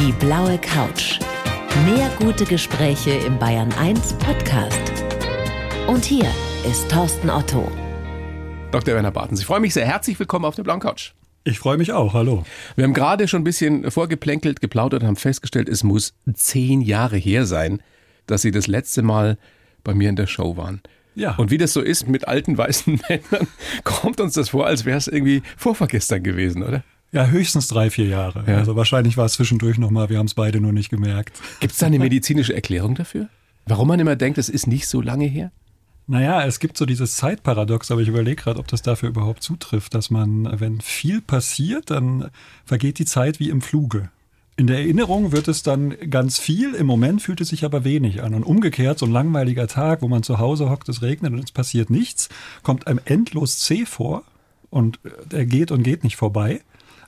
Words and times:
Die 0.00 0.12
blaue 0.12 0.56
Couch. 0.56 1.20
Mehr 1.84 2.10
gute 2.18 2.46
Gespräche 2.46 3.10
im 3.10 3.38
Bayern 3.38 3.70
1 3.74 4.14
Podcast. 4.14 4.80
Und 5.88 6.06
hier 6.06 6.24
ist 6.66 6.90
Thorsten 6.90 7.28
Otto. 7.28 7.70
Dr. 8.70 8.94
Werner 8.94 9.10
Bartens, 9.10 9.40
ich 9.40 9.46
freue 9.46 9.60
mich 9.60 9.74
sehr. 9.74 9.84
Herzlich 9.84 10.18
willkommen 10.18 10.46
auf 10.46 10.54
der 10.54 10.62
blauen 10.62 10.80
Couch. 10.80 11.12
Ich 11.44 11.58
freue 11.58 11.76
mich 11.76 11.92
auch, 11.92 12.14
hallo. 12.14 12.44
Wir 12.76 12.84
haben 12.84 12.94
gerade 12.94 13.28
schon 13.28 13.42
ein 13.42 13.44
bisschen 13.44 13.90
vorgeplänkelt, 13.90 14.62
geplaudert, 14.62 15.02
haben 15.02 15.16
festgestellt, 15.16 15.68
es 15.68 15.84
muss 15.84 16.14
zehn 16.32 16.80
Jahre 16.80 17.18
her 17.18 17.44
sein, 17.44 17.82
dass 18.24 18.40
Sie 18.40 18.52
das 18.52 18.68
letzte 18.68 19.02
Mal 19.02 19.36
bei 19.84 19.92
mir 19.92 20.08
in 20.08 20.16
der 20.16 20.26
Show 20.26 20.56
waren. 20.56 20.80
Ja. 21.14 21.34
Und 21.36 21.50
wie 21.50 21.58
das 21.58 21.74
so 21.74 21.82
ist 21.82 22.08
mit 22.08 22.26
alten 22.26 22.56
weißen 22.56 23.02
Männern, 23.10 23.48
kommt 23.84 24.18
uns 24.18 24.32
das 24.32 24.48
vor, 24.48 24.66
als 24.66 24.86
wäre 24.86 24.96
es 24.96 25.08
irgendwie 25.08 25.42
vorvergestern 25.58 26.22
gewesen, 26.22 26.62
oder? 26.62 26.84
Ja, 27.12 27.26
höchstens 27.26 27.66
drei, 27.68 27.90
vier 27.90 28.06
Jahre. 28.06 28.44
Ja. 28.46 28.58
Also 28.58 28.76
wahrscheinlich 28.76 29.16
war 29.16 29.26
es 29.26 29.32
zwischendurch 29.32 29.78
nochmal, 29.78 30.10
wir 30.10 30.18
haben 30.18 30.26
es 30.26 30.34
beide 30.34 30.60
nur 30.60 30.72
nicht 30.72 30.90
gemerkt. 30.90 31.40
Gibt 31.58 31.72
es 31.72 31.78
da 31.78 31.86
eine 31.86 31.98
medizinische 31.98 32.54
Erklärung 32.54 32.94
dafür? 32.94 33.28
Warum 33.66 33.88
man 33.88 34.00
immer 34.00 34.16
denkt, 34.16 34.38
es 34.38 34.48
ist 34.48 34.66
nicht 34.66 34.86
so 34.86 35.00
lange 35.00 35.26
her? 35.26 35.50
Naja, 36.06 36.44
es 36.44 36.58
gibt 36.58 36.76
so 36.76 36.86
dieses 36.86 37.16
Zeitparadox, 37.16 37.90
aber 37.90 38.00
ich 38.00 38.08
überlege 38.08 38.42
gerade, 38.42 38.58
ob 38.58 38.66
das 38.66 38.82
dafür 38.82 39.08
überhaupt 39.08 39.42
zutrifft, 39.42 39.94
dass 39.94 40.10
man, 40.10 40.60
wenn 40.60 40.80
viel 40.80 41.20
passiert, 41.20 41.90
dann 41.90 42.30
vergeht 42.64 42.98
die 42.98 43.04
Zeit 43.04 43.38
wie 43.38 43.48
im 43.48 43.60
Fluge. 43.60 44.10
In 44.56 44.66
der 44.66 44.78
Erinnerung 44.78 45.32
wird 45.32 45.48
es 45.48 45.62
dann 45.62 45.94
ganz 46.10 46.38
viel, 46.38 46.74
im 46.74 46.86
Moment 46.86 47.22
fühlt 47.22 47.40
es 47.40 47.48
sich 47.48 47.64
aber 47.64 47.84
wenig 47.84 48.22
an. 48.22 48.34
Und 48.34 48.42
umgekehrt, 48.44 48.98
so 48.98 49.06
ein 49.06 49.12
langweiliger 49.12 49.68
Tag, 49.68 50.02
wo 50.02 50.08
man 50.08 50.22
zu 50.22 50.38
Hause 50.38 50.68
hockt, 50.68 50.88
es 50.88 51.00
regnet 51.00 51.32
und 51.32 51.44
es 51.44 51.52
passiert 51.52 51.90
nichts, 51.90 52.28
kommt 52.62 52.86
einem 52.86 53.00
endlos 53.04 53.60
zäh 53.60 53.86
vor 53.86 54.24
und 54.68 54.98
er 55.32 55.46
geht 55.46 55.70
und 55.70 55.82
geht 55.82 56.04
nicht 56.04 56.16
vorbei. 56.16 56.60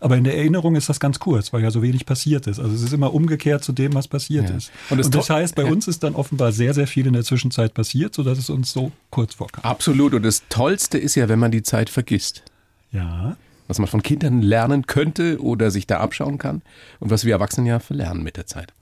Aber 0.02 0.16
in 0.16 0.24
der 0.24 0.36
Erinnerung 0.36 0.74
ist 0.76 0.88
das 0.88 0.98
ganz 1.00 1.18
kurz, 1.20 1.52
weil 1.52 1.62
ja 1.62 1.70
so 1.70 1.80
wenig 1.82 2.06
passiert 2.06 2.46
ist. 2.46 2.58
Also 2.58 2.74
es 2.74 2.82
ist 2.82 2.92
immer 2.92 3.14
umgekehrt 3.14 3.62
zu 3.62 3.72
dem, 3.72 3.94
was 3.94 4.08
passiert 4.08 4.50
Ja. 4.50 4.56
ist. 4.56 4.72
Und 4.90 5.04
Und 5.04 5.14
das 5.14 5.30
heißt, 5.30 5.54
bei 5.54 5.64
uns 5.64 5.86
ist 5.88 6.02
dann 6.02 6.14
offenbar 6.14 6.52
sehr, 6.52 6.74
sehr 6.74 6.86
viel 6.86 7.06
in 7.06 7.12
der 7.12 7.22
Zwischenzeit 7.24 7.72
passiert, 7.72 8.14
sodass 8.14 8.38
es 8.38 8.50
uns 8.50 8.72
so 8.72 8.90
kurz 9.10 9.34
vorkam. 9.34 9.64
Absolut. 9.64 10.12
Und 10.14 10.24
das 10.24 10.42
Tollste 10.48 10.98
ist 10.98 11.14
ja, 11.14 11.28
wenn 11.28 11.38
man 11.38 11.50
die 11.52 11.62
Zeit 11.62 11.88
vergisst. 11.88 12.42
Ja. 12.90 13.36
Was 13.68 13.78
man 13.78 13.86
von 13.86 14.02
Kindern 14.02 14.42
lernen 14.42 14.86
könnte 14.86 15.40
oder 15.40 15.70
sich 15.70 15.86
da 15.86 16.00
abschauen 16.00 16.36
kann. 16.38 16.62
Und 17.00 17.10
was 17.10 17.24
wir 17.24 17.32
Erwachsenen 17.34 17.66
ja 17.66 17.78
verlernen 17.78 18.22
mit 18.22 18.36
der 18.36 18.46
Zeit. 18.46 18.74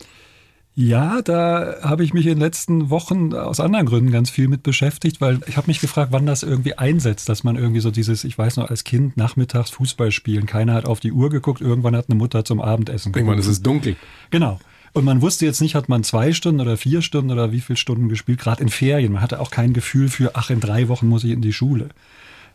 Ja, 0.74 1.20
da 1.20 1.76
habe 1.82 2.04
ich 2.04 2.14
mich 2.14 2.26
in 2.26 2.34
den 2.34 2.40
letzten 2.40 2.90
Wochen 2.90 3.34
aus 3.34 3.58
anderen 3.60 3.86
Gründen 3.86 4.12
ganz 4.12 4.30
viel 4.30 4.48
mit 4.48 4.62
beschäftigt, 4.62 5.20
weil 5.20 5.40
ich 5.46 5.56
habe 5.56 5.66
mich 5.66 5.80
gefragt, 5.80 6.12
wann 6.12 6.26
das 6.26 6.42
irgendwie 6.42 6.74
einsetzt, 6.74 7.28
dass 7.28 7.42
man 7.44 7.56
irgendwie 7.56 7.80
so 7.80 7.90
dieses, 7.90 8.24
ich 8.24 8.38
weiß 8.38 8.56
noch, 8.56 8.70
als 8.70 8.84
Kind 8.84 9.16
nachmittags 9.16 9.70
Fußball 9.70 10.12
spielen, 10.12 10.46
keiner 10.46 10.74
hat 10.74 10.86
auf 10.86 11.00
die 11.00 11.12
Uhr 11.12 11.28
geguckt, 11.28 11.60
irgendwann 11.60 11.96
hat 11.96 12.06
eine 12.08 12.16
Mutter 12.16 12.44
zum 12.44 12.60
Abendessen 12.60 13.12
Irgendwann 13.12 13.38
ist 13.38 13.48
es 13.48 13.62
dunkel. 13.62 13.96
Genau. 14.30 14.60
Und 14.92 15.04
man 15.04 15.22
wusste 15.22 15.44
jetzt 15.44 15.60
nicht, 15.60 15.74
hat 15.74 15.88
man 15.88 16.02
zwei 16.02 16.32
Stunden 16.32 16.60
oder 16.60 16.76
vier 16.76 17.02
Stunden 17.02 17.30
oder 17.30 17.52
wie 17.52 17.60
viele 17.60 17.76
Stunden 17.76 18.08
gespielt, 18.08 18.40
gerade 18.40 18.62
in 18.62 18.68
Ferien. 18.68 19.12
Man 19.12 19.22
hatte 19.22 19.40
auch 19.40 19.50
kein 19.50 19.72
Gefühl 19.72 20.08
für, 20.08 20.32
ach, 20.34 20.50
in 20.50 20.60
drei 20.60 20.88
Wochen 20.88 21.08
muss 21.08 21.24
ich 21.24 21.30
in 21.30 21.42
die 21.42 21.52
Schule. 21.52 21.90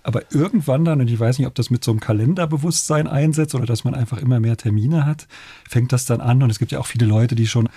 Aber 0.04 0.22
irgendwann 0.32 0.86
dann, 0.86 1.02
und 1.02 1.10
ich 1.10 1.20
weiß 1.20 1.40
nicht, 1.40 1.48
ob 1.48 1.56
das 1.56 1.72
mit 1.72 1.84
so 1.84 1.90
einem 1.90 2.00
Kalenderbewusstsein 2.00 3.08
einsetzt 3.08 3.56
oder 3.56 3.66
dass 3.66 3.86
man 3.86 3.96
einfach 3.96 4.20
immer 4.20 4.40
mehr 4.40 4.56
Termine 4.56 5.04
hat, 5.04 5.28
fängt 5.68 5.92
das 5.94 6.06
dann 6.06 6.22
an. 6.22 6.44
Und 6.44 6.52
es 6.52 6.60
gibt 6.60 6.72
ja 6.72 6.80
auch 6.80 6.86
viele 6.86 7.08
Leute, 7.08 7.34
die 7.34 7.48
schon 7.48 7.70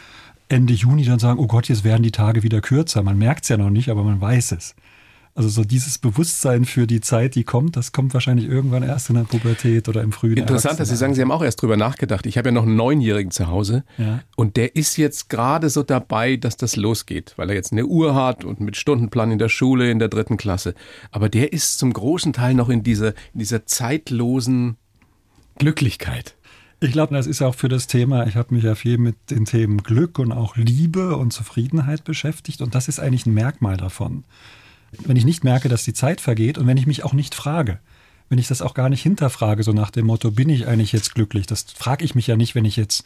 Ende 0.49 0.73
Juni 0.73 1.05
dann 1.05 1.19
sagen, 1.19 1.39
oh 1.39 1.47
Gott, 1.47 1.69
jetzt 1.69 1.85
werden 1.85 2.03
die 2.03 2.11
Tage 2.13 2.43
wieder 2.43 2.61
kürzer. 2.61 3.03
Man 3.03 3.19
merkt 3.19 3.45
es 3.45 3.49
ja 3.51 3.57
noch 3.57 3.71
nicht, 3.71 3.89
aber 3.91 4.03
man 4.05 4.21
weiß 4.21 4.53
es. 4.53 4.75
Also 5.35 5.51
so 5.51 5.63
dieses 5.63 5.99
Bewusstsein 5.99 6.65
für 6.65 6.89
die 6.89 7.01
Zeit, 7.01 7.37
die 7.37 7.45
kommt, 7.45 7.77
das 7.77 7.93
kommt 7.93 8.13
wahrscheinlich 8.13 8.49
irgendwann 8.49 8.83
erst 8.83 9.09
in 9.09 9.15
der 9.15 9.23
Pubertät 9.23 9.89
oder 9.89 10.03
im 10.03 10.11
frühen 10.11 10.37
Interessant, 10.37 10.81
dass 10.81 10.89
Sie 10.89 10.97
sagen, 10.97 11.15
Sie 11.15 11.21
haben 11.23 11.31
auch 11.31 11.45
erst 11.45 11.63
drüber 11.63 11.77
nachgedacht. 11.77 12.27
Ich 12.27 12.37
habe 12.39 12.49
ja 12.49 12.53
noch 12.53 12.65
einen 12.65 12.75
Neunjährigen 12.75 13.31
zu 13.31 13.47
Hause 13.47 13.85
Ja. 13.99 14.21
und 14.35 14.57
der 14.57 14.75
ist 14.75 14.97
jetzt 14.97 15.29
gerade 15.29 15.71
so 15.71 15.85
dabei, 15.85 16.35
dass 16.37 16.57
das 16.57 16.75
losgeht, 16.75 17.35
weil 17.37 17.51
er 17.51 17.55
jetzt 17.55 17.71
eine 17.71 17.87
Uhr 17.87 18.17
hat 18.17 18.45
und 18.45 18.59
mit 18.59 18.77
Stundenplan 18.77 19.31
in 19.31 19.39
der 19.39 19.49
Schule 19.49 19.93
in 19.93 20.01
der 20.01 20.09
dritten 20.09 20.39
Klasse. 20.39 20.75
Aber 21.13 21.29
der 21.29 21.53
ist 21.53 21.79
zum 21.79 21.93
großen 21.93 22.33
Teil 22.33 22.55
noch 22.55 22.69
in 22.69 22.83
dieser, 22.83 23.11
in 23.33 23.39
dieser 23.39 23.65
zeitlosen 23.65 24.77
Glücklichkeit. 25.59 26.35
Ich 26.81 26.93
glaube, 26.93 27.13
das 27.15 27.27
ist 27.27 27.43
auch 27.43 27.57
für 27.57 27.69
das 27.69 27.89
Thema, 27.89 28.27
ich 28.29 28.37
habe 28.37 28.55
mich 28.55 28.63
ja 28.63 28.77
viel 28.77 28.99
mit 28.99 29.17
den 29.31 29.45
Themen 29.45 29.83
Glück 29.83 30.21
und 30.21 30.31
auch 30.31 30.57
Liebe 30.57 31.17
und 31.17 31.33
Zufriedenheit 31.33 32.05
beschäftigt 32.05 32.63
und 32.63 32.77
das 32.77 32.87
ist 32.87 33.01
eigentlich 33.01 33.27
ein 33.27 33.35
Merkmal 33.35 33.77
davon. 33.77 34.23
Wenn 35.05 35.17
ich 35.17 35.25
nicht 35.25 35.43
merke, 35.43 35.69
dass 35.69 35.83
die 35.83 35.93
Zeit 35.93 36.21
vergeht 36.21 36.57
und 36.57 36.69
wenn 36.69 36.77
ich 36.77 36.87
mich 36.87 37.05
auch 37.05 37.15
nicht 37.15 37.35
frage, 37.35 37.81
wenn 38.29 38.39
ich 38.39 38.47
das 38.47 38.63
auch 38.63 38.75
gar 38.75 38.89
nicht 38.89 39.03
hinterfrage, 39.03 39.65
so 39.65 39.73
nach 39.73 39.91
dem 39.91 40.07
Motto, 40.07 40.31
bin 40.31 40.49
ich 40.49 40.69
eigentlich 40.69 40.93
jetzt 40.93 41.15
glücklich? 41.15 41.47
Das 41.47 41.63
frage 41.63 42.05
ich 42.05 42.15
mich 42.15 42.29
ja 42.29 42.37
nicht, 42.37 42.55
wenn 42.55 42.65
ich 42.65 42.77
jetzt 42.77 43.05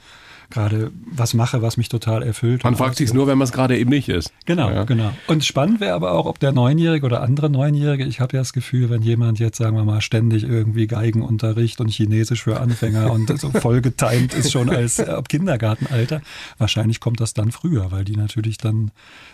gerade 0.52 0.92
was 1.10 1.34
mache, 1.34 1.62
was 1.62 1.76
mich 1.76 1.88
total 1.88 2.22
erfüllt. 2.22 2.62
Man 2.62 2.76
fragt 2.76 2.96
sich 2.96 3.06
ausfüllt. 3.06 3.16
nur, 3.16 3.26
wenn 3.26 3.38
man 3.38 3.46
es 3.46 3.52
gerade 3.52 3.76
eben 3.76 3.90
nicht 3.90 4.08
ist. 4.08 4.32
Genau, 4.46 4.70
Ja. 4.70 4.84
genau. 4.84 5.10
Und 5.26 5.44
spannend 5.44 5.80
wäre 5.80 5.94
aber 5.94 6.12
auch, 6.12 6.26
ob 6.26 6.38
der 6.38 6.52
Neunjährige 6.52 7.04
oder 7.06 7.22
andere 7.22 7.50
Neunjährige, 7.50 8.04
ich 8.04 8.20
habe 8.20 8.36
ja 8.36 8.40
das 8.42 8.52
Gefühl, 8.52 8.90
wenn 8.90 9.02
jemand 9.02 9.38
jetzt, 9.40 9.58
sagen 9.58 9.76
wir 9.76 9.84
mal, 9.84 10.00
ständig 10.00 10.44
irgendwie 10.44 10.86
Geigenunterricht 10.86 11.80
und 11.80 11.88
Chinesisch 11.88 12.42
für 12.44 12.60
Anfänger 12.60 13.10
und 13.12 13.36
so 13.40 13.50
voll 13.60 13.80
getimt 13.80 14.34
ist 14.34 14.52
schon 14.52 14.70
als 14.70 14.98
äh, 14.98 15.04
ab 15.06 15.28
Kindergartenalter, 15.28 16.20
wahrscheinlich 16.58 17.00
kommt 17.00 17.20
das 17.20 17.34
dann 17.34 17.50
früher, 17.50 17.90
weil 17.90 18.04
die 18.04 18.16
natürlich 18.16 18.58
dann 18.58 18.90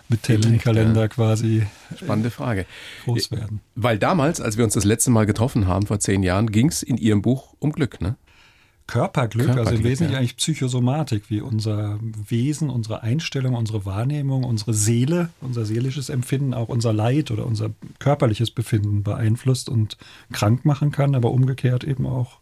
mit 0.09 0.23
Terminkalender 0.23 1.09
quasi 1.09 1.67
Spannende 1.97 2.31
Frage. 2.31 2.65
groß 3.05 3.31
werden. 3.33 3.61
Weil 3.75 3.99
damals, 3.99 4.41
als 4.41 4.57
wir 4.57 4.65
uns 4.65 4.75
das 4.75 4.85
letzte 4.85 5.11
Mal 5.11 5.27
getroffen 5.27 5.67
haben, 5.67 5.87
vor 5.87 6.01
zehn 6.01 6.23
Jahren, 6.23 6.51
ging 6.51 6.69
es 6.69 6.83
in 6.83 6.97
Ihrem 6.97 7.23
Buch 7.23 7.55
um 7.59 7.73
Glück, 7.73 8.01
ne? 8.01 8.17
Körperglück, 8.89 9.49
also 9.49 9.57
Körperglück, 9.57 9.85
im 9.85 9.91
Wesentlichen 9.91 10.13
ja. 10.15 10.19
eigentlich 10.19 10.37
Psychosomatik, 10.37 11.25
wie 11.29 11.43
unser 11.43 12.01
Wesen, 12.01 12.71
unsere 12.71 13.03
Einstellung, 13.03 13.55
unsere 13.55 13.85
Wahrnehmung, 13.85 14.45
unsere 14.45 14.73
Seele, 14.75 15.29
unser 15.43 15.65
seelisches 15.67 16.09
Empfinden, 16.09 16.55
auch 16.55 16.69
unser 16.69 16.93
Leid 16.95 17.31
oder 17.31 17.47
unser 17.47 17.71
körperliches 17.99 18.51
Befinden 18.51 19.03
beeinflusst 19.03 19.69
und 19.69 19.99
krank 20.33 20.65
machen 20.65 20.91
kann, 20.91 21.15
aber 21.15 21.31
umgekehrt 21.31 21.85
eben 21.85 22.07
auch 22.07 22.39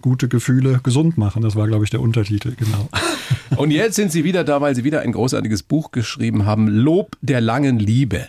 gute 0.00 0.28
Gefühle 0.28 0.80
gesund 0.82 1.18
machen. 1.18 1.42
Das 1.42 1.56
war, 1.56 1.68
glaube 1.68 1.84
ich, 1.84 1.90
der 1.90 2.00
Untertitel, 2.00 2.54
genau. 2.56 2.88
Und 3.56 3.70
jetzt 3.70 3.96
sind 3.96 4.10
Sie 4.10 4.24
wieder 4.24 4.44
da, 4.44 4.62
weil 4.62 4.74
Sie 4.74 4.84
wieder 4.84 5.02
ein 5.02 5.12
großartiges 5.12 5.62
Buch 5.62 5.90
geschrieben 5.90 6.46
haben, 6.46 6.68
Lob 6.68 7.18
der 7.20 7.42
langen 7.42 7.78
Liebe. 7.78 8.28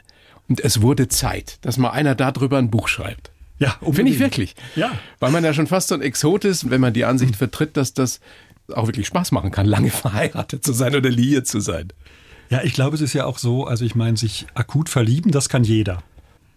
Und 0.49 0.59
es 0.59 0.81
wurde 0.81 1.07
Zeit, 1.07 1.59
dass 1.61 1.77
mal 1.77 1.91
einer 1.91 2.13
darüber 2.13 2.57
ein 2.57 2.69
Buch 2.69 2.89
schreibt. 2.89 3.31
Ja, 3.61 3.77
Finde 3.91 4.11
ich 4.11 4.17
wirklich. 4.17 4.55
Ja. 4.75 4.91
Weil 5.19 5.31
man 5.31 5.43
ja 5.43 5.53
schon 5.53 5.67
fast 5.67 5.89
so 5.89 5.95
ein 5.95 6.01
Exot 6.01 6.45
ist, 6.45 6.71
wenn 6.71 6.81
man 6.81 6.93
die 6.93 7.05
Ansicht 7.05 7.35
vertritt, 7.35 7.77
dass 7.77 7.93
das 7.93 8.19
auch 8.73 8.87
wirklich 8.87 9.05
Spaß 9.05 9.31
machen 9.31 9.51
kann, 9.51 9.67
lange 9.67 9.89
verheiratet 9.91 10.65
zu 10.65 10.73
sein 10.73 10.95
oder 10.95 11.11
liiert 11.11 11.45
zu 11.45 11.59
sein. 11.59 11.93
Ja, 12.49 12.63
ich 12.63 12.73
glaube, 12.73 12.95
es 12.95 13.01
ist 13.01 13.13
ja 13.13 13.25
auch 13.25 13.37
so, 13.37 13.65
also 13.65 13.85
ich 13.85 13.93
meine, 13.93 14.17
sich 14.17 14.47
akut 14.55 14.89
verlieben, 14.89 15.31
das 15.31 15.47
kann 15.47 15.63
jeder. 15.63 16.01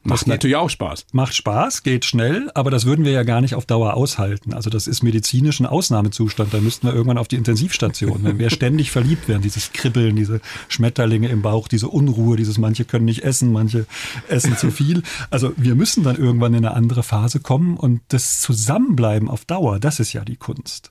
Macht 0.07 0.27
natürlich 0.27 0.57
auch 0.57 0.69
Spaß. 0.69 1.07
Macht 1.13 1.35
Spaß, 1.35 1.83
geht 1.83 2.05
schnell, 2.05 2.51
aber 2.55 2.71
das 2.71 2.85
würden 2.85 3.07
wir 3.07 3.13
ja 3.13 3.23
gar 3.23 3.41
nicht 3.41 3.55
auf 3.55 3.65
Dauer 3.65 3.95
aushalten. 3.95 4.53
Also 4.53 4.69
das 4.69 4.87
ist 4.87 5.03
medizinisch 5.03 5.61
ein 5.61 5.67
Ausnahmezustand. 5.67 6.53
Da 6.53 6.61
müssten 6.61 6.87
wir 6.87 6.93
irgendwann 6.93 7.17
auf 7.17 7.27
die 7.27 7.37
Intensivstation, 7.37 8.23
wenn 8.23 8.39
wir 8.39 8.51
ständig 8.51 8.91
verliebt 8.91 9.29
werden. 9.29 9.41
Dieses 9.41 9.73
Kribbeln, 9.73 10.15
diese 10.15 10.43
Schmetterlinge 10.69 11.29
im 11.29 11.41
Bauch, 11.41 11.69
diese 11.69 11.89
Unruhe, 11.89 12.37
dieses 12.37 12.59
manche 12.59 12.85
können 12.85 13.07
nicht 13.07 13.25
essen, 13.25 13.51
manche 13.51 13.87
essen 14.29 14.59
zu 14.59 14.71
viel. 14.71 15.03
Also 15.31 15.55
wir 15.57 15.75
müssen 15.75 16.05
dann 16.05 16.17
irgendwann 16.17 16.53
in 16.53 16.67
eine 16.67 16.77
andere 16.77 17.03
Phase 17.03 17.41
kommen 17.41 17.79
und 17.79 18.03
das 18.09 18.43
Zusammenbleiben 18.43 19.31
auf 19.31 19.47
Dauer, 19.47 19.81
das 19.81 20.01
ist 20.01 20.13
ja 20.13 20.23
die 20.25 20.37
Kunst. 20.37 20.91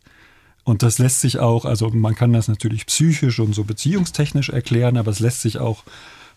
Und 0.64 0.82
das 0.82 0.98
lässt 0.98 1.20
sich 1.20 1.40
auch, 1.40 1.66
also 1.66 1.90
man 1.90 2.16
kann 2.16 2.34
das 2.34 2.48
natürlich 2.48 2.86
psychisch 2.88 3.40
und 3.40 3.54
so 3.54 3.64
beziehungstechnisch 3.64 4.50
erklären, 4.50 4.98
aber 4.98 5.12
es 5.12 5.20
lässt 5.20 5.42
sich 5.42 5.60
auch 5.60 5.84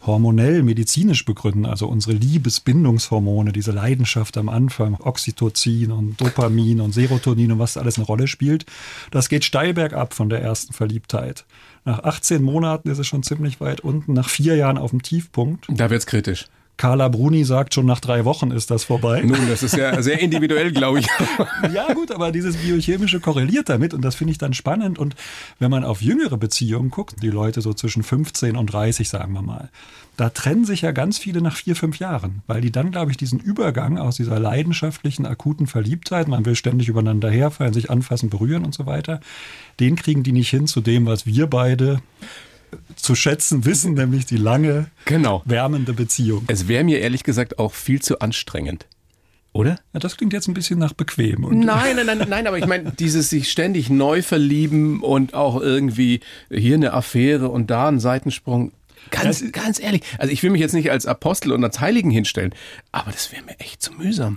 hormonell, 0.04 0.62
medizinisch 0.62 1.24
begründen. 1.24 1.66
Also 1.66 1.86
unsere 1.86 2.14
Liebesbindungshormone, 2.14 3.52
diese 3.52 3.72
Leidenschaft 3.72 4.36
am 4.36 4.48
Anfang, 4.48 4.96
Oxytocin 5.00 5.92
und 5.92 6.20
Dopamin 6.20 6.80
und 6.80 6.92
Serotonin 6.92 7.52
und 7.52 7.58
was 7.58 7.76
alles 7.76 7.96
eine 7.96 8.06
Rolle 8.06 8.26
spielt, 8.26 8.66
das 9.10 9.28
geht 9.28 9.44
steil 9.44 9.74
bergab 9.74 10.14
von 10.14 10.28
der 10.28 10.42
ersten 10.42 10.72
Verliebtheit. 10.72 11.44
Nach 11.84 12.02
18 12.02 12.42
Monaten 12.42 12.88
ist 12.90 12.98
es 12.98 13.06
schon 13.06 13.22
ziemlich 13.22 13.60
weit 13.60 13.80
unten, 13.80 14.12
nach 14.12 14.28
vier 14.28 14.56
Jahren 14.56 14.78
auf 14.78 14.90
dem 14.90 15.02
Tiefpunkt. 15.02 15.66
Da 15.68 15.88
wird's 15.88 16.06
kritisch. 16.06 16.46
Carla 16.76 17.08
Bruni 17.08 17.44
sagt, 17.44 17.74
schon 17.74 17.86
nach 17.86 18.00
drei 18.00 18.24
Wochen 18.24 18.50
ist 18.50 18.70
das 18.70 18.84
vorbei. 18.84 19.22
Nun, 19.22 19.48
das 19.48 19.62
ist 19.62 19.76
ja 19.76 20.02
sehr 20.02 20.20
individuell, 20.20 20.72
glaube 20.72 21.00
ich. 21.00 21.06
Ja, 21.72 21.92
gut, 21.92 22.12
aber 22.12 22.32
dieses 22.32 22.56
Biochemische 22.56 23.20
korreliert 23.20 23.68
damit 23.68 23.92
und 23.92 24.02
das 24.02 24.14
finde 24.14 24.32
ich 24.32 24.38
dann 24.38 24.54
spannend. 24.54 24.98
Und 24.98 25.16
wenn 25.58 25.70
man 25.70 25.84
auf 25.84 26.00
jüngere 26.00 26.36
Beziehungen 26.36 26.90
guckt, 26.90 27.22
die 27.22 27.30
Leute 27.30 27.60
so 27.60 27.72
zwischen 27.72 28.02
15 28.02 28.56
und 28.56 28.66
30, 28.66 29.08
sagen 29.08 29.32
wir 29.32 29.42
mal, 29.42 29.70
da 30.16 30.30
trennen 30.30 30.64
sich 30.64 30.82
ja 30.82 30.92
ganz 30.92 31.18
viele 31.18 31.42
nach 31.42 31.56
vier, 31.56 31.76
fünf 31.76 31.98
Jahren, 31.98 32.42
weil 32.46 32.60
die 32.60 32.72
dann, 32.72 32.90
glaube 32.90 33.10
ich, 33.10 33.16
diesen 33.16 33.38
Übergang 33.38 33.98
aus 33.98 34.16
dieser 34.16 34.38
leidenschaftlichen, 34.38 35.26
akuten 35.26 35.66
Verliebtheit, 35.66 36.28
man 36.28 36.46
will 36.46 36.56
ständig 36.56 36.88
übereinander 36.88 37.30
herfallen, 37.30 37.74
sich 37.74 37.90
anfassen, 37.90 38.30
berühren 38.30 38.64
und 38.64 38.74
so 38.74 38.86
weiter, 38.86 39.20
den 39.78 39.96
kriegen 39.96 40.22
die 40.22 40.32
nicht 40.32 40.48
hin 40.48 40.66
zu 40.66 40.80
dem, 40.80 41.06
was 41.06 41.26
wir 41.26 41.46
beide 41.46 42.00
zu 42.96 43.14
schätzen 43.14 43.64
wissen, 43.64 43.94
nämlich 43.94 44.26
die 44.26 44.36
lange, 44.36 44.86
Genau. 45.04 45.42
wärmende 45.44 45.92
Beziehung. 45.92 46.44
Es 46.48 46.68
wäre 46.68 46.84
mir 46.84 46.98
ehrlich 47.00 47.24
gesagt 47.24 47.58
auch 47.58 47.72
viel 47.74 48.00
zu 48.02 48.18
anstrengend. 48.20 48.86
Oder? 49.52 49.78
Ja, 49.94 50.00
das 50.00 50.18
klingt 50.18 50.34
jetzt 50.34 50.48
ein 50.48 50.54
bisschen 50.54 50.78
nach 50.78 50.92
bequem. 50.92 51.40
nein, 51.64 51.96
nein, 51.96 52.04
nein, 52.06 52.26
nein, 52.28 52.46
aber 52.46 52.58
ich 52.58 52.66
meine, 52.66 52.92
dieses 52.92 53.30
sich 53.30 53.50
ständig 53.50 53.88
neu 53.88 54.20
verlieben 54.20 55.00
und 55.02 55.32
auch 55.32 55.60
irgendwie 55.60 56.20
hier 56.50 56.74
eine 56.74 56.92
Affäre 56.92 57.48
und 57.48 57.70
da 57.70 57.88
ein 57.88 57.98
Seitensprung. 57.98 58.72
Ganz, 59.10 59.42
ganz 59.52 59.80
ehrlich, 59.80 60.02
also 60.18 60.32
ich 60.32 60.42
will 60.42 60.50
mich 60.50 60.60
jetzt 60.60 60.74
nicht 60.74 60.90
als 60.90 61.06
Apostel 61.06 61.52
und 61.52 61.62
als 61.64 61.80
Heiligen 61.80 62.10
hinstellen, 62.10 62.54
aber 62.92 63.12
das 63.12 63.32
wäre 63.32 63.44
mir 63.44 63.58
echt 63.58 63.80
zu 63.80 63.92
mühsam. 63.92 64.36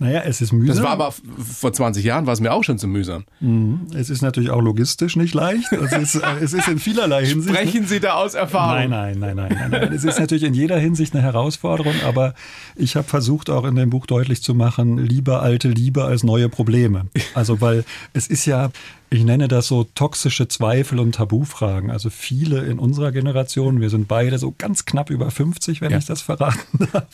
Naja, 0.00 0.22
es 0.24 0.40
ist 0.40 0.52
mühsam. 0.52 0.74
Das 0.74 0.84
war 0.84 0.90
aber 0.90 1.12
vor 1.12 1.72
20 1.72 2.04
Jahren 2.04 2.26
war 2.26 2.32
es 2.32 2.40
mir 2.40 2.52
auch 2.52 2.64
schon 2.64 2.78
zu 2.78 2.88
mühsam. 2.88 3.24
Mhm. 3.38 3.86
Es 3.96 4.10
ist 4.10 4.22
natürlich 4.22 4.50
auch 4.50 4.60
logistisch 4.60 5.14
nicht 5.14 5.34
leicht. 5.34 5.72
Es 5.72 5.92
ist, 6.14 6.14
äh, 6.16 6.26
es 6.42 6.52
ist 6.52 6.66
in 6.66 6.80
vielerlei 6.80 7.24
Hinsicht. 7.24 7.54
Sprechen 7.54 7.86
Sie 7.86 8.00
da 8.00 8.14
aus 8.14 8.34
Erfahrung? 8.34 8.90
Nein, 8.90 9.18
nein, 9.18 9.36
nein, 9.36 9.36
nein, 9.36 9.70
nein, 9.70 9.70
nein. 9.70 9.92
Es 9.92 10.04
ist 10.04 10.18
natürlich 10.18 10.44
in 10.44 10.54
jeder 10.54 10.78
Hinsicht 10.78 11.14
eine 11.14 11.22
Herausforderung, 11.22 11.94
aber 12.04 12.34
ich 12.74 12.96
habe 12.96 13.06
versucht 13.06 13.50
auch 13.50 13.64
in 13.64 13.76
dem 13.76 13.90
Buch 13.90 14.06
deutlich 14.06 14.42
zu 14.42 14.54
machen, 14.54 14.98
lieber 14.98 15.42
alte 15.42 15.68
Liebe 15.68 16.04
als 16.04 16.24
neue 16.24 16.48
Probleme. 16.48 17.06
Also 17.34 17.60
weil 17.60 17.84
es 18.14 18.26
ist 18.26 18.46
ja, 18.46 18.70
ich 19.14 19.22
nenne 19.22 19.46
das 19.46 19.68
so 19.68 19.84
toxische 19.84 20.48
Zweifel 20.48 20.98
und 20.98 21.14
Tabufragen. 21.14 21.92
Also 21.92 22.10
viele 22.10 22.64
in 22.64 22.80
unserer 22.80 23.12
Generation, 23.12 23.80
wir 23.80 23.88
sind 23.88 24.08
beide 24.08 24.40
so 24.40 24.52
ganz 24.58 24.86
knapp 24.86 25.08
über 25.08 25.30
50, 25.30 25.80
wenn 25.80 25.92
ja. 25.92 25.98
ich 25.98 26.04
das 26.04 26.20
verraten 26.20 26.88
darf, 26.92 27.06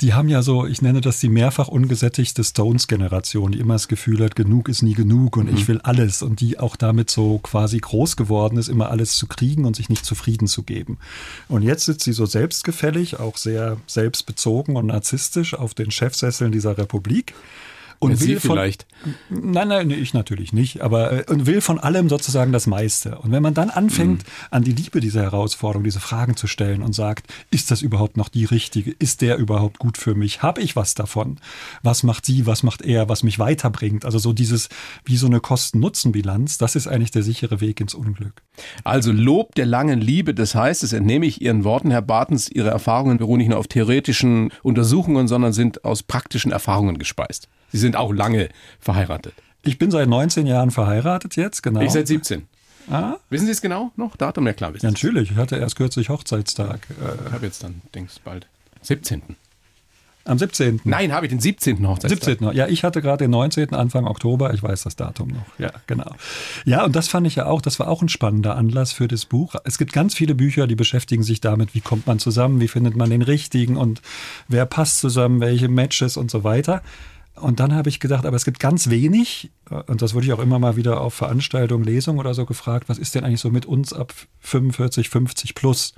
die 0.00 0.14
haben 0.14 0.28
ja 0.28 0.42
so, 0.42 0.64
ich 0.64 0.80
nenne 0.80 1.00
das 1.00 1.18
die 1.18 1.28
mehrfach 1.28 1.66
ungesättigte 1.66 2.44
Stones-Generation, 2.44 3.50
die 3.50 3.58
immer 3.58 3.74
das 3.74 3.88
Gefühl 3.88 4.22
hat, 4.22 4.36
genug 4.36 4.68
ist 4.68 4.82
nie 4.82 4.94
genug 4.94 5.36
und 5.36 5.50
mhm. 5.50 5.56
ich 5.56 5.66
will 5.66 5.80
alles 5.82 6.22
und 6.22 6.40
die 6.40 6.60
auch 6.60 6.76
damit 6.76 7.10
so 7.10 7.38
quasi 7.38 7.78
groß 7.78 8.16
geworden 8.16 8.56
ist, 8.56 8.68
immer 8.68 8.90
alles 8.90 9.16
zu 9.16 9.26
kriegen 9.26 9.64
und 9.64 9.74
sich 9.74 9.88
nicht 9.88 10.04
zufrieden 10.04 10.46
zu 10.46 10.62
geben. 10.62 10.98
Und 11.48 11.62
jetzt 11.62 11.86
sitzt 11.86 12.04
sie 12.04 12.12
so 12.12 12.26
selbstgefällig, 12.26 13.18
auch 13.18 13.36
sehr 13.38 13.78
selbstbezogen 13.88 14.76
und 14.76 14.86
narzisstisch 14.86 15.54
auf 15.54 15.74
den 15.74 15.90
Chefsesseln 15.90 16.52
dieser 16.52 16.78
Republik 16.78 17.34
und 18.12 18.16
Sie 18.16 18.36
vielleicht. 18.36 18.86
Nein, 19.28 19.68
nein, 19.68 19.90
ich 19.90 20.14
natürlich 20.14 20.52
nicht, 20.52 20.80
aber 20.80 21.12
äh, 21.12 21.24
und 21.30 21.46
will 21.46 21.60
von 21.60 21.78
allem 21.78 22.08
sozusagen 22.08 22.52
das 22.52 22.66
meiste. 22.66 23.18
Und 23.18 23.32
wenn 23.32 23.42
man 23.42 23.54
dann 23.54 23.70
anfängt, 23.70 24.24
mhm. 24.24 24.28
an 24.50 24.64
die 24.64 24.72
Liebe 24.72 25.00
dieser 25.00 25.22
Herausforderung, 25.22 25.84
diese 25.84 26.00
Fragen 26.00 26.36
zu 26.36 26.46
stellen 26.46 26.82
und 26.82 26.94
sagt, 26.94 27.26
ist 27.50 27.70
das 27.70 27.82
überhaupt 27.82 28.16
noch 28.16 28.28
die 28.28 28.44
richtige? 28.44 28.90
Ist 28.98 29.20
der 29.20 29.36
überhaupt 29.36 29.78
gut 29.78 29.98
für 29.98 30.14
mich? 30.14 30.42
Habe 30.42 30.60
ich 30.60 30.76
was 30.76 30.94
davon? 30.94 31.38
Was 31.82 32.02
macht 32.02 32.26
sie? 32.26 32.46
Was 32.46 32.62
macht 32.62 32.82
er? 32.82 33.08
Was 33.08 33.22
mich 33.22 33.38
weiterbringt? 33.38 34.04
Also 34.04 34.18
so 34.18 34.32
dieses, 34.32 34.68
wie 35.04 35.16
so 35.16 35.26
eine 35.26 35.40
Kosten-Nutzen-Bilanz, 35.40 36.58
das 36.58 36.76
ist 36.76 36.86
eigentlich 36.86 37.10
der 37.10 37.22
sichere 37.22 37.60
Weg 37.60 37.80
ins 37.80 37.94
Unglück. 37.94 38.42
Also 38.84 39.12
Lob 39.12 39.54
der 39.54 39.66
langen 39.66 40.00
Liebe, 40.00 40.34
das 40.34 40.54
heißt, 40.54 40.82
das 40.82 40.92
entnehme 40.92 41.26
ich 41.26 41.42
Ihren 41.42 41.64
Worten, 41.64 41.90
Herr 41.90 42.02
Bartens, 42.02 42.48
Ihre 42.48 42.70
Erfahrungen 42.70 43.18
beruhen 43.18 43.38
nicht 43.38 43.48
nur 43.48 43.58
auf 43.58 43.68
theoretischen 43.68 44.52
Untersuchungen, 44.62 45.28
sondern 45.28 45.52
sind 45.52 45.84
aus 45.84 46.02
praktischen 46.02 46.52
Erfahrungen 46.52 46.98
gespeist. 46.98 47.48
Sie 47.74 47.80
sind 47.80 47.96
auch 47.96 48.12
lange 48.12 48.50
verheiratet. 48.78 49.34
Ich 49.62 49.78
bin 49.78 49.90
seit 49.90 50.08
19 50.08 50.46
Jahren 50.46 50.70
verheiratet 50.70 51.34
jetzt, 51.34 51.60
genau. 51.64 51.80
Ich 51.80 51.90
seit 51.90 52.06
17. 52.06 52.46
Ah? 52.88 53.16
Wissen 53.30 53.46
Sie 53.46 53.50
es 53.50 53.60
genau 53.60 53.90
noch? 53.96 54.14
Datum? 54.14 54.46
Ja 54.46 54.52
klar, 54.52 54.72
wissen 54.74 54.86
ja, 54.86 54.92
Natürlich, 54.92 55.32
ich 55.32 55.36
hatte 55.36 55.56
erst 55.56 55.74
kürzlich 55.74 56.08
Hochzeitstag. 56.08 56.86
Ich 57.26 57.32
habe 57.32 57.44
jetzt 57.44 57.64
dann, 57.64 57.82
denkst 57.92 58.20
bald. 58.22 58.46
17. 58.82 59.22
Am 60.24 60.38
17. 60.38 60.82
Nein, 60.84 61.12
habe 61.12 61.26
ich 61.26 61.30
den 61.30 61.40
17. 61.40 61.84
Hochzeitstag. 61.84 62.38
17. 62.38 62.52
Ja, 62.52 62.68
ich 62.68 62.84
hatte 62.84 63.02
gerade 63.02 63.24
den 63.24 63.32
19. 63.32 63.74
Anfang 63.74 64.06
Oktober. 64.06 64.54
Ich 64.54 64.62
weiß 64.62 64.84
das 64.84 64.94
Datum 64.94 65.30
noch. 65.30 65.58
Ja, 65.58 65.72
genau. 65.88 66.14
Ja, 66.64 66.84
und 66.84 66.94
das 66.94 67.08
fand 67.08 67.26
ich 67.26 67.34
ja 67.34 67.46
auch, 67.46 67.60
das 67.60 67.80
war 67.80 67.88
auch 67.88 68.02
ein 68.02 68.08
spannender 68.08 68.54
Anlass 68.54 68.92
für 68.92 69.08
das 69.08 69.24
Buch. 69.24 69.56
Es 69.64 69.78
gibt 69.78 69.92
ganz 69.92 70.14
viele 70.14 70.36
Bücher, 70.36 70.68
die 70.68 70.76
beschäftigen 70.76 71.24
sich 71.24 71.40
damit, 71.40 71.74
wie 71.74 71.80
kommt 71.80 72.06
man 72.06 72.20
zusammen, 72.20 72.60
wie 72.60 72.68
findet 72.68 72.94
man 72.94 73.10
den 73.10 73.22
richtigen 73.22 73.76
und 73.76 74.00
wer 74.46 74.64
passt 74.64 75.00
zusammen, 75.00 75.40
welche 75.40 75.68
Matches 75.68 76.16
und 76.16 76.30
so 76.30 76.44
weiter. 76.44 76.82
Und 77.34 77.58
dann 77.58 77.74
habe 77.74 77.88
ich 77.88 77.98
gedacht, 77.98 78.26
aber 78.26 78.36
es 78.36 78.44
gibt 78.44 78.60
ganz 78.60 78.90
wenig, 78.90 79.50
und 79.86 80.02
das 80.02 80.14
wurde 80.14 80.26
ich 80.26 80.32
auch 80.32 80.38
immer 80.38 80.58
mal 80.58 80.76
wieder 80.76 81.00
auf 81.00 81.14
Veranstaltungen, 81.14 81.84
Lesungen 81.84 82.20
oder 82.20 82.32
so 82.32 82.46
gefragt, 82.46 82.88
was 82.88 82.98
ist 82.98 83.14
denn 83.14 83.24
eigentlich 83.24 83.40
so 83.40 83.50
mit 83.50 83.66
uns 83.66 83.92
ab 83.92 84.14
45, 84.40 85.08
50 85.08 85.54
plus? 85.54 85.94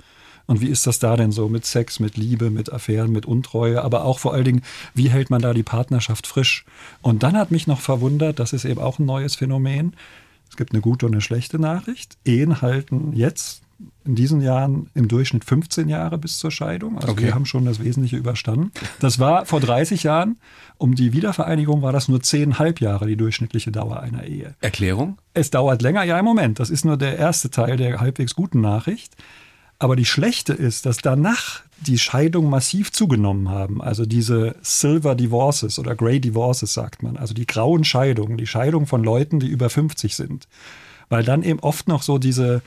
Und 0.47 0.61
wie 0.61 0.67
ist 0.67 0.87
das 0.87 0.97
da 0.99 1.15
denn 1.15 1.31
so 1.31 1.49
mit 1.49 1.65
Sex, 1.65 1.99
mit 1.99 2.17
Liebe, 2.17 2.49
mit 2.49 2.71
Affären, 2.71 3.11
mit 3.11 3.25
Untreue, 3.25 3.83
aber 3.83 4.05
auch 4.05 4.17
vor 4.17 4.33
allen 4.33 4.45
Dingen, 4.45 4.63
wie 4.93 5.09
hält 5.09 5.29
man 5.29 5.41
da 5.41 5.53
die 5.53 5.63
Partnerschaft 5.63 6.25
frisch? 6.25 6.65
Und 7.01 7.21
dann 7.21 7.37
hat 7.37 7.51
mich 7.51 7.67
noch 7.67 7.81
verwundert, 7.81 8.39
das 8.39 8.53
ist 8.53 8.65
eben 8.65 8.79
auch 8.79 8.97
ein 8.97 9.05
neues 9.05 9.35
Phänomen. 9.35 9.95
Es 10.49 10.55
gibt 10.55 10.71
eine 10.71 10.81
gute 10.81 11.05
und 11.05 11.11
eine 11.11 11.21
schlechte 11.21 11.59
Nachricht. 11.59 12.17
Ehen 12.23 12.61
halten 12.61 13.11
jetzt 13.13 13.61
in 14.05 14.15
diesen 14.15 14.41
Jahren 14.41 14.89
im 14.95 15.07
Durchschnitt 15.07 15.45
15 15.45 15.89
Jahre 15.89 16.17
bis 16.17 16.39
zur 16.39 16.49
Scheidung. 16.49 16.97
Also 16.97 17.09
okay. 17.09 17.25
wir 17.25 17.35
haben 17.35 17.45
schon 17.45 17.65
das 17.65 17.83
Wesentliche 17.83 18.17
überstanden. 18.17 18.71
Das 18.99 19.19
war 19.19 19.45
vor 19.45 19.59
30 19.59 20.03
Jahren. 20.03 20.37
Um 20.77 20.95
die 20.95 21.13
Wiedervereinigung 21.13 21.81
war 21.81 21.91
das 21.91 22.07
nur 22.07 22.21
zehnhalb 22.21 22.81
Jahre 22.81 23.07
die 23.07 23.17
durchschnittliche 23.17 23.71
Dauer 23.71 23.99
einer 23.99 24.23
Ehe. 24.23 24.55
Erklärung? 24.61 25.17
Es 25.33 25.51
dauert 25.51 25.81
länger. 25.81 26.03
Ja, 26.03 26.17
im 26.17 26.25
Moment. 26.25 26.59
Das 26.59 26.69
ist 26.69 26.85
nur 26.85 26.97
der 26.97 27.17
erste 27.17 27.49
Teil 27.51 27.77
der 27.77 27.99
halbwegs 27.99 28.33
guten 28.33 28.61
Nachricht. 28.61 29.15
Aber 29.79 29.95
die 29.95 30.05
schlechte 30.05 30.53
ist, 30.53 30.87
dass 30.87 30.97
danach 30.97 31.61
die 31.79 31.99
Scheidungen 31.99 32.49
massiv 32.49 32.91
zugenommen 32.91 33.49
haben. 33.49 33.81
Also 33.81 34.05
diese 34.05 34.55
Silver 34.61 35.13
Divorces 35.13 35.77
oder 35.77 35.95
Grey 35.95 36.19
Divorces 36.19 36.73
sagt 36.73 37.03
man. 37.03 37.17
Also 37.17 37.35
die 37.35 37.45
grauen 37.45 37.83
Scheidungen, 37.83 38.37
die 38.37 38.47
Scheidungen 38.47 38.87
von 38.87 39.03
Leuten, 39.03 39.39
die 39.39 39.47
über 39.47 39.69
50 39.69 40.15
sind. 40.15 40.47
Weil 41.09 41.23
dann 41.23 41.43
eben 41.43 41.59
oft 41.59 41.87
noch 41.87 42.01
so 42.01 42.17
diese 42.17 42.61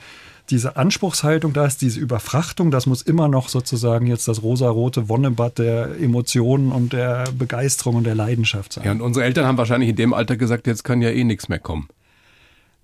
diese 0.51 0.75
Anspruchshaltung 0.75 1.53
da 1.53 1.65
ist, 1.65 1.81
diese 1.81 1.99
Überfrachtung, 1.99 2.69
das 2.71 2.85
muss 2.85 3.01
immer 3.01 3.27
noch 3.27 3.49
sozusagen 3.49 4.05
jetzt 4.05 4.27
das 4.27 4.43
rosarote 4.43 5.09
Wonnebad 5.09 5.57
der 5.57 5.99
Emotionen 5.99 6.71
und 6.71 6.93
der 6.93 7.23
Begeisterung 7.37 7.95
und 7.95 8.03
der 8.03 8.15
Leidenschaft 8.15 8.73
sein. 8.73 8.83
Ja, 8.83 8.91
und 8.91 9.01
unsere 9.01 9.25
Eltern 9.25 9.45
haben 9.45 9.57
wahrscheinlich 9.57 9.89
in 9.89 9.95
dem 9.95 10.13
Alter 10.13 10.37
gesagt, 10.37 10.67
jetzt 10.67 10.83
kann 10.83 11.01
ja 11.01 11.09
eh 11.09 11.23
nichts 11.23 11.49
mehr 11.49 11.59
kommen. 11.59 11.87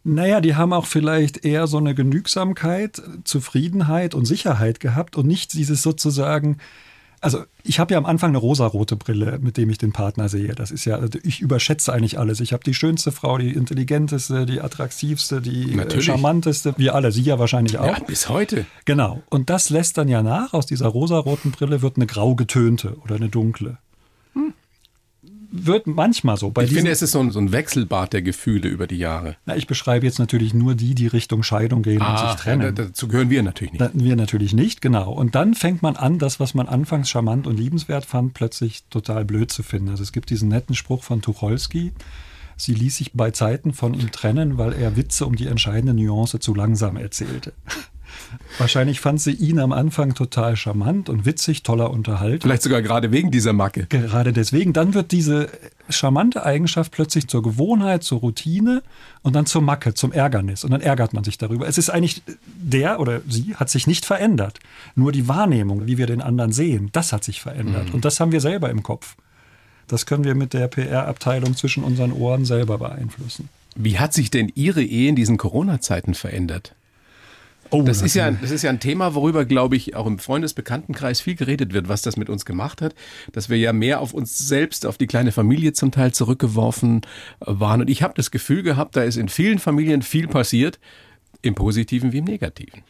Naja, 0.04 0.40
die 0.40 0.56
haben 0.56 0.72
auch 0.72 0.86
vielleicht 0.86 1.44
eher 1.44 1.68
so 1.68 1.78
eine 1.78 1.94
Genügsamkeit, 1.94 3.02
Zufriedenheit 3.26 4.16
und 4.16 4.26
Sicherheit 4.26 4.80
gehabt 4.80 5.18
und 5.18 5.28
nicht 5.28 5.54
dieses 5.54 5.84
sozusagen, 5.84 6.58
also 7.22 7.44
ich 7.64 7.80
habe 7.80 7.94
ja 7.94 7.98
am 7.98 8.06
Anfang 8.06 8.30
eine 8.30 8.38
rosarote 8.38 8.96
Brille, 8.96 9.40
mit 9.42 9.58
dem 9.58 9.70
ich 9.70 9.78
den 9.78 9.92
Partner 9.92 10.30
sehe. 10.30 10.54
Das 10.56 10.72
ist 10.72 10.86
ja, 10.86 10.98
also 10.98 11.20
ich 11.24 11.42
überschätze 11.42 11.92
eigentlich 11.94 12.20
alles. 12.20 12.40
Ich 12.40 12.54
habe 12.54 12.64
die 12.64 12.74
schönste 12.74 13.12
Frau, 13.12 13.38
die 13.38 13.52
intelligenteste, 13.52 14.46
die 14.46 14.62
attraktivste, 14.62 15.42
die 15.42 15.72
äh, 15.72 15.76
Natürlich. 15.76 16.06
charmanteste. 16.06 16.74
Wir 16.78 16.96
alle, 16.96 17.12
Sie 17.12 17.24
ja 17.24 17.40
wahrscheinlich 17.40 17.78
auch. 17.80 17.98
Ja, 17.98 18.00
bis 18.00 18.30
heute. 18.30 18.66
Genau. 18.86 19.24
Und 19.30 19.50
das 19.50 19.70
lässt 19.70 19.98
dann 19.98 20.08
ja 20.08 20.22
nach. 20.24 20.54
Aus 20.54 20.66
dieser 20.66 20.88
rosaroten 20.88 21.52
Brille 21.52 21.82
wird 21.82 21.98
eine 21.98 22.08
grau 22.08 22.36
getönte 22.36 22.98
oder 23.04 23.16
eine 23.16 23.30
dunkle. 23.30 23.78
Wird 25.50 25.88
manchmal 25.88 26.36
so. 26.38 26.52
Bei 26.52 26.64
ich 26.64 26.74
finde, 26.74 26.92
es 26.92 27.02
ist 27.02 27.12
so 27.12 27.20
ein, 27.20 27.32
so 27.32 27.40
ein, 27.40 27.52
Wechselbad 27.52 28.12
der 28.12 28.22
Gefühle 28.22 28.68
über 28.68 28.86
die 28.86 28.98
Jahre. 28.98 29.38
Na, 29.46 29.56
ich 29.56 29.68
beschreibe 29.68 30.06
jetzt 30.06 30.20
natürlich 30.20 30.54
nur 30.54 30.76
die, 30.76 30.94
die 30.94 31.08
Richtung 31.08 31.44
Scheidung 31.44 31.84
gehen 31.84 32.02
ah, 32.02 32.12
und 32.12 32.30
sich 32.30 32.42
trennen. 32.42 32.62
Ja, 32.64 32.72
dazu 32.72 33.08
gehören 33.08 33.30
wir 33.30 33.44
natürlich 33.44 33.72
nicht. 33.74 33.82
Da, 33.82 33.92
wir 33.94 34.16
natürlich 34.16 34.54
nicht, 34.54 34.82
genau. 34.82 35.12
Und 35.12 35.36
dann 35.36 35.54
fängt 35.54 35.82
man 35.82 35.96
an, 35.96 36.20
das, 36.20 36.40
was 36.40 36.54
man 36.54 36.68
anfangs 36.68 37.10
charmant 37.10 37.48
und 37.48 37.58
liebenswert 37.58 38.06
fand, 38.06 38.34
plötzlich 38.34 38.84
total 38.90 39.24
blöd 39.24 39.52
zu 39.52 39.64
finden. 39.64 39.90
Also 39.90 40.04
es 40.04 40.12
gibt 40.12 40.30
diesen 40.30 40.50
netten 40.50 40.76
Spruch 40.76 41.04
von 41.04 41.22
Tucholsky. 41.22 41.94
Sie 42.58 42.74
ließ 42.74 42.98
sich 42.98 43.14
bei 43.14 43.32
Zeiten 43.32 43.72
von 43.72 43.94
ihm 43.94 44.12
trennen, 44.12 44.58
weil 44.58 44.74
er 44.74 44.98
Witze 44.98 45.26
um 45.26 45.36
die 45.36 45.48
entscheidende 45.48 45.94
Nuance 45.94 46.40
zu 46.40 46.56
langsam 46.56 46.98
erzählte. 46.98 47.54
Wahrscheinlich 48.58 49.00
fand 49.00 49.22
sie 49.22 49.32
ihn 49.32 49.60
am 49.60 49.72
Anfang 49.72 50.14
total 50.14 50.56
charmant 50.56 51.10
und 51.10 51.26
witzig, 51.26 51.64
toller 51.64 51.92
Unterhalt. 51.92 52.44
Vielleicht 52.44 52.64
sogar 52.64 52.82
gerade 52.82 53.12
wegen 53.12 53.32
dieser 53.32 53.54
Macke. 53.54 53.86
Gerade 53.88 54.34
deswegen. 54.34 54.74
Dann 54.74 54.94
wird 54.94 55.12
diese 55.12 55.50
charmante 55.90 56.46
Eigenschaft 56.46 56.92
plötzlich 56.92 57.28
zur 57.28 57.44
Gewohnheit, 57.44 58.04
zur 58.04 58.20
Routine 58.20 58.84
und 59.22 59.36
dann 59.36 59.46
zur 59.46 59.62
Macke, 59.62 59.94
zum 59.94 60.12
Ärgernis. 60.12 60.64
Und 60.64 60.72
dann 60.72 60.82
ärgert 60.82 61.14
man 61.14 61.24
sich 61.24 61.38
darüber. 61.38 61.68
Es 61.68 61.78
ist 61.78 61.90
eigentlich, 61.90 62.24
der 62.58 63.00
oder 63.00 63.22
sie 63.28 63.56
hat 63.56 63.70
sich 63.70 63.88
nicht 63.88 64.06
verändert. 64.06 64.60
Nur 64.96 65.12
die 65.12 65.28
Wahrnehmung, 65.28 65.88
wie 65.88 65.98
wir 65.98 66.08
den 66.08 66.22
anderen 66.22 66.52
sehen, 66.52 66.90
das 66.92 67.14
hat 67.14 67.24
sich 67.24 67.42
verändert. 67.42 67.90
Mhm. 67.90 67.96
Und 67.96 68.06
das 68.06 68.20
haben 68.20 68.32
wir 68.32 68.42
selber 68.42 68.70
im 68.70 68.84
Kopf. 68.84 69.16
Das 69.88 70.06
können 70.06 70.26
wir 70.26 70.36
mit 70.36 70.54
der 70.54 70.68
PR-Abteilung 70.68 71.56
zwischen 71.56 71.84
unseren 71.84 72.12
Ohren 72.12 72.44
selber 72.44 72.78
beeinflussen. 72.78 73.50
Wie 73.76 74.00
hat 74.00 74.14
sich 74.14 74.32
denn 74.32 74.52
Ihre 74.56 74.84
Ehe 74.84 75.10
in 75.10 75.16
diesen 75.16 75.38
Corona-Zeiten 75.38 76.14
verändert? 76.14 76.74
Oh, 77.70 77.84
das, 77.84 78.02
ist 78.02 78.16
ja, 78.16 78.32
das 78.32 78.52
ist 78.52 78.64
ja 78.64 78.70
ein 78.70 78.80
Thema, 78.80 79.16
worüber, 79.16 79.46
glaube 79.46 79.76
ich, 79.76 79.96
auch 79.96 80.06
im 80.06 80.20
Freundesbekanntenkreis 80.20 81.22
viel 81.22 81.36
geredet 81.36 81.74
wird, 81.74 81.90
was 81.90 82.02
das 82.02 82.18
mit 82.18 82.30
uns 82.30 82.46
gemacht 82.46 82.82
hat. 82.82 82.96
Dass 83.32 83.50
wir 83.50 83.58
ja 83.58 83.74
mehr 83.74 84.02
auf 84.02 84.14
uns 84.14 84.38
selbst, 84.38 84.86
auf 84.86 84.98
die 84.98 85.08
kleine 85.08 85.32
Familie 85.32 85.74
zum 85.74 85.92
Teil 85.92 86.14
zurückgeworfen 86.14 87.02
waren. 87.40 87.82
Und 87.82 87.90
ich 87.90 88.04
habe 88.04 88.14
das 88.16 88.32
Gefühl 88.32 88.64
gehabt, 88.64 88.96
da 88.96 89.04
ist 89.04 89.18
in 89.18 89.30
vielen 89.30 89.60
Familien 89.60 90.02
viel 90.02 90.28
passiert, 90.28 90.80
im 91.42 91.56
Positiven 91.56 92.12
wie 92.12 92.20
im 92.20 92.26
Negativen. 92.26 92.84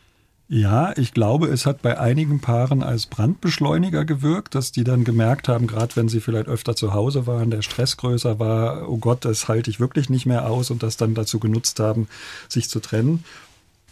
Ja, 0.49 0.93
ich 0.95 1.13
glaube, 1.13 1.47
es 1.47 1.65
hat 1.65 1.81
bei 1.81 1.99
einigen 1.99 2.39
Paaren 2.39 2.81
als 2.81 3.05
Brandbeschleuniger 3.07 4.05
gewirkt, 4.05 4.55
dass 4.55 4.71
die 4.71 4.85
dann 4.85 5.03
gemerkt 5.03 5.49
haben, 5.49 5.67
gerade 5.67 5.97
wenn 5.97 6.07
sie 6.07 6.21
vielleicht 6.21 6.47
öfter 6.47 6.73
zu 6.73 6.93
Hause 6.93 7.27
waren, 7.27 7.51
der 7.51 7.61
Stress 7.61 7.97
größer 7.97 8.39
war, 8.39 8.89
oh 8.89 8.95
Gott, 8.95 9.25
das 9.25 9.49
halte 9.49 9.69
ich 9.69 9.81
wirklich 9.81 10.09
nicht 10.09 10.25
mehr 10.25 10.49
aus 10.49 10.71
und 10.71 10.83
das 10.83 10.95
dann 10.95 11.15
dazu 11.15 11.39
genutzt 11.39 11.81
haben, 11.81 12.07
sich 12.47 12.69
zu 12.69 12.79
trennen. 12.79 13.25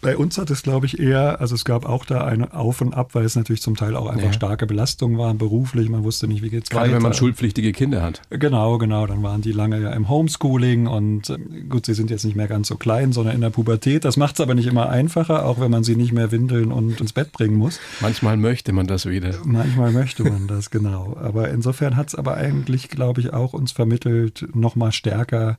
Bei 0.05 0.17
uns 0.17 0.38
hat 0.38 0.51
es, 0.51 0.62
glaube 0.62 0.85
ich, 0.85 1.00
eher, 1.00 1.41
also 1.41 1.55
es 1.55 1.65
gab 1.65 1.89
auch 1.89 2.05
da 2.05 2.24
eine 2.24 2.53
Auf 2.53 2.79
und 2.79 2.93
Ab, 2.93 3.15
weil 3.15 3.25
es 3.25 3.35
natürlich 3.35 3.63
zum 3.63 3.75
Teil 3.75 3.95
auch 3.95 4.05
einfach 4.05 4.27
ja. 4.27 4.33
starke 4.33 4.67
Belastungen 4.67 5.17
waren, 5.17 5.39
beruflich. 5.39 5.89
Man 5.89 6.03
wusste 6.03 6.27
nicht, 6.27 6.43
wie 6.43 6.51
geht's 6.51 6.69
Gerade 6.69 6.85
weiter. 6.85 6.97
wenn 6.97 7.01
man 7.01 7.13
schulpflichtige 7.15 7.71
Kinder 7.71 8.03
hat. 8.03 8.21
Genau, 8.29 8.77
genau. 8.77 9.07
Dann 9.07 9.24
waren 9.24 9.41
die 9.41 9.51
lange 9.51 9.81
ja 9.81 9.89
im 9.93 10.07
Homeschooling 10.07 10.85
und 10.85 11.31
äh, 11.31 11.38
gut, 11.67 11.88
sie 11.88 11.95
sind 11.95 12.12
jetzt 12.12 12.24
nicht 12.24 12.35
mehr 12.35 12.47
ganz 12.47 12.67
so 12.67 12.75
klein, 12.75 13.13
sondern 13.13 13.33
in 13.33 13.41
der 13.41 13.50
Pubertät. 13.50 14.05
Das 14.05 14.15
macht 14.15 14.35
es 14.35 14.41
aber 14.41 14.53
nicht 14.53 14.67
immer 14.67 14.89
einfacher, 14.89 15.43
auch 15.43 15.59
wenn 15.59 15.71
man 15.71 15.83
sie 15.83 15.95
nicht 15.95 16.12
mehr 16.12 16.31
windeln 16.31 16.71
und 16.71 17.01
ins 17.01 17.12
Bett 17.12 17.31
bringen 17.31 17.55
muss. 17.55 17.79
Manchmal 18.00 18.38
möchte 18.38 18.74
man 18.74 18.85
das 18.85 19.07
wieder. 19.07 19.33
Manchmal 19.43 19.91
möchte 19.91 20.24
man 20.24 20.45
das, 20.45 20.69
genau. 20.69 21.17
Aber 21.19 21.50
insofern 21.50 21.95
hat 21.95 22.09
es 22.09 22.15
aber 22.15 22.35
eigentlich, 22.35 22.89
glaube 22.89 23.21
ich, 23.21 23.33
auch 23.33 23.53
uns 23.53 23.71
vermittelt, 23.71 24.45
nochmal 24.53 24.91
stärker 24.91 25.57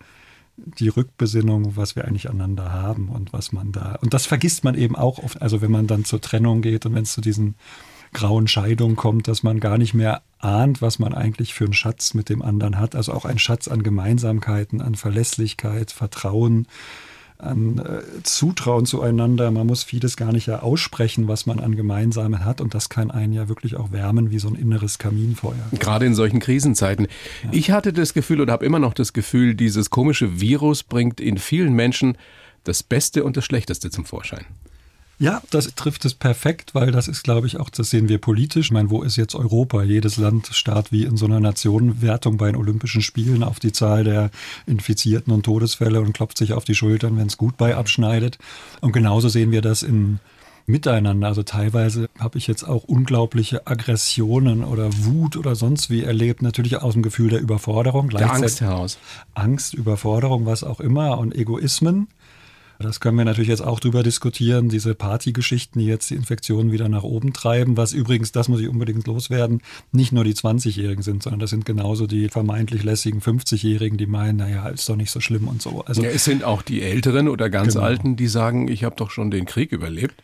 die 0.56 0.88
Rückbesinnung, 0.88 1.76
was 1.76 1.96
wir 1.96 2.06
eigentlich 2.06 2.28
aneinander 2.28 2.72
haben 2.72 3.08
und 3.08 3.32
was 3.32 3.52
man 3.52 3.72
da. 3.72 3.96
Und 4.00 4.14
das 4.14 4.26
vergisst 4.26 4.64
man 4.64 4.74
eben 4.74 4.96
auch 4.96 5.18
oft, 5.18 5.40
also 5.42 5.60
wenn 5.60 5.70
man 5.70 5.86
dann 5.86 6.04
zur 6.04 6.20
Trennung 6.20 6.62
geht 6.62 6.86
und 6.86 6.94
wenn 6.94 7.02
es 7.02 7.12
zu 7.12 7.20
diesen 7.20 7.56
grauen 8.12 8.48
Scheidungen 8.48 8.96
kommt, 8.96 9.28
dass 9.28 9.42
man 9.42 9.60
gar 9.60 9.78
nicht 9.78 9.92
mehr 9.92 10.22
ahnt, 10.38 10.80
was 10.80 10.98
man 10.98 11.12
eigentlich 11.12 11.54
für 11.54 11.64
einen 11.64 11.74
Schatz 11.74 12.14
mit 12.14 12.28
dem 12.28 12.40
anderen 12.40 12.78
hat. 12.78 12.94
Also 12.94 13.12
auch 13.12 13.24
ein 13.24 13.38
Schatz 13.38 13.68
an 13.68 13.82
Gemeinsamkeiten, 13.82 14.80
an 14.80 14.94
Verlässlichkeit, 14.94 15.90
Vertrauen, 15.90 16.66
an 17.38 17.78
äh, 17.78 18.22
Zutrauen 18.22 18.86
zueinander. 18.86 19.50
Man 19.50 19.66
muss 19.66 19.82
vieles 19.84 20.16
gar 20.16 20.32
nicht 20.32 20.46
ja 20.46 20.60
aussprechen, 20.60 21.28
was 21.28 21.46
man 21.46 21.60
an 21.60 21.76
Gemeinsamen 21.76 22.44
hat. 22.44 22.60
Und 22.60 22.74
das 22.74 22.88
kann 22.88 23.10
einen 23.10 23.32
ja 23.32 23.48
wirklich 23.48 23.76
auch 23.76 23.92
wärmen 23.92 24.30
wie 24.30 24.38
so 24.38 24.48
ein 24.48 24.54
inneres 24.54 24.98
Kaminfeuer. 24.98 25.54
Gerade 25.78 26.06
in 26.06 26.14
solchen 26.14 26.40
Krisenzeiten. 26.40 27.06
Ja. 27.44 27.50
Ich 27.52 27.70
hatte 27.70 27.92
das 27.92 28.14
Gefühl 28.14 28.40
oder 28.40 28.52
habe 28.52 28.64
immer 28.64 28.78
noch 28.78 28.94
das 28.94 29.12
Gefühl, 29.12 29.54
dieses 29.54 29.90
komische 29.90 30.40
Virus 30.40 30.82
bringt 30.82 31.20
in 31.20 31.38
vielen 31.38 31.74
Menschen 31.74 32.16
das 32.64 32.82
Beste 32.82 33.24
und 33.24 33.36
das 33.36 33.44
Schlechteste 33.44 33.90
zum 33.90 34.04
Vorschein. 34.04 34.44
Ja, 35.18 35.42
das 35.50 35.74
trifft 35.74 36.04
es 36.04 36.12
perfekt, 36.12 36.74
weil 36.74 36.92
das 36.92 37.08
ist, 37.08 37.22
glaube 37.22 37.46
ich, 37.46 37.58
auch, 37.58 37.70
das 37.70 37.88
sehen 37.88 38.08
wir 38.08 38.18
politisch. 38.18 38.66
Ich 38.66 38.72
meine, 38.72 38.90
wo 38.90 39.02
ist 39.02 39.16
jetzt 39.16 39.34
Europa? 39.34 39.82
Jedes 39.82 40.18
Land 40.18 40.48
starrt 40.52 40.92
wie 40.92 41.04
in 41.04 41.16
so 41.16 41.24
einer 41.24 41.40
Nationenwertung 41.40 42.36
bei 42.36 42.46
den 42.46 42.56
Olympischen 42.56 43.00
Spielen 43.00 43.42
auf 43.42 43.58
die 43.58 43.72
Zahl 43.72 44.04
der 44.04 44.30
Infizierten 44.66 45.32
und 45.32 45.44
Todesfälle 45.44 46.00
und 46.00 46.12
klopft 46.12 46.36
sich 46.36 46.52
auf 46.52 46.64
die 46.64 46.74
Schultern, 46.74 47.16
wenn 47.16 47.28
es 47.28 47.38
gut 47.38 47.56
bei 47.56 47.76
abschneidet. 47.76 48.38
Und 48.82 48.92
genauso 48.92 49.30
sehen 49.30 49.52
wir 49.52 49.62
das 49.62 49.82
in 49.82 50.20
Miteinander. 50.66 51.28
Also 51.28 51.44
teilweise 51.44 52.08
habe 52.18 52.38
ich 52.38 52.48
jetzt 52.48 52.64
auch 52.64 52.84
unglaubliche 52.84 53.66
Aggressionen 53.68 54.64
oder 54.64 54.90
Wut 55.04 55.36
oder 55.36 55.54
sonst 55.54 55.90
wie 55.90 56.02
erlebt. 56.02 56.42
Natürlich 56.42 56.76
aus 56.82 56.94
dem 56.94 57.02
Gefühl 57.02 57.30
der 57.30 57.40
Überforderung. 57.40 58.10
Der 58.10 58.32
Angst 58.32 58.60
heraus. 58.60 58.98
Angst, 59.34 59.74
Überforderung, 59.74 60.44
was 60.44 60.64
auch 60.64 60.80
immer 60.80 61.18
und 61.18 61.34
Egoismen. 61.34 62.08
Das 62.78 63.00
können 63.00 63.16
wir 63.16 63.24
natürlich 63.24 63.48
jetzt 63.48 63.62
auch 63.62 63.80
drüber 63.80 64.02
diskutieren, 64.02 64.68
diese 64.68 64.94
Partygeschichten, 64.94 65.80
die 65.80 65.86
jetzt 65.86 66.10
die 66.10 66.14
Infektionen 66.14 66.72
wieder 66.72 66.88
nach 66.88 67.02
oben 67.02 67.32
treiben, 67.32 67.76
was 67.76 67.92
übrigens, 67.92 68.32
das 68.32 68.48
muss 68.48 68.60
ich 68.60 68.68
unbedingt 68.68 69.06
loswerden, 69.06 69.62
nicht 69.92 70.12
nur 70.12 70.24
die 70.24 70.34
20-Jährigen 70.34 71.02
sind, 71.02 71.22
sondern 71.22 71.40
das 71.40 71.50
sind 71.50 71.64
genauso 71.64 72.06
die 72.06 72.28
vermeintlich 72.28 72.82
lässigen 72.82 73.20
50-Jährigen, 73.20 73.96
die 73.96 74.06
meinen, 74.06 74.36
naja, 74.36 74.68
ist 74.68 74.88
doch 74.88 74.96
nicht 74.96 75.10
so 75.10 75.20
schlimm 75.20 75.48
und 75.48 75.62
so. 75.62 75.82
Also, 75.86 76.02
ja, 76.02 76.10
es 76.10 76.24
sind 76.24 76.44
auch 76.44 76.62
die 76.62 76.82
Älteren 76.82 77.28
oder 77.28 77.50
ganz 77.50 77.74
genau. 77.74 77.86
Alten, 77.86 78.16
die 78.16 78.28
sagen, 78.28 78.68
ich 78.68 78.84
habe 78.84 78.96
doch 78.96 79.10
schon 79.10 79.30
den 79.30 79.46
Krieg 79.46 79.72
überlebt 79.72 80.22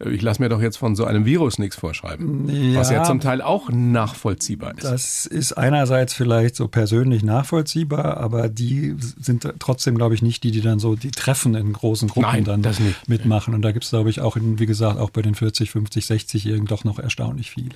ich 0.00 0.22
lasse 0.22 0.42
mir 0.42 0.48
doch 0.48 0.60
jetzt 0.60 0.76
von 0.76 0.96
so 0.96 1.04
einem 1.04 1.24
Virus 1.24 1.58
nichts 1.58 1.76
vorschreiben. 1.76 2.48
Ja, 2.48 2.80
was 2.80 2.90
ja 2.90 3.04
zum 3.04 3.20
Teil 3.20 3.40
auch 3.40 3.70
nachvollziehbar 3.70 4.76
ist. 4.76 4.84
Das 4.84 5.26
ist 5.26 5.52
einerseits 5.52 6.14
vielleicht 6.14 6.56
so 6.56 6.68
persönlich 6.68 7.22
nachvollziehbar, 7.22 8.16
aber 8.16 8.48
die 8.48 8.96
sind 8.98 9.48
trotzdem, 9.58 9.96
glaube 9.96 10.14
ich, 10.14 10.22
nicht 10.22 10.42
die, 10.42 10.50
die 10.50 10.60
dann 10.60 10.78
so 10.78 10.96
die 10.96 11.10
Treffen 11.10 11.54
in 11.54 11.72
großen 11.72 12.08
Gruppen 12.08 12.44
Nein, 12.44 12.44
dann 12.44 12.64
mitmachen. 13.06 13.54
Und 13.54 13.62
da 13.62 13.72
gibt 13.72 13.84
es, 13.84 13.90
glaube 13.90 14.10
ich, 14.10 14.20
auch, 14.20 14.36
in, 14.36 14.58
wie 14.58 14.66
gesagt, 14.66 14.98
auch 14.98 15.10
bei 15.10 15.22
den 15.22 15.34
40, 15.34 15.70
50, 15.70 16.04
60-Jährigen 16.04 16.66
doch 16.66 16.84
noch 16.84 16.98
erstaunlich 16.98 17.50
viel. 17.50 17.68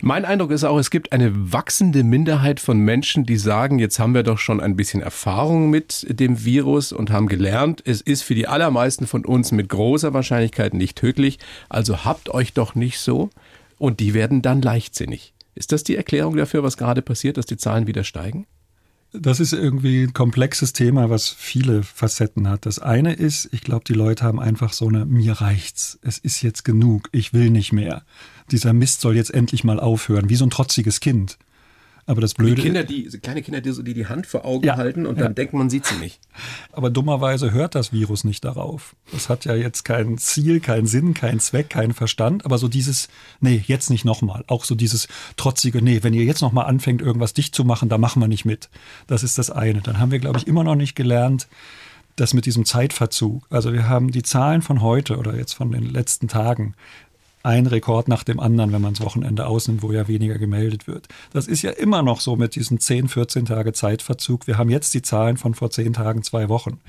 Mein 0.00 0.24
Eindruck 0.24 0.52
ist 0.52 0.64
auch, 0.64 0.78
es 0.78 0.90
gibt 0.90 1.12
eine 1.12 1.52
wachsende 1.52 2.04
Minderheit 2.04 2.60
von 2.60 2.78
Menschen, 2.78 3.26
die 3.26 3.36
sagen, 3.36 3.78
jetzt 3.78 3.98
haben 3.98 4.14
wir 4.14 4.22
doch 4.22 4.38
schon 4.38 4.60
ein 4.60 4.76
bisschen 4.76 5.02
Erfahrung 5.02 5.70
mit 5.70 6.06
dem 6.08 6.44
Virus 6.44 6.92
und 6.92 7.10
haben 7.10 7.26
gelernt, 7.26 7.82
es 7.84 8.00
ist 8.00 8.22
für 8.22 8.34
die 8.34 8.46
allermeisten 8.46 9.06
von 9.06 9.24
uns 9.24 9.52
mit 9.52 9.68
großer 9.68 10.14
Wahrscheinlichkeit 10.14 10.74
nicht 10.74 10.96
tödlich. 10.96 11.38
Also 11.68 12.04
habt 12.04 12.28
euch 12.28 12.52
doch 12.52 12.74
nicht 12.74 12.98
so. 12.98 13.30
Und 13.78 14.00
die 14.00 14.14
werden 14.14 14.42
dann 14.42 14.60
leichtsinnig. 14.60 15.32
Ist 15.54 15.72
das 15.72 15.84
die 15.84 15.96
Erklärung 15.96 16.36
dafür, 16.36 16.62
was 16.62 16.76
gerade 16.76 17.02
passiert, 17.02 17.36
dass 17.36 17.46
die 17.46 17.56
Zahlen 17.56 17.86
wieder 17.86 18.04
steigen? 18.04 18.46
Das 19.12 19.40
ist 19.40 19.54
irgendwie 19.54 20.04
ein 20.04 20.12
komplexes 20.12 20.74
Thema, 20.74 21.08
was 21.08 21.30
viele 21.30 21.82
Facetten 21.82 22.48
hat. 22.48 22.66
Das 22.66 22.78
eine 22.78 23.14
ist, 23.14 23.48
ich 23.52 23.62
glaube, 23.62 23.84
die 23.84 23.94
Leute 23.94 24.22
haben 24.24 24.38
einfach 24.38 24.74
so 24.74 24.86
eine, 24.86 25.06
mir 25.06 25.32
reicht's. 25.32 25.98
Es 26.02 26.18
ist 26.18 26.42
jetzt 26.42 26.64
genug. 26.64 27.08
Ich 27.12 27.32
will 27.32 27.48
nicht 27.48 27.72
mehr. 27.72 28.02
Dieser 28.50 28.74
Mist 28.74 29.00
soll 29.00 29.16
jetzt 29.16 29.32
endlich 29.32 29.64
mal 29.64 29.80
aufhören, 29.80 30.28
wie 30.28 30.36
so 30.36 30.44
ein 30.44 30.50
trotziges 30.50 31.00
Kind. 31.00 31.38
Aber 32.08 32.22
das 32.22 32.32
Blöde. 32.32 32.54
Die 32.54 32.62
Kinder, 32.62 32.84
die, 32.84 33.04
kleine 33.20 33.42
Kinder, 33.42 33.60
die, 33.60 33.84
die 33.84 33.92
die 33.92 34.06
Hand 34.06 34.26
vor 34.26 34.46
Augen 34.46 34.64
ja, 34.64 34.78
halten 34.78 35.04
und 35.04 35.18
ja. 35.18 35.24
dann 35.24 35.34
denken, 35.34 35.58
man 35.58 35.68
sieht 35.68 35.84
sie 35.84 35.96
nicht. 35.96 36.18
Aber 36.72 36.88
dummerweise 36.88 37.52
hört 37.52 37.74
das 37.74 37.92
Virus 37.92 38.24
nicht 38.24 38.46
darauf. 38.46 38.96
Das 39.12 39.28
hat 39.28 39.44
ja 39.44 39.54
jetzt 39.54 39.84
kein 39.84 40.16
Ziel, 40.16 40.60
keinen 40.60 40.86
Sinn, 40.86 41.12
keinen 41.12 41.38
Zweck, 41.38 41.68
keinen 41.68 41.92
Verstand. 41.92 42.46
Aber 42.46 42.56
so 42.56 42.66
dieses, 42.66 43.08
nee, 43.40 43.62
jetzt 43.66 43.90
nicht 43.90 44.06
nochmal. 44.06 44.42
Auch 44.46 44.64
so 44.64 44.74
dieses 44.74 45.06
trotzige, 45.36 45.82
nee, 45.82 46.02
wenn 46.02 46.14
ihr 46.14 46.24
jetzt 46.24 46.40
nochmal 46.40 46.64
anfängt, 46.64 47.02
irgendwas 47.02 47.34
dicht 47.34 47.54
zu 47.54 47.62
machen, 47.62 47.90
da 47.90 47.98
machen 47.98 48.22
wir 48.22 48.28
nicht 48.28 48.46
mit. 48.46 48.70
Das 49.06 49.22
ist 49.22 49.36
das 49.36 49.50
eine. 49.50 49.82
Dann 49.82 49.98
haben 49.98 50.10
wir, 50.10 50.18
glaube 50.18 50.38
ich, 50.38 50.46
immer 50.46 50.64
noch 50.64 50.76
nicht 50.76 50.96
gelernt, 50.96 51.46
das 52.16 52.32
mit 52.32 52.46
diesem 52.46 52.64
Zeitverzug. 52.64 53.46
Also 53.50 53.74
wir 53.74 53.86
haben 53.86 54.12
die 54.12 54.22
Zahlen 54.22 54.62
von 54.62 54.80
heute 54.80 55.18
oder 55.18 55.36
jetzt 55.36 55.52
von 55.52 55.72
den 55.72 55.84
letzten 55.84 56.26
Tagen 56.26 56.74
ein 57.42 57.66
Rekord 57.66 58.08
nach 58.08 58.24
dem 58.24 58.40
anderen, 58.40 58.72
wenn 58.72 58.82
man 58.82 58.94
das 58.94 59.04
Wochenende 59.04 59.46
ausnimmt, 59.46 59.82
wo 59.82 59.92
ja 59.92 60.08
weniger 60.08 60.38
gemeldet 60.38 60.86
wird. 60.86 61.08
Das 61.32 61.46
ist 61.46 61.62
ja 61.62 61.70
immer 61.70 62.02
noch 62.02 62.20
so 62.20 62.36
mit 62.36 62.54
diesen 62.56 62.80
10, 62.80 63.08
14 63.08 63.46
Tage 63.46 63.72
Zeitverzug. 63.72 64.46
Wir 64.46 64.58
haben 64.58 64.70
jetzt 64.70 64.92
die 64.94 65.02
Zahlen 65.02 65.36
von 65.36 65.54
vor 65.54 65.70
10 65.70 65.92
Tagen, 65.92 66.22
zwei 66.22 66.48
Wochen. 66.48 66.80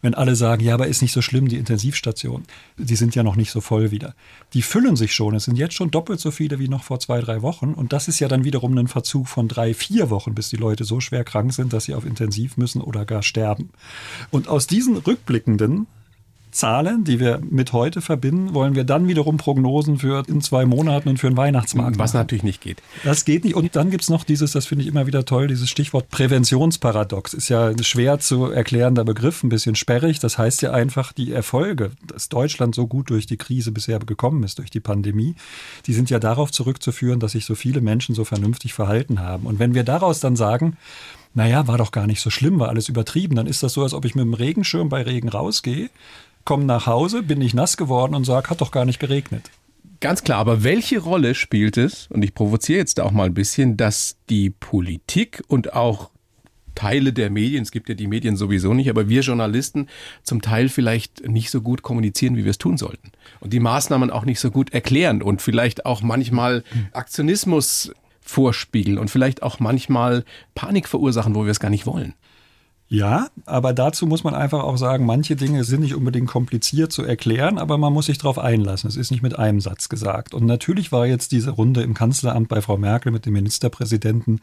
Wenn 0.00 0.14
alle 0.14 0.36
sagen, 0.36 0.62
ja, 0.62 0.74
aber 0.74 0.86
ist 0.86 1.02
nicht 1.02 1.12
so 1.12 1.22
schlimm, 1.22 1.48
die 1.48 1.56
Intensivstationen, 1.56 2.46
die 2.78 2.96
sind 2.96 3.14
ja 3.14 3.22
noch 3.22 3.36
nicht 3.36 3.50
so 3.50 3.60
voll 3.60 3.90
wieder. 3.90 4.14
Die 4.54 4.62
füllen 4.62 4.96
sich 4.96 5.14
schon. 5.14 5.34
Es 5.34 5.44
sind 5.44 5.58
jetzt 5.58 5.74
schon 5.74 5.90
doppelt 5.90 6.20
so 6.20 6.30
viele 6.30 6.58
wie 6.58 6.68
noch 6.68 6.84
vor 6.84 7.00
zwei, 7.00 7.20
drei 7.20 7.42
Wochen. 7.42 7.74
Und 7.74 7.92
das 7.92 8.08
ist 8.08 8.18
ja 8.18 8.28
dann 8.28 8.44
wiederum 8.44 8.76
ein 8.78 8.88
Verzug 8.88 9.28
von 9.28 9.48
drei, 9.48 9.74
vier 9.74 10.10
Wochen, 10.10 10.34
bis 10.34 10.48
die 10.48 10.56
Leute 10.56 10.84
so 10.84 11.00
schwer 11.00 11.24
krank 11.24 11.52
sind, 11.52 11.72
dass 11.72 11.84
sie 11.84 11.94
auf 11.94 12.06
Intensiv 12.06 12.56
müssen 12.56 12.80
oder 12.80 13.04
gar 13.04 13.22
sterben. 13.22 13.70
Und 14.30 14.48
aus 14.48 14.66
diesen 14.66 14.96
rückblickenden 14.96 15.86
Zahlen, 16.50 17.04
die 17.04 17.20
wir 17.20 17.40
mit 17.48 17.72
heute 17.72 18.00
verbinden, 18.00 18.54
wollen 18.54 18.74
wir 18.74 18.84
dann 18.84 19.08
wiederum 19.08 19.36
Prognosen 19.36 19.98
für 19.98 20.22
in 20.26 20.40
zwei 20.40 20.64
Monaten 20.64 21.08
und 21.08 21.18
für 21.18 21.28
den 21.28 21.36
Weihnachtsmarkt. 21.36 21.98
Was 21.98 22.12
machen. 22.12 22.22
natürlich 22.22 22.44
nicht 22.44 22.60
geht. 22.60 22.82
Das 23.04 23.24
geht 23.24 23.44
nicht. 23.44 23.54
Und 23.54 23.76
dann 23.76 23.90
gibt 23.90 24.02
es 24.02 24.10
noch 24.10 24.24
dieses, 24.24 24.52
das 24.52 24.66
finde 24.66 24.82
ich 24.82 24.88
immer 24.88 25.06
wieder 25.06 25.24
toll, 25.24 25.48
dieses 25.48 25.68
Stichwort 25.68 26.08
Präventionsparadox. 26.10 27.34
Ist 27.34 27.48
ja 27.48 27.66
ein 27.66 27.82
schwer 27.82 28.18
zu 28.18 28.46
erklärender 28.46 29.04
Begriff, 29.04 29.42
ein 29.42 29.48
bisschen 29.48 29.74
sperrig. 29.74 30.18
Das 30.18 30.38
heißt 30.38 30.62
ja 30.62 30.72
einfach, 30.72 31.12
die 31.12 31.32
Erfolge, 31.32 31.92
dass 32.06 32.28
Deutschland 32.28 32.74
so 32.74 32.86
gut 32.86 33.10
durch 33.10 33.26
die 33.26 33.36
Krise 33.36 33.72
bisher 33.72 33.98
gekommen 33.98 34.42
ist, 34.42 34.58
durch 34.58 34.70
die 34.70 34.80
Pandemie, 34.80 35.34
die 35.86 35.92
sind 35.92 36.10
ja 36.10 36.18
darauf 36.18 36.50
zurückzuführen, 36.50 37.20
dass 37.20 37.32
sich 37.32 37.44
so 37.44 37.54
viele 37.54 37.80
Menschen 37.80 38.14
so 38.14 38.24
vernünftig 38.24 38.74
verhalten 38.74 39.20
haben. 39.20 39.46
Und 39.46 39.58
wenn 39.58 39.74
wir 39.74 39.84
daraus 39.84 40.20
dann 40.20 40.36
sagen, 40.36 40.76
naja, 41.34 41.66
war 41.68 41.78
doch 41.78 41.92
gar 41.92 42.06
nicht 42.06 42.20
so 42.20 42.30
schlimm, 42.30 42.58
war 42.58 42.68
alles 42.68 42.88
übertrieben, 42.88 43.36
dann 43.36 43.46
ist 43.46 43.62
das 43.62 43.74
so, 43.74 43.82
als 43.82 43.94
ob 43.94 44.04
ich 44.04 44.14
mit 44.14 44.24
dem 44.24 44.34
Regenschirm 44.34 44.88
bei 44.88 45.02
Regen 45.02 45.28
rausgehe 45.28 45.90
komme 46.48 46.64
nach 46.64 46.86
Hause, 46.86 47.22
bin 47.22 47.42
ich 47.42 47.52
nass 47.52 47.76
geworden 47.76 48.14
und 48.14 48.24
sage, 48.24 48.48
hat 48.48 48.62
doch 48.62 48.70
gar 48.70 48.86
nicht 48.86 48.98
geregnet. 48.98 49.50
Ganz 50.00 50.24
klar, 50.24 50.38
aber 50.38 50.64
welche 50.64 50.98
Rolle 50.98 51.34
spielt 51.34 51.76
es, 51.76 52.06
und 52.06 52.22
ich 52.22 52.32
provoziere 52.32 52.78
jetzt 52.78 53.00
auch 53.00 53.10
mal 53.10 53.26
ein 53.26 53.34
bisschen, 53.34 53.76
dass 53.76 54.16
die 54.30 54.48
Politik 54.48 55.42
und 55.48 55.74
auch 55.74 56.08
Teile 56.74 57.12
der 57.12 57.28
Medien, 57.28 57.64
es 57.64 57.70
gibt 57.70 57.90
ja 57.90 57.94
die 57.94 58.06
Medien 58.06 58.34
sowieso 58.34 58.72
nicht, 58.72 58.88
aber 58.88 59.10
wir 59.10 59.20
Journalisten 59.20 59.88
zum 60.22 60.40
Teil 60.40 60.70
vielleicht 60.70 61.28
nicht 61.28 61.50
so 61.50 61.60
gut 61.60 61.82
kommunizieren, 61.82 62.34
wie 62.34 62.44
wir 62.44 62.50
es 62.52 62.56
tun 62.56 62.78
sollten. 62.78 63.12
Und 63.40 63.52
die 63.52 63.60
Maßnahmen 63.60 64.10
auch 64.10 64.24
nicht 64.24 64.40
so 64.40 64.50
gut 64.50 64.72
erklären 64.72 65.20
und 65.20 65.42
vielleicht 65.42 65.84
auch 65.84 66.00
manchmal 66.00 66.64
Aktionismus 66.92 67.92
vorspiegeln 68.22 68.96
und 68.96 69.10
vielleicht 69.10 69.42
auch 69.42 69.60
manchmal 69.60 70.24
Panik 70.54 70.88
verursachen, 70.88 71.34
wo 71.34 71.44
wir 71.44 71.50
es 71.50 71.60
gar 71.60 71.68
nicht 71.68 71.84
wollen. 71.84 72.14
Ja, 72.90 73.28
aber 73.44 73.74
dazu 73.74 74.06
muss 74.06 74.24
man 74.24 74.34
einfach 74.34 74.64
auch 74.64 74.78
sagen, 74.78 75.04
manche 75.04 75.36
Dinge 75.36 75.62
sind 75.64 75.80
nicht 75.80 75.94
unbedingt 75.94 76.28
kompliziert 76.28 76.90
zu 76.90 77.02
erklären, 77.02 77.58
aber 77.58 77.76
man 77.76 77.92
muss 77.92 78.06
sich 78.06 78.16
darauf 78.16 78.38
einlassen. 78.38 78.88
Es 78.88 78.96
ist 78.96 79.10
nicht 79.10 79.22
mit 79.22 79.38
einem 79.38 79.60
Satz 79.60 79.90
gesagt. 79.90 80.32
Und 80.32 80.46
natürlich 80.46 80.90
war 80.90 81.06
jetzt 81.06 81.32
diese 81.32 81.50
Runde 81.50 81.82
im 81.82 81.92
Kanzleramt 81.92 82.48
bei 82.48 82.62
Frau 82.62 82.78
Merkel 82.78 83.12
mit 83.12 83.26
dem 83.26 83.34
Ministerpräsidenten 83.34 84.40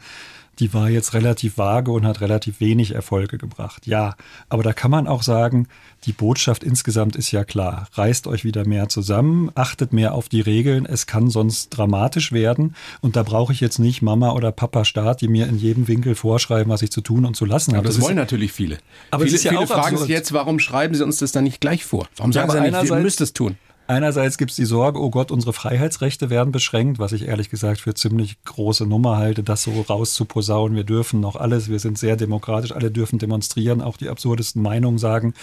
die 0.58 0.72
war 0.72 0.88
jetzt 0.88 1.14
relativ 1.14 1.58
vage 1.58 1.90
und 1.90 2.06
hat 2.06 2.20
relativ 2.20 2.60
wenig 2.60 2.94
Erfolge 2.94 3.38
gebracht. 3.38 3.86
Ja, 3.86 4.16
aber 4.48 4.62
da 4.62 4.72
kann 4.72 4.90
man 4.90 5.06
auch 5.06 5.22
sagen, 5.22 5.68
die 6.04 6.12
Botschaft 6.12 6.64
insgesamt 6.64 7.16
ist 7.16 7.30
ja 7.30 7.44
klar. 7.44 7.88
Reißt 7.92 8.26
euch 8.26 8.44
wieder 8.44 8.66
mehr 8.66 8.88
zusammen, 8.88 9.50
achtet 9.54 9.92
mehr 9.92 10.14
auf 10.14 10.28
die 10.28 10.40
Regeln. 10.40 10.86
Es 10.86 11.06
kann 11.06 11.30
sonst 11.30 11.70
dramatisch 11.70 12.32
werden. 12.32 12.74
Und 13.00 13.16
da 13.16 13.22
brauche 13.22 13.52
ich 13.52 13.60
jetzt 13.60 13.78
nicht 13.78 14.02
Mama 14.02 14.32
oder 14.32 14.52
Papa 14.52 14.84
Staat, 14.84 15.20
die 15.20 15.28
mir 15.28 15.46
in 15.46 15.58
jedem 15.58 15.88
Winkel 15.88 16.14
vorschreiben, 16.14 16.72
was 16.72 16.82
ich 16.82 16.90
zu 16.90 17.00
tun 17.00 17.24
und 17.24 17.36
zu 17.36 17.44
lassen 17.44 17.72
habe. 17.72 17.80
Aber 17.80 17.88
das, 17.88 17.96
das 17.96 18.04
wollen 18.04 18.16
natürlich 18.16 18.52
viele. 18.52 18.78
Aber 19.10 19.24
viele, 19.24 19.38
ja 19.38 19.50
viele 19.50 19.66
fragen 19.66 19.98
sich 19.98 20.08
jetzt, 20.08 20.32
warum 20.32 20.58
schreiben 20.58 20.94
Sie 20.94 21.04
uns 21.04 21.18
das 21.18 21.32
dann 21.32 21.44
nicht 21.44 21.60
gleich 21.60 21.84
vor? 21.84 22.08
Warum 22.16 22.32
sagen 22.32 22.48
ja, 22.48 22.54
Sie 22.54 22.70
nicht, 22.70 22.90
wir 22.90 23.00
müssen 23.00 23.22
es 23.22 23.32
tun? 23.32 23.56
Einerseits 23.88 24.36
gibt 24.36 24.50
es 24.50 24.56
die 24.56 24.64
Sorge, 24.64 25.00
oh 25.00 25.10
Gott, 25.10 25.30
unsere 25.30 25.52
Freiheitsrechte 25.52 26.28
werden 26.28 26.50
beschränkt, 26.50 26.98
was 26.98 27.12
ich 27.12 27.28
ehrlich 27.28 27.50
gesagt 27.50 27.80
für 27.80 27.94
ziemlich 27.94 28.42
große 28.44 28.84
Nummer 28.84 29.16
halte, 29.16 29.44
das 29.44 29.62
so 29.62 29.80
rauszuposaunen. 29.88 30.76
Wir 30.76 30.82
dürfen 30.82 31.20
noch 31.20 31.36
alles, 31.36 31.68
wir 31.68 31.78
sind 31.78 31.96
sehr 31.96 32.16
demokratisch, 32.16 32.72
alle 32.72 32.90
dürfen 32.90 33.20
demonstrieren, 33.20 33.80
auch 33.80 33.96
die 33.96 34.08
absurdesten 34.08 34.60
Meinungen 34.60 34.98
sagen. 34.98 35.34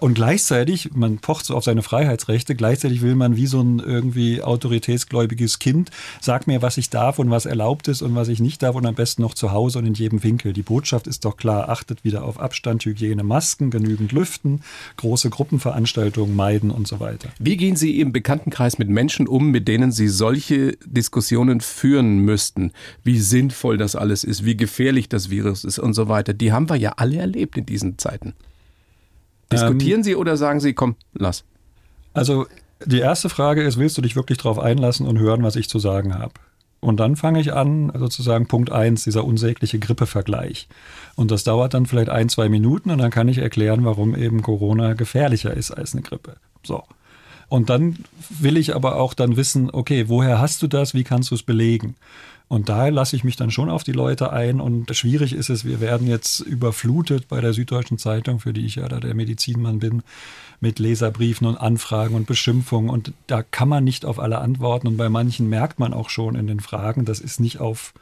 Und 0.00 0.14
gleichzeitig, 0.14 0.90
man 0.94 1.18
pocht 1.18 1.46
so 1.46 1.54
auf 1.54 1.64
seine 1.64 1.82
Freiheitsrechte, 1.82 2.54
gleichzeitig 2.54 3.00
will 3.00 3.14
man 3.14 3.36
wie 3.36 3.46
so 3.46 3.60
ein 3.60 3.78
irgendwie 3.78 4.42
autoritätsgläubiges 4.42 5.60
Kind, 5.60 5.90
sag 6.20 6.46
mir, 6.46 6.62
was 6.62 6.76
ich 6.78 6.90
darf 6.90 7.18
und 7.18 7.30
was 7.30 7.46
erlaubt 7.46 7.86
ist 7.88 8.02
und 8.02 8.14
was 8.14 8.28
ich 8.28 8.40
nicht 8.40 8.62
darf 8.62 8.74
und 8.74 8.86
am 8.86 8.94
besten 8.94 9.22
noch 9.22 9.34
zu 9.34 9.52
Hause 9.52 9.78
und 9.78 9.86
in 9.86 9.94
jedem 9.94 10.22
Winkel. 10.24 10.52
Die 10.52 10.62
Botschaft 10.62 11.06
ist 11.06 11.24
doch 11.24 11.36
klar, 11.36 11.68
achtet 11.68 12.04
wieder 12.04 12.24
auf 12.24 12.40
Abstand, 12.40 12.84
Hygiene, 12.84 13.22
Masken, 13.22 13.70
genügend 13.70 14.12
Lüften, 14.12 14.62
große 14.96 15.30
Gruppenveranstaltungen 15.30 16.34
meiden 16.34 16.70
und 16.70 16.88
so 16.88 16.98
weiter. 16.98 17.28
Wie 17.38 17.56
gehen 17.56 17.76
Sie 17.76 18.00
im 18.00 18.12
Bekanntenkreis 18.12 18.78
mit 18.78 18.88
Menschen 18.88 19.28
um, 19.28 19.50
mit 19.50 19.68
denen 19.68 19.92
Sie 19.92 20.08
solche 20.08 20.76
Diskussionen 20.84 21.60
führen 21.60 22.18
müssten? 22.18 22.72
Wie 23.04 23.20
sinnvoll 23.20 23.78
das 23.78 23.94
alles 23.94 24.24
ist, 24.24 24.44
wie 24.44 24.56
gefährlich 24.56 25.08
das 25.08 25.30
Virus 25.30 25.62
ist 25.64 25.78
und 25.78 25.94
so 25.94 26.08
weiter. 26.08 26.34
Die 26.34 26.52
haben 26.52 26.68
wir 26.68 26.76
ja 26.76 26.94
alle 26.96 27.18
erlebt 27.18 27.56
in 27.56 27.66
diesen 27.66 27.96
Zeiten. 27.98 28.34
Diskutieren 29.52 30.00
ähm, 30.00 30.04
Sie 30.04 30.16
oder 30.16 30.36
sagen 30.36 30.60
Sie, 30.60 30.72
komm, 30.74 30.96
lass? 31.12 31.44
Also 32.12 32.46
die 32.84 33.00
erste 33.00 33.28
Frage 33.28 33.62
ist, 33.62 33.78
willst 33.78 33.96
du 33.98 34.02
dich 34.02 34.16
wirklich 34.16 34.38
darauf 34.38 34.58
einlassen 34.58 35.06
und 35.06 35.18
hören, 35.18 35.42
was 35.42 35.56
ich 35.56 35.68
zu 35.68 35.78
sagen 35.78 36.18
habe? 36.18 36.34
Und 36.80 37.00
dann 37.00 37.16
fange 37.16 37.40
ich 37.40 37.54
an, 37.54 37.90
sozusagen 37.96 38.46
Punkt 38.46 38.70
1, 38.70 39.04
dieser 39.04 39.24
unsägliche 39.24 39.78
Grippevergleich. 39.78 40.68
Und 41.16 41.30
das 41.30 41.42
dauert 41.42 41.72
dann 41.72 41.86
vielleicht 41.86 42.10
ein, 42.10 42.28
zwei 42.28 42.50
Minuten 42.50 42.90
und 42.90 42.98
dann 42.98 43.10
kann 43.10 43.28
ich 43.28 43.38
erklären, 43.38 43.86
warum 43.86 44.14
eben 44.14 44.42
Corona 44.42 44.92
gefährlicher 44.92 45.54
ist 45.54 45.70
als 45.70 45.94
eine 45.94 46.02
Grippe. 46.02 46.36
So. 46.62 46.82
Und 47.48 47.70
dann 47.70 48.04
will 48.28 48.58
ich 48.58 48.74
aber 48.74 48.96
auch 48.96 49.14
dann 49.14 49.36
wissen, 49.36 49.70
okay, 49.72 50.08
woher 50.08 50.40
hast 50.40 50.62
du 50.62 50.66
das? 50.66 50.92
Wie 50.92 51.04
kannst 51.04 51.30
du 51.30 51.36
es 51.36 51.42
belegen? 51.42 51.94
Und 52.54 52.68
daher 52.68 52.92
lasse 52.92 53.16
ich 53.16 53.24
mich 53.24 53.34
dann 53.34 53.50
schon 53.50 53.68
auf 53.68 53.82
die 53.82 53.90
Leute 53.90 54.32
ein. 54.32 54.60
Und 54.60 54.94
schwierig 54.94 55.32
ist 55.32 55.50
es, 55.50 55.64
wir 55.64 55.80
werden 55.80 56.06
jetzt 56.06 56.38
überflutet 56.38 57.26
bei 57.26 57.40
der 57.40 57.52
Süddeutschen 57.52 57.98
Zeitung, 57.98 58.38
für 58.38 58.52
die 58.52 58.64
ich 58.64 58.76
ja 58.76 58.86
da 58.86 59.00
der 59.00 59.16
Medizinmann 59.16 59.80
bin, 59.80 60.04
mit 60.60 60.78
Leserbriefen 60.78 61.48
und 61.48 61.56
Anfragen 61.56 62.14
und 62.14 62.28
Beschimpfungen. 62.28 62.90
Und 62.90 63.12
da 63.26 63.42
kann 63.42 63.68
man 63.68 63.82
nicht 63.82 64.04
auf 64.04 64.20
alle 64.20 64.38
antworten. 64.38 64.86
Und 64.86 64.96
bei 64.96 65.08
manchen 65.08 65.48
merkt 65.48 65.80
man 65.80 65.92
auch 65.92 66.10
schon 66.10 66.36
in 66.36 66.46
den 66.46 66.60
Fragen, 66.60 67.04
das 67.04 67.18
ist 67.18 67.40
nicht 67.40 67.58
auf 67.58 67.92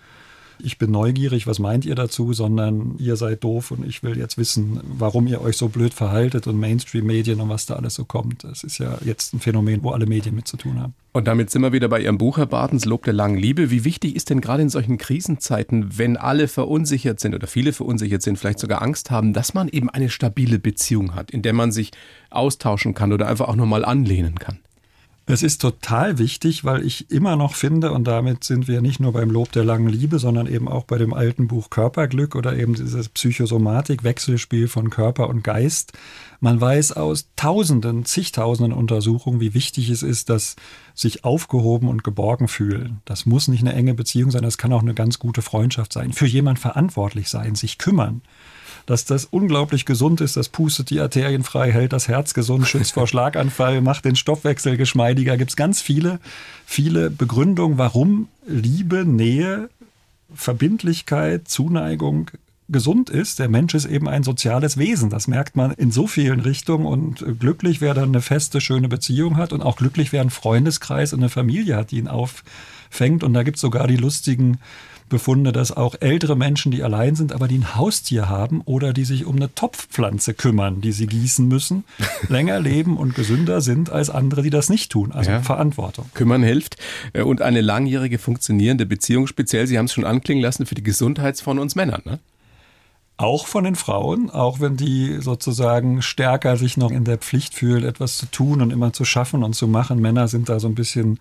ich 0.58 0.78
bin 0.78 0.90
neugierig, 0.90 1.46
was 1.46 1.58
meint 1.58 1.84
ihr 1.84 1.94
dazu, 1.94 2.32
sondern 2.32 2.96
ihr 2.98 3.16
seid 3.16 3.44
doof 3.44 3.70
und 3.70 3.86
ich 3.86 4.02
will 4.02 4.16
jetzt 4.16 4.38
wissen, 4.38 4.80
warum 4.98 5.26
ihr 5.26 5.40
euch 5.40 5.56
so 5.56 5.68
blöd 5.68 5.94
verhaltet 5.94 6.46
und 6.46 6.58
Mainstream-Medien 6.58 7.40
und 7.40 7.48
was 7.48 7.66
da 7.66 7.74
alles 7.74 7.94
so 7.94 8.04
kommt. 8.04 8.44
Das 8.44 8.64
ist 8.64 8.78
ja 8.78 8.98
jetzt 9.04 9.34
ein 9.34 9.40
Phänomen, 9.40 9.82
wo 9.82 9.90
alle 9.90 10.06
Medien 10.06 10.34
mit 10.34 10.48
zu 10.48 10.56
tun 10.56 10.80
haben. 10.80 10.94
Und 11.14 11.26
damit 11.26 11.50
sind 11.50 11.60
wir 11.60 11.72
wieder 11.72 11.88
bei 11.88 12.00
Ihrem 12.00 12.16
Buch, 12.16 12.38
Herr 12.38 12.46
Bartens, 12.46 12.86
Lob 12.86 13.04
der 13.04 13.12
langen 13.12 13.36
Liebe. 13.36 13.70
Wie 13.70 13.84
wichtig 13.84 14.16
ist 14.16 14.30
denn 14.30 14.40
gerade 14.40 14.62
in 14.62 14.70
solchen 14.70 14.96
Krisenzeiten, 14.96 15.98
wenn 15.98 16.16
alle 16.16 16.48
verunsichert 16.48 17.20
sind 17.20 17.34
oder 17.34 17.46
viele 17.46 17.74
verunsichert 17.74 18.22
sind, 18.22 18.38
vielleicht 18.38 18.58
sogar 18.58 18.80
Angst 18.80 19.10
haben, 19.10 19.34
dass 19.34 19.52
man 19.52 19.68
eben 19.68 19.90
eine 19.90 20.08
stabile 20.08 20.58
Beziehung 20.58 21.14
hat, 21.14 21.30
in 21.30 21.42
der 21.42 21.52
man 21.52 21.70
sich 21.70 21.90
austauschen 22.30 22.94
kann 22.94 23.12
oder 23.12 23.28
einfach 23.28 23.48
auch 23.48 23.56
nochmal 23.56 23.84
anlehnen 23.84 24.38
kann? 24.38 24.58
Es 25.32 25.42
ist 25.42 25.62
total 25.62 26.18
wichtig, 26.18 26.62
weil 26.62 26.84
ich 26.84 27.10
immer 27.10 27.36
noch 27.36 27.54
finde, 27.54 27.92
und 27.92 28.04
damit 28.04 28.44
sind 28.44 28.68
wir 28.68 28.82
nicht 28.82 29.00
nur 29.00 29.14
beim 29.14 29.30
Lob 29.30 29.50
der 29.50 29.64
langen 29.64 29.88
Liebe, 29.88 30.18
sondern 30.18 30.46
eben 30.46 30.68
auch 30.68 30.84
bei 30.84 30.98
dem 30.98 31.14
alten 31.14 31.48
Buch 31.48 31.70
Körperglück 31.70 32.34
oder 32.34 32.54
eben 32.54 32.74
dieses 32.74 33.08
Psychosomatik, 33.08 34.04
Wechselspiel 34.04 34.68
von 34.68 34.90
Körper 34.90 35.30
und 35.30 35.42
Geist. 35.42 35.94
Man 36.40 36.60
weiß 36.60 36.92
aus 36.92 37.28
tausenden, 37.34 38.04
zigtausenden 38.04 38.74
Untersuchungen, 38.74 39.40
wie 39.40 39.54
wichtig 39.54 39.88
es 39.88 40.02
ist, 40.02 40.28
dass 40.28 40.54
sich 40.94 41.24
aufgehoben 41.24 41.88
und 41.88 42.04
geborgen 42.04 42.46
fühlen. 42.46 43.00
Das 43.06 43.24
muss 43.24 43.48
nicht 43.48 43.62
eine 43.62 43.72
enge 43.72 43.94
Beziehung 43.94 44.30
sein, 44.30 44.42
das 44.42 44.58
kann 44.58 44.74
auch 44.74 44.82
eine 44.82 44.92
ganz 44.92 45.18
gute 45.18 45.40
Freundschaft 45.40 45.94
sein. 45.94 46.12
Für 46.12 46.26
jemand 46.26 46.58
verantwortlich 46.58 47.30
sein, 47.30 47.54
sich 47.54 47.78
kümmern 47.78 48.20
dass 48.86 49.04
das 49.04 49.24
unglaublich 49.26 49.84
gesund 49.84 50.20
ist. 50.20 50.36
Das 50.36 50.48
pustet 50.48 50.90
die 50.90 51.00
Arterien 51.00 51.44
frei, 51.44 51.72
hält 51.72 51.92
das 51.92 52.08
Herz 52.08 52.34
gesund, 52.34 52.66
schützt 52.66 52.92
vor 52.92 53.06
Schlaganfall, 53.08 53.80
macht 53.80 54.04
den 54.04 54.16
Stoffwechsel 54.16 54.76
geschmeidiger. 54.76 55.36
Gibt 55.36 55.50
es 55.50 55.56
ganz 55.56 55.80
viele, 55.80 56.20
viele 56.66 57.10
Begründungen, 57.10 57.78
warum 57.78 58.28
Liebe, 58.46 59.04
Nähe, 59.04 59.68
Verbindlichkeit, 60.34 61.48
Zuneigung 61.48 62.30
gesund 62.68 63.10
ist. 63.10 63.38
Der 63.38 63.48
Mensch 63.48 63.74
ist 63.74 63.84
eben 63.84 64.08
ein 64.08 64.22
soziales 64.22 64.78
Wesen. 64.78 65.10
Das 65.10 65.28
merkt 65.28 65.56
man 65.56 65.72
in 65.72 65.92
so 65.92 66.06
vielen 66.06 66.40
Richtungen. 66.40 66.86
Und 66.86 67.24
glücklich, 67.38 67.80
wer 67.80 67.94
dann 67.94 68.08
eine 68.08 68.22
feste, 68.22 68.60
schöne 68.60 68.88
Beziehung 68.88 69.36
hat 69.36 69.52
und 69.52 69.62
auch 69.62 69.76
glücklich, 69.76 70.12
wer 70.12 70.22
einen 70.22 70.30
Freundeskreis 70.30 71.12
und 71.12 71.20
eine 71.20 71.28
Familie 71.28 71.76
hat, 71.76 71.90
die 71.90 71.98
ihn 71.98 72.08
auffängt. 72.08 73.22
Und 73.22 73.34
da 73.34 73.42
gibt 73.42 73.56
es 73.56 73.60
sogar 73.60 73.86
die 73.86 73.96
lustigen 73.96 74.58
Befunde, 75.12 75.52
dass 75.52 75.70
auch 75.70 75.94
ältere 76.00 76.36
Menschen, 76.36 76.72
die 76.72 76.82
allein 76.82 77.14
sind, 77.14 77.32
aber 77.32 77.46
die 77.46 77.58
ein 77.58 77.76
Haustier 77.76 78.28
haben 78.30 78.62
oder 78.62 78.92
die 78.92 79.04
sich 79.04 79.26
um 79.26 79.36
eine 79.36 79.54
Topfpflanze 79.54 80.32
kümmern, 80.32 80.80
die 80.80 80.92
sie 80.92 81.06
gießen 81.06 81.46
müssen, 81.46 81.84
länger 82.28 82.58
leben 82.58 82.96
und 82.96 83.14
gesünder 83.14 83.60
sind 83.60 83.90
als 83.90 84.08
andere, 84.08 84.42
die 84.42 84.50
das 84.50 84.70
nicht 84.70 84.90
tun. 84.90 85.12
Also 85.12 85.30
ja. 85.30 85.42
Verantwortung. 85.42 86.06
Kümmern 86.14 86.42
hilft. 86.42 86.76
Äh, 87.12 87.22
und 87.22 87.42
eine 87.42 87.60
langjährige 87.60 88.18
funktionierende 88.18 88.86
Beziehung, 88.86 89.26
speziell, 89.26 89.66
Sie 89.66 89.78
haben 89.78 89.84
es 89.84 89.92
schon 89.92 90.04
anklingen 90.04 90.42
lassen, 90.42 90.64
für 90.64 90.74
die 90.74 90.82
Gesundheit 90.82 91.38
von 91.38 91.58
uns 91.58 91.76
Männern. 91.76 92.00
Ne? 92.06 92.18
Auch 93.18 93.46
von 93.46 93.64
den 93.64 93.76
Frauen, 93.76 94.30
auch 94.30 94.60
wenn 94.60 94.78
die 94.78 95.18
sozusagen 95.20 96.00
stärker 96.00 96.56
sich 96.56 96.78
noch 96.78 96.90
in 96.90 97.04
der 97.04 97.18
Pflicht 97.18 97.54
fühlen, 97.54 97.84
etwas 97.84 98.16
zu 98.16 98.26
tun 98.26 98.62
und 98.62 98.72
immer 98.72 98.94
zu 98.94 99.04
schaffen 99.04 99.44
und 99.44 99.54
zu 99.54 99.68
machen. 99.68 100.00
Männer 100.00 100.26
sind 100.26 100.48
da 100.48 100.58
so 100.58 100.68
ein 100.68 100.74
bisschen 100.74 101.20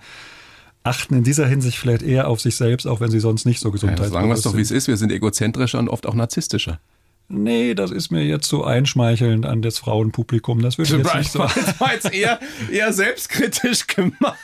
achten 0.83 1.15
in 1.15 1.23
dieser 1.23 1.47
Hinsicht 1.47 1.77
vielleicht 1.77 2.01
eher 2.01 2.27
auf 2.27 2.41
sich 2.41 2.55
selbst, 2.55 2.87
auch 2.87 2.99
wenn 2.99 3.11
sie 3.11 3.19
sonst 3.19 3.45
nicht 3.45 3.59
so 3.59 3.71
gesundheitsbewusst 3.71 4.13
ja, 4.13 4.19
Sagen 4.19 4.29
wir 4.29 4.35
es 4.35 4.41
doch, 4.41 4.55
wie 4.55 4.61
es 4.61 4.71
ist. 4.71 4.87
Wir 4.87 4.97
sind 4.97 5.11
egozentrischer 5.11 5.79
und 5.79 5.89
oft 5.89 6.05
auch 6.05 6.15
narzisstischer. 6.15 6.79
Nee, 7.33 7.75
das 7.75 7.91
ist 7.91 8.11
mir 8.11 8.25
jetzt 8.25 8.47
so 8.49 8.65
einschmeichelnd 8.65 9.45
an 9.45 9.61
das 9.61 9.77
Frauenpublikum. 9.77 10.61
Das 10.61 10.77
würde 10.77 10.91
ich 10.91 10.97
jetzt 10.97 11.15
nicht 11.15 11.31
so. 11.31 11.39
Das 11.39 11.79
war 11.79 11.93
jetzt 11.93 12.13
eher, 12.13 12.39
eher 12.69 12.91
selbstkritisch 12.91 13.87
gemeint. 13.87 14.35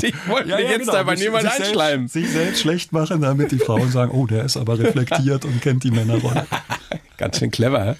Ich 0.00 0.28
wollte 0.28 0.50
ja, 0.50 0.60
ja, 0.60 0.70
jetzt 0.70 0.86
genau. 0.86 0.94
aber 0.94 1.16
niemand 1.16 1.42
sich 1.42 1.60
einschleimen. 1.60 2.06
Selbst, 2.06 2.30
sich 2.30 2.40
selbst 2.40 2.60
schlecht 2.60 2.92
machen, 2.92 3.20
damit 3.20 3.50
die 3.50 3.58
Frauen 3.58 3.90
sagen, 3.90 4.12
oh, 4.12 4.26
der 4.26 4.44
ist 4.44 4.56
aber 4.56 4.78
reflektiert 4.78 5.44
und 5.44 5.60
kennt 5.60 5.82
die 5.82 5.90
Männerrolle. 5.90 6.46
Ganz 7.16 7.38
schön 7.38 7.50
clever. 7.50 7.96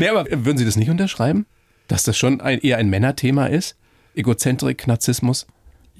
Nee, 0.00 0.08
aber 0.08 0.26
würden 0.28 0.58
Sie 0.58 0.64
das 0.64 0.74
nicht 0.74 0.90
unterschreiben? 0.90 1.46
Dass 1.86 2.02
das 2.02 2.18
schon 2.18 2.40
ein, 2.40 2.58
eher 2.58 2.78
ein 2.78 2.90
Männerthema 2.90 3.46
ist? 3.46 3.76
Egozentrik, 4.16 4.88
Narzissmus? 4.88 5.46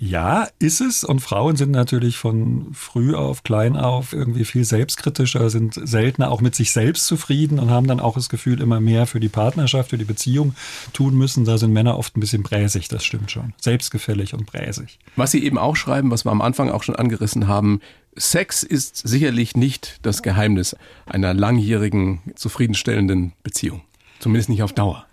Ja, 0.05 0.49
ist 0.59 0.81
es. 0.81 1.05
Und 1.05 1.21
Frauen 1.21 1.55
sind 1.55 1.71
natürlich 1.71 2.17
von 2.17 2.75
früh 2.75 3.15
auf, 3.15 3.45
klein 3.45 3.77
auf 3.77 4.13
irgendwie 4.13 4.45
viel 4.45 4.65
selbstkritischer, 4.65 5.49
sind 5.49 5.75
seltener 5.75 6.33
auch 6.33 6.41
mit 6.41 6.57
sich 6.57 6.73
selbst 6.73 7.07
zufrieden 7.07 7.61
und 7.61 7.71
haben 7.71 7.87
dann 7.87 8.01
auch 8.01 8.17
das 8.17 8.29
Gefühl, 8.29 8.61
immer 8.61 8.81
mehr 8.81 9.07
für 9.07 9.21
die 9.21 9.29
Partnerschaft, 9.29 9.91
für 9.91 9.99
die 9.99 10.05
Beziehung 10.05 10.57
tun 10.93 11.15
müssen. 11.15 11.45
Da 11.45 11.57
sind 11.57 11.73
Männer 11.73 11.97
oft 11.97 12.17
ein 12.17 12.21
bisschen 12.21 12.43
bräsig, 12.43 12.89
das 12.89 13.05
stimmt 13.05 13.31
schon. 13.31 13.55
Selbstgefällig 13.61 14.35
und 14.35 14.45
bräsig. 14.45 14.99
Was 15.15 15.31
Sie 15.31 15.45
eben 15.45 15.57
auch 15.57 15.77
schreiben, 15.77 16.11
was 16.11 16.27
wir 16.27 16.33
am 16.33 16.43
Anfang 16.43 16.69
auch 16.69 16.83
schon 16.83 16.97
angerissen 16.97 17.47
haben, 17.47 17.81
Sex 18.17 18.65
ist 18.65 18.97
sicherlich 18.97 19.55
nicht 19.55 20.01
das 20.03 20.25
Geheimnis 20.25 20.75
einer 21.07 21.33
langjährigen, 21.33 22.23
zufriedenstellenden 22.35 23.35
Beziehung. 23.45 23.83
Zumindest 24.19 24.49
nicht 24.49 24.65
auf 24.65 24.73
Dauer. 24.73 25.07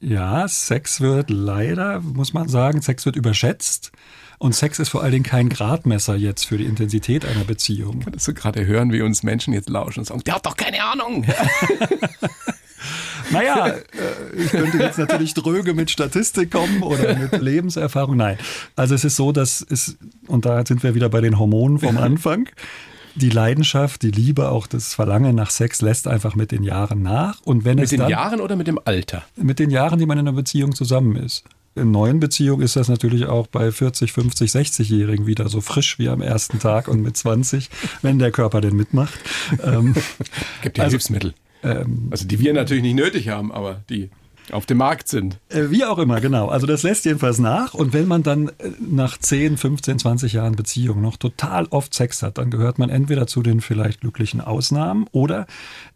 Ja, 0.00 0.46
Sex 0.48 1.00
wird 1.00 1.30
leider, 1.30 2.00
muss 2.00 2.32
man 2.32 2.48
sagen, 2.48 2.82
Sex 2.82 3.06
wird 3.06 3.16
überschätzt. 3.16 3.92
Und 4.38 4.54
Sex 4.54 4.78
ist 4.78 4.88
vor 4.88 5.02
allen 5.02 5.12
Dingen 5.12 5.24
kein 5.24 5.48
Gradmesser 5.48 6.16
jetzt 6.16 6.44
für 6.44 6.58
die 6.58 6.64
Intensität 6.64 7.24
einer 7.24 7.44
Beziehung. 7.44 8.00
Kannst 8.00 8.28
du 8.28 8.34
gerade 8.34 8.66
hören, 8.66 8.92
wie 8.92 9.00
uns 9.00 9.22
Menschen 9.22 9.54
jetzt 9.54 9.68
lauschen 9.68 10.00
und 10.00 10.06
sagen, 10.06 10.22
der 10.24 10.34
hat 10.34 10.46
doch 10.46 10.56
keine 10.56 10.82
Ahnung. 10.82 11.24
naja, 13.30 13.68
äh, 13.68 13.82
ich 14.36 14.50
könnte 14.50 14.78
jetzt 14.78 14.98
natürlich 14.98 15.34
dröge 15.34 15.72
mit 15.72 15.90
Statistik 15.90 16.50
kommen 16.50 16.82
oder 16.82 17.14
mit 17.16 17.40
Lebenserfahrung. 17.40 18.16
Nein. 18.16 18.38
Also 18.76 18.94
es 18.94 19.04
ist 19.04 19.16
so, 19.16 19.32
dass 19.32 19.64
es, 19.68 19.96
und 20.26 20.44
da 20.44 20.66
sind 20.66 20.82
wir 20.82 20.94
wieder 20.94 21.08
bei 21.08 21.20
den 21.20 21.38
Hormonen 21.38 21.78
vom 21.78 21.96
Anfang 21.96 22.48
die 23.14 23.30
Leidenschaft, 23.30 24.02
die 24.02 24.10
Liebe, 24.10 24.50
auch 24.50 24.66
das 24.66 24.94
Verlangen 24.94 25.34
nach 25.34 25.50
Sex 25.50 25.82
lässt 25.82 26.08
einfach 26.08 26.34
mit 26.34 26.52
den 26.52 26.62
Jahren 26.62 27.02
nach. 27.02 27.40
Und 27.44 27.64
wenn 27.64 27.76
mit 27.76 27.84
es 27.84 27.90
den 27.90 28.00
dann, 28.00 28.10
Jahren 28.10 28.40
oder 28.40 28.56
mit 28.56 28.66
dem 28.66 28.78
Alter? 28.84 29.24
Mit 29.36 29.58
den 29.58 29.70
Jahren, 29.70 29.98
die 29.98 30.06
man 30.06 30.18
in 30.18 30.26
einer 30.26 30.36
Beziehung 30.36 30.74
zusammen 30.74 31.16
ist. 31.16 31.44
in 31.74 31.90
neuen 31.90 32.20
Beziehungen 32.20 32.62
ist 32.62 32.76
das 32.76 32.88
natürlich 32.88 33.26
auch 33.26 33.46
bei 33.46 33.70
40, 33.70 34.12
50, 34.12 34.50
60-Jährigen 34.50 35.26
wieder 35.26 35.48
so 35.48 35.60
frisch 35.60 35.98
wie 35.98 36.08
am 36.08 36.22
ersten 36.22 36.58
Tag 36.58 36.88
und 36.88 37.02
mit 37.02 37.16
20, 37.16 37.70
wenn 38.02 38.18
der 38.18 38.30
Körper 38.30 38.60
denn 38.60 38.76
mitmacht. 38.76 39.18
Ähm, 39.62 39.94
Gibt 40.62 40.78
ja 40.78 40.84
also, 40.84 40.94
Hilfsmittel. 40.94 41.34
Ähm, 41.62 42.08
also 42.10 42.26
die 42.26 42.38
wir 42.38 42.52
natürlich 42.52 42.82
nicht 42.82 42.96
nötig 42.96 43.28
haben, 43.28 43.52
aber 43.52 43.82
die 43.88 44.10
auf 44.52 44.66
dem 44.66 44.78
Markt 44.78 45.08
sind. 45.08 45.38
Äh, 45.48 45.70
wie 45.70 45.84
auch 45.84 45.98
immer, 45.98 46.20
genau. 46.20 46.48
Also 46.48 46.66
das 46.66 46.82
lässt 46.82 47.04
jedenfalls 47.04 47.38
nach. 47.38 47.74
Und 47.74 47.92
wenn 47.92 48.06
man 48.06 48.22
dann 48.22 48.48
äh, 48.48 48.70
nach 48.80 49.18
10, 49.18 49.56
15, 49.56 49.98
20 49.98 50.32
Jahren 50.32 50.56
Beziehung 50.56 51.00
noch 51.00 51.16
total 51.16 51.66
oft 51.70 51.94
Sex 51.94 52.22
hat, 52.22 52.38
dann 52.38 52.50
gehört 52.50 52.78
man 52.78 52.90
entweder 52.90 53.26
zu 53.26 53.42
den 53.42 53.60
vielleicht 53.60 54.00
glücklichen 54.00 54.40
Ausnahmen 54.40 55.06
oder 55.12 55.46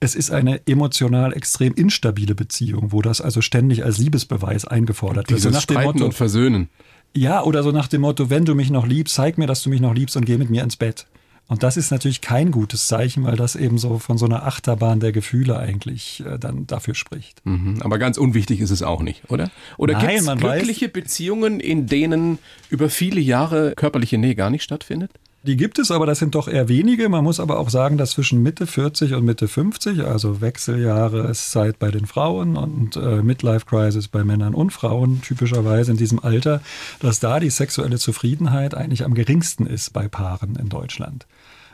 es 0.00 0.14
ist 0.14 0.30
eine 0.30 0.66
emotional 0.66 1.32
extrem 1.32 1.74
instabile 1.74 2.34
Beziehung, 2.34 2.92
wo 2.92 3.02
das 3.02 3.20
also 3.20 3.40
ständig 3.40 3.84
als 3.84 3.98
Liebesbeweis 3.98 4.64
eingefordert 4.64 5.28
wird. 5.28 5.38
Dieses 5.38 5.46
also 5.46 5.58
nach 5.58 5.66
dem 5.66 5.82
Motto, 5.82 6.04
und 6.04 6.14
Versöhnen. 6.14 6.68
Ja, 7.14 7.42
oder 7.42 7.62
so 7.62 7.72
nach 7.72 7.88
dem 7.88 8.02
Motto, 8.02 8.30
wenn 8.30 8.44
du 8.44 8.54
mich 8.54 8.70
noch 8.70 8.86
liebst, 8.86 9.14
zeig 9.14 9.38
mir, 9.38 9.46
dass 9.46 9.62
du 9.62 9.70
mich 9.70 9.80
noch 9.80 9.94
liebst 9.94 10.16
und 10.16 10.24
geh 10.24 10.36
mit 10.36 10.50
mir 10.50 10.62
ins 10.62 10.76
Bett. 10.76 11.06
Und 11.48 11.62
das 11.62 11.78
ist 11.78 11.90
natürlich 11.90 12.20
kein 12.20 12.50
gutes 12.50 12.86
Zeichen, 12.88 13.24
weil 13.24 13.36
das 13.36 13.56
eben 13.56 13.78
so 13.78 13.98
von 13.98 14.18
so 14.18 14.26
einer 14.26 14.44
Achterbahn 14.46 15.00
der 15.00 15.12
Gefühle 15.12 15.58
eigentlich 15.58 16.22
äh, 16.26 16.38
dann 16.38 16.66
dafür 16.66 16.94
spricht. 16.94 17.40
Mhm, 17.44 17.80
aber 17.80 17.98
ganz 17.98 18.18
unwichtig 18.18 18.60
ist 18.60 18.70
es 18.70 18.82
auch 18.82 19.00
nicht, 19.02 19.30
oder? 19.30 19.50
Oder 19.78 19.94
gibt 19.94 20.12
es 20.12 20.26
glückliche 20.26 20.86
weiß, 20.86 20.92
Beziehungen, 20.92 21.58
in 21.58 21.86
denen 21.86 22.38
über 22.68 22.90
viele 22.90 23.20
Jahre 23.20 23.72
körperliche 23.76 24.18
Nähe 24.18 24.34
gar 24.34 24.50
nicht 24.50 24.62
stattfindet? 24.62 25.10
Die 25.44 25.56
gibt 25.56 25.78
es, 25.78 25.90
aber 25.90 26.04
das 26.04 26.18
sind 26.18 26.34
doch 26.34 26.48
eher 26.48 26.68
wenige. 26.68 27.08
Man 27.08 27.22
muss 27.22 27.38
aber 27.38 27.58
auch 27.58 27.70
sagen, 27.70 27.96
dass 27.96 28.10
zwischen 28.10 28.42
Mitte 28.42 28.66
40 28.66 29.14
und 29.14 29.24
Mitte 29.24 29.46
50, 29.46 30.02
also 30.04 30.40
Wechseljahreszeit 30.40 31.78
bei 31.78 31.90
den 31.90 32.06
Frauen 32.06 32.56
und 32.56 32.96
äh, 32.96 33.22
Midlife 33.22 33.64
Crisis 33.64 34.08
bei 34.08 34.24
Männern 34.24 34.52
und 34.52 34.72
Frauen, 34.72 35.22
typischerweise 35.22 35.92
in 35.92 35.96
diesem 35.96 36.18
Alter, 36.18 36.60
dass 37.00 37.20
da 37.20 37.38
die 37.38 37.50
sexuelle 37.50 37.98
Zufriedenheit 37.98 38.74
eigentlich 38.74 39.04
am 39.04 39.14
geringsten 39.14 39.66
ist 39.66 39.92
bei 39.92 40.08
Paaren 40.08 40.56
in 40.56 40.68
Deutschland. 40.68 41.26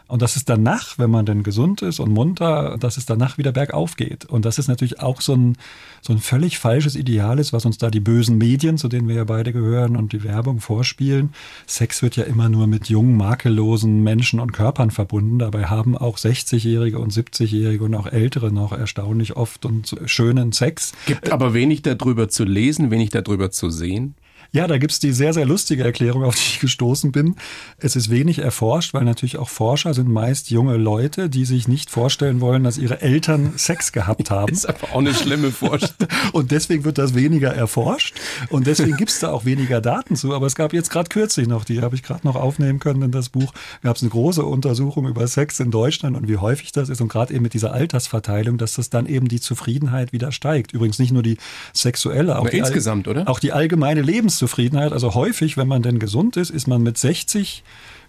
Und 0.06 0.20
dass 0.20 0.36
es 0.36 0.44
danach, 0.44 0.98
wenn 0.98 1.10
man 1.10 1.24
denn 1.24 1.42
gesund 1.42 1.80
ist 1.80 1.98
und 1.98 2.12
munter, 2.12 2.76
dass 2.78 2.98
es 2.98 3.06
danach 3.06 3.38
wieder 3.38 3.52
bergauf 3.52 3.96
geht. 3.96 4.26
Und 4.26 4.44
das 4.44 4.58
ist 4.58 4.68
natürlich 4.68 5.00
auch 5.00 5.22
so 5.22 5.34
ein, 5.34 5.56
so 6.02 6.12
ein 6.12 6.18
völlig 6.18 6.58
falsches 6.58 6.94
Ideal 6.94 7.38
ist, 7.38 7.54
was 7.54 7.64
uns 7.64 7.78
da 7.78 7.90
die 7.90 8.00
bösen 8.00 8.36
Medien, 8.36 8.76
zu 8.76 8.88
denen 8.88 9.08
wir 9.08 9.16
ja 9.16 9.24
beide 9.24 9.52
gehören, 9.52 9.96
und 9.96 10.12
die 10.12 10.22
Werbung 10.22 10.60
vorspielen. 10.60 11.32
Sex 11.66 12.02
wird 12.02 12.16
ja 12.16 12.24
immer 12.24 12.50
nur 12.50 12.66
mit 12.66 12.90
jungen, 12.90 13.16
makellosen 13.16 14.02
Menschen 14.02 14.40
und 14.40 14.52
Körpern 14.52 14.90
verbunden. 14.90 15.38
Dabei 15.38 15.66
haben 15.66 15.96
auch 15.96 16.18
60-Jährige 16.18 16.98
und 16.98 17.12
70-Jährige 17.12 17.84
und 17.84 17.94
auch 17.94 18.06
Ältere 18.06 18.52
noch 18.52 18.72
erstaunlich 18.72 19.36
oft 19.36 19.64
und 19.64 19.96
schönen 20.04 20.52
Sex. 20.52 20.92
Gibt 21.06 21.30
aber 21.30 21.54
wenig 21.54 21.80
darüber 21.80 22.28
zu 22.28 22.44
lesen, 22.44 22.90
wenig 22.90 23.08
darüber 23.08 23.50
zu 23.50 23.70
sehen. 23.70 24.14
Ja, 24.54 24.68
da 24.68 24.78
gibt's 24.78 25.00
die 25.00 25.10
sehr, 25.10 25.32
sehr 25.32 25.46
lustige 25.46 25.82
Erklärung, 25.82 26.22
auf 26.22 26.36
die 26.36 26.42
ich 26.42 26.60
gestoßen 26.60 27.10
bin. 27.10 27.34
Es 27.78 27.96
ist 27.96 28.08
wenig 28.08 28.38
erforscht, 28.38 28.94
weil 28.94 29.02
natürlich 29.02 29.36
auch 29.36 29.48
Forscher 29.48 29.94
sind 29.94 30.08
meist 30.08 30.48
junge 30.48 30.76
Leute, 30.76 31.28
die 31.28 31.44
sich 31.44 31.66
nicht 31.66 31.90
vorstellen 31.90 32.40
wollen, 32.40 32.62
dass 32.62 32.78
ihre 32.78 33.02
Eltern 33.02 33.54
Sex 33.56 33.90
gehabt 33.90 34.30
haben. 34.30 34.46
Das 34.46 34.58
ist 34.58 34.66
aber 34.66 34.92
auch 34.92 35.00
eine 35.00 35.12
schlimme 35.12 35.50
Vorstellung. 35.50 36.08
Und 36.32 36.52
deswegen 36.52 36.84
wird 36.84 36.98
das 36.98 37.16
weniger 37.16 37.52
erforscht. 37.52 38.14
Und 38.48 38.68
deswegen 38.68 38.96
gibt's 38.96 39.18
da 39.18 39.32
auch 39.32 39.44
weniger 39.44 39.80
Daten 39.80 40.14
zu. 40.14 40.32
Aber 40.32 40.46
es 40.46 40.54
gab 40.54 40.72
jetzt 40.72 40.88
gerade 40.88 41.08
kürzlich 41.08 41.48
noch, 41.48 41.64
die 41.64 41.82
habe 41.82 41.96
ich 41.96 42.04
gerade 42.04 42.24
noch 42.24 42.36
aufnehmen 42.36 42.78
können 42.78 43.02
in 43.02 43.10
das 43.10 43.30
Buch, 43.30 43.52
gab 43.82 43.96
es 43.96 44.02
eine 44.02 44.10
große 44.10 44.44
Untersuchung 44.44 45.08
über 45.08 45.26
Sex 45.26 45.58
in 45.58 45.72
Deutschland 45.72 46.16
und 46.16 46.28
wie 46.28 46.36
häufig 46.36 46.70
das 46.70 46.90
ist. 46.90 47.00
Und 47.00 47.08
gerade 47.08 47.34
eben 47.34 47.42
mit 47.42 47.54
dieser 47.54 47.72
Altersverteilung, 47.72 48.56
dass 48.56 48.74
das 48.74 48.88
dann 48.88 49.06
eben 49.06 49.26
die 49.26 49.40
Zufriedenheit 49.40 50.12
wieder 50.12 50.30
steigt. 50.30 50.74
Übrigens 50.74 51.00
nicht 51.00 51.10
nur 51.10 51.24
die 51.24 51.38
sexuelle, 51.72 52.38
auch, 52.38 52.48
die, 52.48 52.58
insgesamt, 52.58 53.08
oder? 53.08 53.28
auch 53.28 53.40
die 53.40 53.50
allgemeine 53.50 54.00
Lebenszufriedenheit 54.00 54.43
Lebenszufriedenheit. 54.44 54.92
Also 54.92 55.14
häufig, 55.14 55.57
wenn 55.57 55.68
man 55.68 55.83
denn 55.83 55.98
gesund 55.98 56.37
ist, 56.37 56.50
ist 56.50 56.66
man 56.66 56.83
mit 56.83 56.98
60 56.98 57.64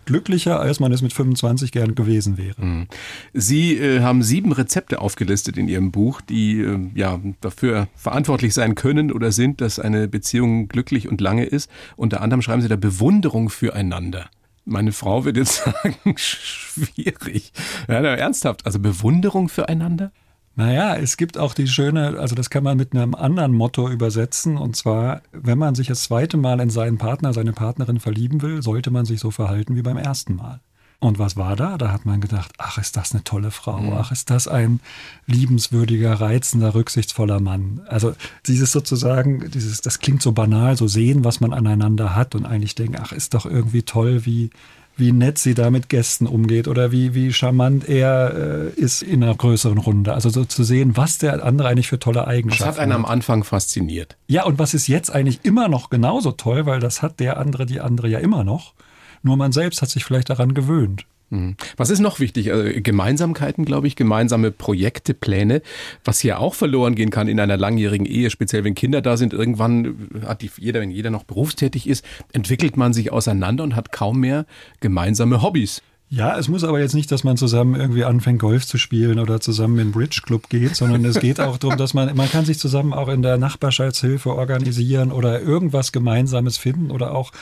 glücklicher, 0.06 0.60
als 0.60 0.80
man 0.80 0.92
es 0.92 1.02
mit 1.02 1.14
25 1.14 1.72
gern 1.72 1.96
gewesen 1.96 2.38
wäre. 2.38 2.64
Mhm. 2.64 2.88
Sie 3.34 3.76
äh, 3.76 4.02
haben 4.02 4.22
sieben 4.22 4.52
Rezepte 4.52 5.02
aufgelistet 5.02 5.58
in 5.58 5.68
Ihrem 5.68 5.92
Buch, 5.92 6.22
die 6.22 6.62
äh, 6.62 6.80
ja 6.94 7.20
dafür 7.42 7.88
verantwortlich 7.96 8.54
sein 8.54 8.76
können 8.76 9.12
oder 9.12 9.32
sind, 9.32 9.62
dass 9.62 9.80
eine 9.80 10.08
Beziehung 10.08 10.68
glücklich 10.68 11.10
und 11.10 11.22
lange 11.22 11.46
ist. 11.46 11.72
Unter 11.96 12.22
anderem 12.22 12.44
schreiben 12.44 12.62
Sie 12.62 12.68
da 12.68 12.76
Bewunderung 12.76 13.50
füreinander. 13.50 14.30
Meine 14.64 14.92
Frau 14.92 15.26
wird 15.26 15.38
jetzt 15.38 15.56
sagen, 15.64 16.16
schwierig. 16.18 17.52
Ja, 17.88 17.96
ernsthaft, 18.02 18.66
also 18.68 18.78
Bewunderung 18.78 19.50
füreinander? 19.50 20.12
Naja, 20.58 20.96
es 20.96 21.18
gibt 21.18 21.38
auch 21.38 21.54
die 21.54 21.68
schöne, 21.68 22.18
also 22.18 22.34
das 22.34 22.50
kann 22.50 22.64
man 22.64 22.78
mit 22.78 22.96
einem 22.96 23.14
anderen 23.14 23.52
Motto 23.52 23.90
übersetzen. 23.90 24.58
Und 24.58 24.76
zwar, 24.76 25.22
wenn 25.34 25.58
man 25.58 25.76
sich 25.76 25.88
das 25.88 26.04
zweite 26.04 26.38
Mal 26.38 26.62
in 26.62 26.70
seinen 26.70 26.98
Partner, 26.98 27.34
seine 27.34 27.52
Partnerin 27.52 28.00
verlieben 28.00 28.42
will, 28.42 28.62
sollte 28.62 28.90
man 28.90 29.06
sich 29.06 29.20
so 29.20 29.32
verhalten 29.32 29.76
wie 29.76 29.82
beim 29.82 29.98
ersten 29.98 30.36
Mal. 30.36 30.62
Und 31.00 31.20
was 31.20 31.36
war 31.36 31.58
da? 31.58 31.78
Da 31.78 31.92
hat 31.92 32.06
man 32.06 32.22
gedacht, 32.22 32.54
ach, 32.58 32.78
ist 32.78 32.96
das 32.96 33.12
eine 33.12 33.24
tolle 33.24 33.52
Frau, 33.52 33.80
mhm. 33.80 33.94
ach, 33.94 34.12
ist 34.12 34.30
das 34.30 34.48
ein 34.48 34.80
liebenswürdiger, 35.28 36.14
reizender, 36.14 36.74
rücksichtsvoller 36.74 37.42
Mann. 37.42 37.82
Also 37.88 38.14
dieses 38.48 38.72
sozusagen, 38.72 39.52
dieses, 39.52 39.82
das 39.82 40.00
klingt 40.00 40.22
so 40.22 40.32
banal, 40.32 40.78
so 40.78 40.88
sehen, 40.88 41.26
was 41.26 41.42
man 41.42 41.54
aneinander 41.54 42.16
hat 42.16 42.34
und 42.34 42.46
eigentlich 42.46 42.76
denken, 42.76 42.98
ach, 43.00 43.12
ist 43.12 43.34
doch 43.34 43.46
irgendwie 43.46 43.84
toll, 43.84 44.26
wie, 44.26 44.52
wie 44.98 45.12
nett 45.12 45.38
sie 45.38 45.54
da 45.54 45.70
mit 45.70 45.90
Gästen 45.90 46.28
umgeht 46.28 46.68
oder 46.68 46.92
wie, 46.92 47.14
wie 47.14 47.34
charmant 47.34 47.88
er 47.90 48.72
äh, 48.76 48.80
ist 48.80 49.02
in 49.02 49.24
einer 49.24 49.36
größeren 49.36 49.78
Runde. 49.78 50.14
Also 50.14 50.30
so 50.30 50.46
zu 50.46 50.64
sehen, 50.64 50.96
was 50.96 51.18
der 51.18 51.44
andere 51.44 51.68
eigentlich 51.68 51.88
für 51.88 52.00
tolle 52.00 52.28
Eigenschaften 52.28 52.66
hat. 52.66 52.70
Das 52.70 52.78
hat 52.78 52.84
einen 52.84 52.92
am 52.94 53.06
Anfang 53.06 53.44
fasziniert. 53.44 54.16
Ja, 54.28 54.46
und 54.46 54.60
was 54.60 54.74
ist 54.74 54.88
jetzt 54.88 55.12
eigentlich 55.12 55.40
immer 55.44 55.68
noch 55.68 55.90
genauso 55.90 56.32
toll, 56.32 56.66
weil 56.66 56.80
das 56.80 57.02
hat 57.02 57.20
der 57.20 57.38
andere, 57.38 57.66
die 57.66 57.82
andere 57.82 58.08
ja 58.08 58.20
immer 58.20 58.44
noch. 58.44 58.74
Nur 59.22 59.38
man 59.38 59.52
selbst 59.52 59.82
hat 59.82 59.90
sich 59.90 60.06
vielleicht 60.06 60.30
daran 60.30 60.54
gewöhnt. 60.54 61.06
Mhm. 61.30 61.56
Was 61.78 61.90
ist 61.90 62.00
noch 62.00 62.20
wichtig? 62.20 62.52
Also 62.52 62.70
Gemeinsamkeiten, 62.82 63.66
glaube 63.66 63.88
ich, 63.88 63.96
gemeinsame 63.96 64.52
Projekte, 64.52 65.14
Pläne, 65.14 65.62
was 66.04 66.20
hier 66.20 66.40
auch 66.40 66.54
verloren 66.54 66.96
gehen 66.96 67.10
kann 67.10 67.28
in 67.28 67.40
einer 67.40 67.58
langjährigen 67.58 68.06
Ehe, 68.06 68.30
speziell 68.30 68.64
wenn 68.64 68.76
Kinder 68.76 69.02
da 69.02 69.18
sind. 69.18 69.34
Irgendwann 69.34 70.10
hat 70.26 70.42
die, 70.42 70.52
jeder, 70.58 70.82
wenn 70.82 70.92
jeder 70.92 71.10
noch 71.10 71.24
berufstätig 71.24 71.88
ist, 71.88 72.06
entwickelt 72.34 72.78
man 72.78 72.94
sich 72.94 73.12
auseinander 73.12 73.64
und 73.64 73.76
hat 73.76 73.92
kaum 73.92 74.20
mehr 74.20 74.46
gemeinsame 74.80 75.42
Hobbys. 75.42 75.82
Ja, 76.10 76.38
es 76.38 76.48
muss 76.48 76.64
aber 76.64 76.80
jetzt 76.80 76.94
nicht, 76.94 77.12
dass 77.12 77.24
man 77.24 77.36
zusammen 77.36 77.80
irgendwie 77.80 78.06
anfängt, 78.06 78.40
Golf 78.40 78.66
zu 78.68 78.78
spielen 78.78 79.18
oder 79.18 79.42
zusammen 79.42 79.80
in 79.80 79.92
Bridge 79.92 80.22
Club 80.24 80.50
geht, 80.50 80.76
sondern 80.76 81.04
es 81.04 81.20
geht 81.20 81.40
auch 81.40 81.58
darum, 81.58 81.78
dass 81.78 81.96
man, 81.96 82.16
man 82.16 82.30
kann 82.30 82.46
sich 82.46 82.60
zusammen 82.60 82.94
auch 82.94 83.08
in 83.08 83.24
der 83.24 83.38
Nachbarschaftshilfe 83.38 84.30
organisieren 84.30 85.12
oder 85.12 85.42
irgendwas 85.42 85.92
Gemeinsames 85.92 86.58
finden 86.58 86.92
oder 86.92 87.16
auch 87.16 87.32
äh, 87.32 87.36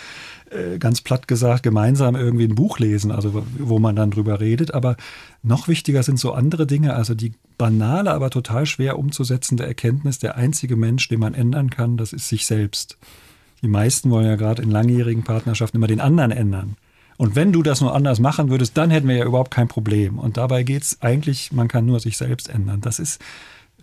ganz 0.80 1.02
platt 1.02 1.28
gesagt, 1.28 1.64
gemeinsam 1.64 2.16
irgendwie 2.16 2.46
ein 2.46 2.56
Buch 2.56 2.80
lesen, 2.80 3.12
also 3.12 3.46
wo 3.58 3.80
man 3.80 3.96
dann 3.96 4.12
drüber 4.12 4.40
redet. 4.40 4.74
Aber 4.74 4.98
noch 5.42 5.68
wichtiger 5.68 6.04
sind 6.04 6.20
so 6.20 6.34
andere 6.34 6.68
Dinge, 6.68 6.96
also 6.96 7.16
die 7.16 7.34
banale, 7.58 8.12
aber 8.12 8.30
total 8.30 8.66
schwer 8.66 9.00
umzusetzende 9.00 9.66
Erkenntnis, 9.66 10.20
der 10.20 10.36
einzige 10.36 10.76
Mensch, 10.76 11.08
den 11.08 11.20
man 11.20 11.34
ändern 11.34 11.70
kann, 11.70 11.98
das 11.98 12.14
ist 12.14 12.30
sich 12.30 12.46
selbst. 12.46 12.98
Die 13.62 13.68
meisten 13.68 14.10
wollen 14.10 14.28
ja 14.28 14.36
gerade 14.36 14.62
in 14.62 14.72
langjährigen 14.72 15.24
Partnerschaften 15.24 15.78
immer 15.78 15.88
den 15.88 16.02
anderen 16.02 16.32
ändern. 16.32 16.76
Und 17.18 17.36
wenn 17.36 17.52
du 17.52 17.64
das 17.64 17.80
nur 17.80 17.96
anders 17.96 18.20
machen 18.20 18.50
würdest, 18.50 18.78
dann 18.78 18.90
hätten 18.90 19.08
wir 19.08 19.16
ja 19.16 19.26
überhaupt 19.26 19.52
kein 19.52 19.68
Problem. 19.68 20.20
Und 20.20 20.38
dabei 20.38 20.64
geht 20.64 20.84
es 20.84 21.02
eigentlich, 21.02 21.52
man 21.52 21.68
kann 21.68 21.86
nur 21.86 22.00
sich 22.00 22.18
selbst 22.18 22.50
ändern. 22.50 22.82
Das 22.82 23.00
ist 23.00 23.22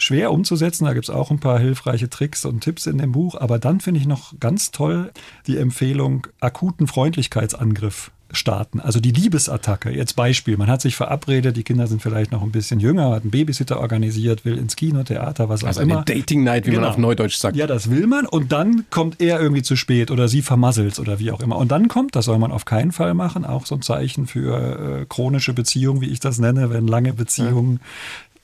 schwer 0.02 0.32
umzusetzen. 0.32 0.84
Da 0.84 0.92
gibt 0.92 1.08
es 1.08 1.14
auch 1.14 1.30
ein 1.30 1.40
paar 1.40 1.58
hilfreiche 1.58 2.10
Tricks 2.10 2.44
und 2.44 2.60
Tipps 2.60 2.86
in 2.86 2.98
dem 2.98 3.12
Buch. 3.12 3.34
Aber 3.34 3.58
dann 3.58 3.80
finde 3.80 4.00
ich 4.00 4.06
noch 4.06 4.34
ganz 4.40 4.70
toll 4.70 5.12
die 5.46 5.56
Empfehlung, 5.56 6.26
akuten 6.40 6.86
Freundlichkeitsangriff 6.86 8.10
starten. 8.32 8.80
Also 8.80 9.00
die 9.00 9.10
Liebesattacke. 9.10 9.90
Jetzt 9.90 10.14
Beispiel. 10.14 10.56
Man 10.56 10.68
hat 10.68 10.80
sich 10.80 10.96
verabredet, 10.96 11.56
die 11.56 11.62
Kinder 11.62 11.86
sind 11.86 12.02
vielleicht 12.02 12.32
noch 12.32 12.42
ein 12.42 12.52
bisschen 12.52 12.80
jünger, 12.80 13.10
hat 13.10 13.22
einen 13.22 13.30
Babysitter 13.30 13.80
organisiert, 13.80 14.44
will 14.44 14.58
ins 14.58 14.76
Kino, 14.76 15.02
Theater, 15.02 15.48
was 15.48 15.64
also 15.64 15.80
auch 15.80 15.84
immer. 15.84 15.98
Also 15.98 16.12
eine 16.12 16.20
Dating 16.20 16.44
Night, 16.44 16.66
wie 16.66 16.70
genau. 16.70 16.82
man 16.82 16.90
auf 16.90 16.98
Neudeutsch 16.98 17.36
sagt. 17.36 17.56
Ja, 17.56 17.66
das 17.66 17.90
will 17.90 18.06
man. 18.06 18.26
Und 18.26 18.52
dann 18.52 18.84
kommt 18.90 19.20
er 19.20 19.40
irgendwie 19.40 19.62
zu 19.62 19.76
spät 19.76 20.10
oder 20.10 20.28
sie 20.28 20.42
vermasselt 20.42 20.98
oder 20.98 21.18
wie 21.18 21.32
auch 21.32 21.40
immer. 21.40 21.56
Und 21.56 21.72
dann 21.72 21.88
kommt, 21.88 22.16
das 22.16 22.26
soll 22.26 22.38
man 22.38 22.52
auf 22.52 22.64
keinen 22.64 22.92
Fall 22.92 23.14
machen, 23.14 23.44
auch 23.44 23.66
so 23.66 23.74
ein 23.74 23.82
Zeichen 23.82 24.26
für 24.26 25.00
äh, 25.00 25.06
chronische 25.06 25.52
Beziehungen, 25.52 26.00
wie 26.00 26.08
ich 26.08 26.20
das 26.20 26.38
nenne, 26.38 26.70
wenn 26.70 26.86
lange 26.86 27.12
Beziehungen 27.12 27.80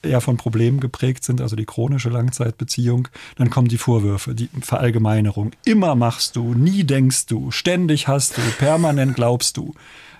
eher 0.07 0.21
von 0.21 0.37
Problemen 0.37 0.81
geprägt 0.81 1.25
sind, 1.25 1.40
also 1.40 1.57
die 1.57 1.66
chronische 1.66 2.09
Langzeitbeziehung, 2.09 3.09
dann 3.37 3.51
kommen 3.51 3.69
die 3.69 3.79
Vorwürfe, 3.79 4.35
die 4.35 4.49
Verallgemeinerung. 4.61 5.53
Immer 5.64 5.95
machst 5.95 6.37
du, 6.37 6.55
nie 6.55 6.85
denkst 6.85 7.27
du, 7.27 7.51
ständig 7.51 8.09
hast 8.09 8.37
du, 8.37 8.42
permanent 8.59 9.14
glaubst 9.14 9.57
du. 9.57 9.75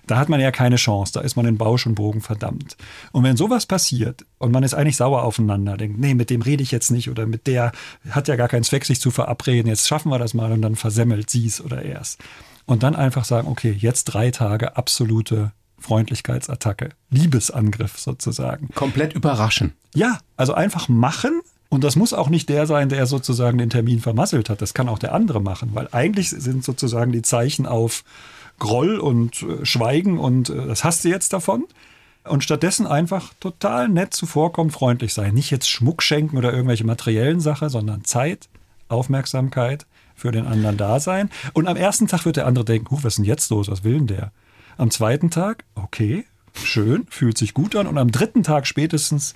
Da 0.07 0.18
hat 0.18 0.29
man 0.29 0.40
ja 0.40 0.53
keine 0.53 0.77
Chance, 0.77 1.12
da 1.14 1.20
ist 1.20 1.37
man 1.37 1.46
in 1.46 1.59
Bausch 1.59 1.87
und 1.87 1.96
Bogen 1.96 2.20
verdammt. 2.20 2.77
Und 3.11 3.25
wenn 3.25 3.37
sowas 3.37 3.66
passiert 3.66 4.25
und 4.38 4.53
man 4.53 4.62
ist 4.62 4.75
eigentlich 4.75 4.96
sauer 4.96 5.25
aufeinander, 5.25 5.77
denkt, 5.77 5.99
nee, 5.99 6.14
mit 6.14 6.31
dem 6.31 6.42
rede 6.42 6.62
ich 6.62 6.70
jetzt 6.70 6.90
nicht 6.90 7.11
oder 7.11 7.27
mit 7.27 7.46
der 7.49 7.72
hat 8.11 8.29
ja 8.29 8.37
gar 8.37 8.49
keinen 8.49 8.62
Zweck, 8.62 8.85
sich 8.85 9.01
zu 9.01 9.11
verabreden, 9.11 9.68
jetzt 9.68 9.88
schaffen 9.88 10.11
wir 10.11 10.18
das 10.20 10.33
mal 10.33 10.53
und 10.53 10.62
dann 10.62 10.77
versemmelt 10.77 11.29
sie 11.29 11.46
es 11.46 11.61
oder 11.61 11.83
er 11.83 12.01
es. 12.01 12.18
Und 12.66 12.83
dann 12.83 12.94
einfach 12.94 13.25
sagen, 13.25 13.49
okay, 13.49 13.72
jetzt 13.77 14.05
drei 14.05 14.31
Tage 14.31 14.77
absolute 14.77 15.53
Freundlichkeitsattacke, 15.78 16.90
Liebesangriff 17.10 17.98
sozusagen. 17.98 18.68
Komplett 18.74 19.14
überraschen. 19.14 19.74
Ja, 19.94 20.18
also 20.36 20.54
einfach 20.54 20.88
machen, 20.88 21.42
Und 21.68 21.84
das 21.84 21.96
muss 21.96 22.12
auch 22.12 22.28
nicht 22.28 22.48
der 22.48 22.66
sein, 22.66 22.88
der 22.88 23.06
sozusagen 23.06 23.58
den 23.58 23.70
Termin 23.70 24.00
vermasselt 24.00 24.48
hat. 24.50 24.62
Das 24.62 24.72
kann 24.72 24.88
auch 24.88 24.98
der 24.98 25.14
andere 25.14 25.40
machen, 25.40 25.70
weil 25.74 25.88
eigentlich 25.92 26.30
sind 26.30 26.64
sozusagen 26.64 27.12
die 27.12 27.22
Zeichen 27.22 27.66
auf 27.66 28.04
Groll 28.58 28.98
und 28.98 29.42
äh, 29.42 29.66
Schweigen 29.66 30.18
und 30.18 30.48
äh, 30.48 30.66
das 30.66 30.84
hast 30.84 31.04
du 31.04 31.08
jetzt 31.08 31.32
davon. 31.32 31.64
Und 32.24 32.42
stattdessen 32.42 32.86
einfach 32.86 33.34
total 33.38 33.88
nett 33.88 34.12
zuvorkommen, 34.12 34.72
freundlich 34.72 35.14
sein. 35.14 35.34
Nicht 35.34 35.50
jetzt 35.50 35.68
Schmuck 35.68 36.02
schenken 36.02 36.36
oder 36.36 36.52
irgendwelche 36.52 36.84
materiellen 36.84 37.38
Sachen, 37.38 37.68
sondern 37.68 38.04
Zeit, 38.04 38.48
Aufmerksamkeit 38.88 39.86
für 40.16 40.32
den 40.32 40.46
anderen 40.46 40.76
da 40.76 40.98
sein. 40.98 41.30
Und 41.52 41.68
am 41.68 41.76
ersten 41.76 42.08
Tag 42.08 42.24
wird 42.24 42.36
der 42.36 42.46
andere 42.46 42.64
denken, 42.64 42.88
was 42.90 43.04
ist 43.04 43.18
denn 43.18 43.24
jetzt 43.24 43.50
los? 43.50 43.70
Was 43.70 43.84
will 43.84 43.98
denn 43.98 44.06
der? 44.08 44.32
Am 44.78 44.90
zweiten 44.90 45.30
Tag, 45.30 45.64
okay, 45.74 46.24
schön, 46.54 47.06
fühlt 47.08 47.38
sich 47.38 47.54
gut 47.54 47.76
an. 47.76 47.86
Und 47.86 47.98
am 47.98 48.10
dritten 48.10 48.42
Tag 48.42 48.66
spätestens 48.66 49.34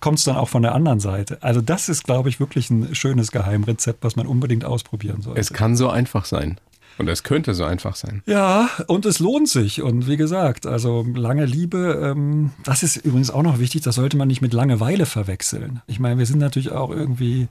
kommt 0.00 0.18
es 0.18 0.24
dann 0.24 0.36
auch 0.36 0.48
von 0.48 0.62
der 0.62 0.74
anderen 0.74 1.00
Seite. 1.00 1.38
Also 1.42 1.60
das 1.60 1.88
ist, 1.88 2.04
glaube 2.04 2.28
ich, 2.28 2.40
wirklich 2.40 2.70
ein 2.70 2.94
schönes 2.94 3.32
Geheimrezept, 3.32 4.02
was 4.02 4.16
man 4.16 4.26
unbedingt 4.26 4.64
ausprobieren 4.64 5.22
sollte. 5.22 5.40
Es 5.40 5.52
kann 5.52 5.76
so 5.76 5.88
einfach 5.88 6.24
sein. 6.24 6.58
Und 6.98 7.08
es 7.08 7.22
könnte 7.22 7.54
so 7.54 7.64
einfach 7.64 7.96
sein. 7.96 8.22
Ja, 8.26 8.68
und 8.86 9.06
es 9.06 9.18
lohnt 9.18 9.48
sich. 9.48 9.80
Und 9.80 10.08
wie 10.08 10.16
gesagt, 10.16 10.66
also 10.66 11.06
lange 11.14 11.46
Liebe, 11.46 12.00
ähm, 12.02 12.50
das 12.64 12.82
ist 12.82 12.96
übrigens 12.96 13.30
auch 13.30 13.42
noch 13.42 13.58
wichtig, 13.58 13.82
das 13.82 13.94
sollte 13.94 14.16
man 14.16 14.28
nicht 14.28 14.42
mit 14.42 14.52
Langeweile 14.52 15.06
verwechseln. 15.06 15.80
Ich 15.86 16.00
meine, 16.00 16.18
wir 16.18 16.26
sind 16.26 16.38
natürlich 16.38 16.70
auch 16.72 16.90
irgendwie 16.90 17.48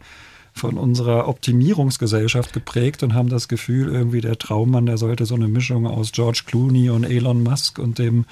von 0.53 0.77
unserer 0.77 1.27
Optimierungsgesellschaft 1.27 2.53
geprägt 2.53 3.03
und 3.03 3.13
haben 3.13 3.29
das 3.29 3.47
Gefühl, 3.47 3.93
irgendwie 3.93 4.21
der 4.21 4.37
Traummann, 4.37 4.85
der 4.85 4.97
sollte 4.97 5.25
so 5.25 5.35
eine 5.35 5.47
Mischung 5.47 5.87
aus 5.87 6.11
George 6.11 6.43
Clooney 6.45 6.89
und 6.89 7.03
Elon 7.03 7.41
Musk 7.43 7.79
und 7.79 7.99
dem 7.99 8.25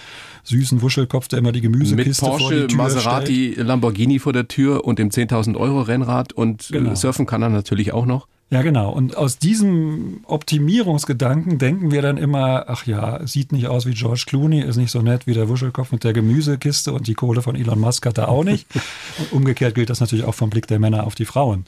süßen 0.43 0.81
Wuschelkopf, 0.81 1.27
der 1.27 1.39
immer 1.39 1.51
die 1.51 1.61
Gemüsekiste 1.61 2.25
Mit 2.25 2.31
Porsche, 2.31 2.43
vor 2.43 2.51
die 2.51 2.67
Tür 2.67 2.77
Maserati, 2.77 3.51
stellt. 3.53 3.67
Lamborghini 3.67 4.19
vor 4.19 4.33
der 4.33 4.47
Tür 4.47 4.85
und 4.85 4.99
dem 4.99 5.09
10.000 5.09 5.55
Euro 5.57 5.81
Rennrad 5.81 6.33
und 6.33 6.69
äh, 6.69 6.73
Genau. 6.73 6.95
surfen 6.95 7.25
kann 7.25 7.41
er 7.41 7.49
natürlich 7.49 7.93
auch 7.93 8.05
noch. 8.05 8.27
Ja, 8.51 8.63
genau. 8.63 8.91
Und 8.91 9.15
aus 9.15 9.37
diesem 9.37 10.21
Optimierungsgedanken 10.25 11.59
denken 11.59 11.91
wir 11.91 12.01
dann 12.01 12.17
immer, 12.17 12.65
ach 12.67 12.87
ja, 12.87 13.25
sieht 13.27 13.51
nicht 13.51 13.67
aus 13.67 13.85
wie 13.85 13.93
George 13.93 14.23
Clooney, 14.25 14.61
ist 14.61 14.77
nicht 14.77 14.89
so 14.89 15.01
nett 15.03 15.27
wie 15.27 15.35
der 15.35 15.49
Wuschelkopf 15.49 15.91
mit 15.91 16.03
der 16.03 16.13
Gemüsekiste 16.13 16.91
und 16.91 17.05
die 17.05 17.13
Kohle 17.13 17.43
von 17.43 17.55
Elon 17.55 17.79
Musk 17.79 18.07
hat 18.07 18.17
er 18.17 18.29
auch 18.29 18.43
nicht. 18.43 18.65
Und 19.19 19.31
umgekehrt 19.33 19.75
gilt 19.75 19.89
das 19.91 19.99
natürlich 19.99 20.25
auch 20.25 20.33
vom 20.33 20.49
Blick 20.49 20.65
der 20.65 20.79
Männer 20.79 21.05
auf 21.05 21.13
die 21.13 21.25
Frauen. 21.25 21.65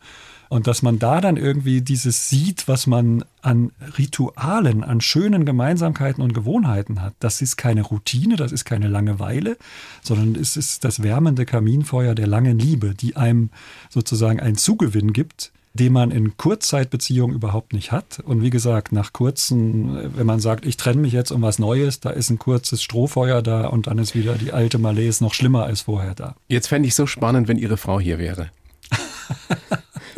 Und 0.51 0.67
dass 0.67 0.81
man 0.81 0.99
da 0.99 1.21
dann 1.21 1.37
irgendwie 1.37 1.79
dieses 1.79 2.27
sieht, 2.27 2.67
was 2.67 2.85
man 2.85 3.23
an 3.41 3.71
Ritualen, 3.97 4.83
an 4.83 4.99
schönen 4.99 5.45
Gemeinsamkeiten 5.45 6.21
und 6.21 6.33
Gewohnheiten 6.33 7.01
hat. 7.01 7.13
Das 7.19 7.41
ist 7.41 7.55
keine 7.55 7.83
Routine, 7.83 8.35
das 8.35 8.51
ist 8.51 8.65
keine 8.65 8.89
Langeweile, 8.89 9.55
sondern 10.01 10.35
es 10.35 10.57
ist 10.57 10.83
das 10.83 11.03
wärmende 11.03 11.45
Kaminfeuer 11.45 12.15
der 12.15 12.27
langen 12.27 12.59
Liebe, 12.59 12.93
die 12.93 13.15
einem 13.15 13.49
sozusagen 13.89 14.41
einen 14.41 14.57
Zugewinn 14.57 15.13
gibt, 15.13 15.53
den 15.73 15.93
man 15.93 16.11
in 16.11 16.35
Kurzzeitbeziehungen 16.35 17.33
überhaupt 17.33 17.71
nicht 17.71 17.93
hat. 17.93 18.19
Und 18.19 18.41
wie 18.41 18.49
gesagt, 18.49 18.91
nach 18.91 19.13
kurzen, 19.13 20.17
wenn 20.17 20.27
man 20.27 20.41
sagt, 20.41 20.65
ich 20.65 20.75
trenne 20.75 20.99
mich 20.99 21.13
jetzt 21.13 21.31
um 21.31 21.41
was 21.41 21.59
Neues, 21.59 22.01
da 22.01 22.09
ist 22.09 22.29
ein 22.29 22.39
kurzes 22.39 22.83
Strohfeuer 22.83 23.41
da 23.41 23.67
und 23.67 23.87
dann 23.87 23.99
ist 23.99 24.15
wieder 24.15 24.35
die 24.35 24.51
alte 24.51 24.79
Malaise 24.79 25.23
noch 25.23 25.33
schlimmer 25.33 25.63
als 25.63 25.83
vorher 25.83 26.13
da. 26.13 26.35
Jetzt 26.49 26.67
fände 26.67 26.89
ich 26.89 26.95
so 26.95 27.07
spannend, 27.07 27.47
wenn 27.47 27.57
Ihre 27.57 27.77
Frau 27.77 28.01
hier 28.01 28.19
wäre. 28.19 28.49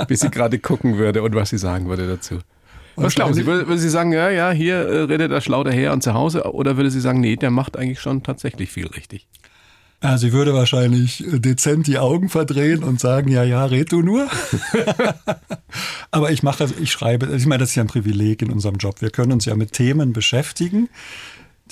Bis 0.08 0.22
sie 0.22 0.30
gerade 0.30 0.60
gucken 0.60 0.98
würde 0.98 1.22
und 1.22 1.36
was 1.36 1.50
sie 1.50 1.58
sagen 1.58 1.88
würde 1.88 2.08
dazu. 2.08 2.40
Was 2.96 3.16
glauben 3.16 3.34
Sie? 3.34 3.46
Würde, 3.46 3.68
würde 3.68 3.80
sie 3.80 3.90
sagen, 3.90 4.14
ja, 4.14 4.30
ja, 4.30 4.52
hier 4.52 4.76
äh, 4.76 5.02
redet 5.04 5.32
er 5.32 5.42
schlau 5.42 5.64
daher 5.64 5.94
und 5.94 6.04
zu 6.04 6.14
Hause? 6.14 6.54
Oder 6.54 6.78
würde 6.78 6.92
sie 6.92 7.02
sagen, 7.02 7.22
nee, 7.22 7.36
der 7.36 7.50
macht 7.50 7.76
eigentlich 7.76 8.00
schon 8.00 8.22
tatsächlich 8.22 8.72
viel 8.72 8.88
richtig? 8.88 9.28
Ja, 10.04 10.18
sie 10.18 10.34
würde 10.34 10.54
wahrscheinlich 10.54 11.24
dezent 11.28 11.88
die 11.88 11.98
Augen 11.98 12.28
verdrehen 12.28 12.84
und 12.84 13.00
sagen, 13.00 13.32
ja, 13.32 13.44
ja, 13.44 13.64
red 13.64 13.90
du 13.92 14.02
nur. 14.02 14.28
Aber 16.12 16.32
ich 16.32 16.44
mache, 16.44 16.68
ich 16.82 16.92
schreibe, 16.92 17.34
ich 17.34 17.46
meine, 17.46 17.60
das 17.60 17.70
ist 17.70 17.76
ja 17.76 17.84
ein 17.84 17.88
Privileg 17.88 18.42
in 18.42 18.52
unserem 18.52 18.76
Job. 18.76 19.02
Wir 19.02 19.12
können 19.12 19.32
uns 19.32 19.46
ja 19.46 19.56
mit 19.56 19.72
Themen 19.72 20.12
beschäftigen, 20.12 20.90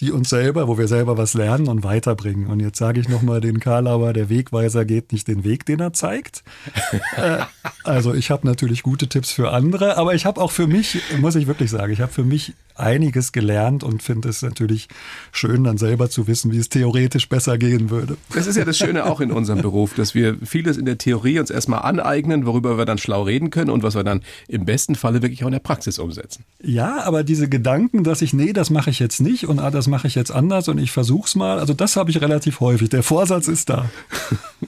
die 0.01 0.11
uns 0.11 0.29
selber, 0.29 0.67
wo 0.67 0.77
wir 0.79 0.87
selber 0.87 1.17
was 1.17 1.35
lernen 1.35 1.67
und 1.67 1.83
weiterbringen. 1.83 2.47
Und 2.47 2.59
jetzt 2.59 2.79
sage 2.79 2.99
ich 2.99 3.07
nochmal 3.07 3.39
den 3.39 3.59
Karlauer, 3.59 4.13
der 4.13 4.29
Wegweiser 4.29 4.83
geht 4.83 5.11
nicht 5.11 5.27
den 5.27 5.43
Weg, 5.43 5.65
den 5.67 5.79
er 5.79 5.93
zeigt. 5.93 6.43
äh, 7.15 7.37
also 7.83 8.13
ich 8.13 8.31
habe 8.31 8.47
natürlich 8.47 8.81
gute 8.81 9.07
Tipps 9.07 9.31
für 9.31 9.51
andere, 9.51 9.97
aber 9.97 10.15
ich 10.15 10.25
habe 10.25 10.41
auch 10.41 10.51
für 10.51 10.67
mich, 10.67 11.01
muss 11.19 11.35
ich 11.35 11.45
wirklich 11.45 11.69
sagen, 11.69 11.93
ich 11.93 12.01
habe 12.01 12.11
für 12.11 12.23
mich 12.23 12.53
einiges 12.75 13.31
gelernt 13.31 13.83
und 13.83 14.03
finde 14.03 14.29
es 14.29 14.41
natürlich 14.41 14.87
schön, 15.31 15.63
dann 15.63 15.77
selber 15.77 16.09
zu 16.09 16.27
wissen, 16.27 16.51
wie 16.51 16.57
es 16.57 16.69
theoretisch 16.69 17.29
besser 17.29 17.57
gehen 17.57 17.89
würde. 17.89 18.17
Das 18.33 18.47
ist 18.47 18.55
ja 18.55 18.65
das 18.65 18.77
Schöne 18.77 19.05
auch 19.05 19.21
in 19.21 19.31
unserem 19.31 19.61
Beruf, 19.61 19.93
dass 19.93 20.15
wir 20.15 20.37
vieles 20.43 20.77
in 20.77 20.85
der 20.85 20.97
Theorie 20.97 21.39
uns 21.39 21.49
erstmal 21.49 21.81
aneignen, 21.81 22.45
worüber 22.45 22.77
wir 22.77 22.85
dann 22.85 22.97
schlau 22.97 23.23
reden 23.23 23.49
können 23.49 23.69
und 23.69 23.83
was 23.83 23.95
wir 23.95 24.03
dann 24.03 24.21
im 24.47 24.65
besten 24.65 24.95
Falle 24.95 25.21
wirklich 25.21 25.43
auch 25.43 25.47
in 25.47 25.53
der 25.53 25.59
Praxis 25.59 25.99
umsetzen. 25.99 26.43
Ja, 26.61 27.03
aber 27.03 27.23
diese 27.23 27.47
Gedanken, 27.47 28.03
dass 28.03 28.21
ich, 28.21 28.33
nee, 28.33 28.53
das 28.53 28.69
mache 28.69 28.89
ich 28.89 28.99
jetzt 28.99 29.21
nicht 29.21 29.47
und 29.47 29.59
ah, 29.59 29.71
das 29.71 29.87
mache 29.91 30.07
ich 30.07 30.15
jetzt 30.15 30.31
anders 30.31 30.67
und 30.67 30.79
ich 30.79 30.91
versuch's 30.91 31.35
mal, 31.35 31.59
also 31.59 31.75
das 31.75 31.95
habe 31.95 32.09
ich 32.09 32.19
relativ 32.19 32.59
häufig. 32.59 32.89
Der 32.89 33.03
Vorsatz 33.03 33.47
ist 33.47 33.69
da. 33.69 33.89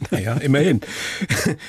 Naja, 0.10 0.34
immerhin. 0.34 0.82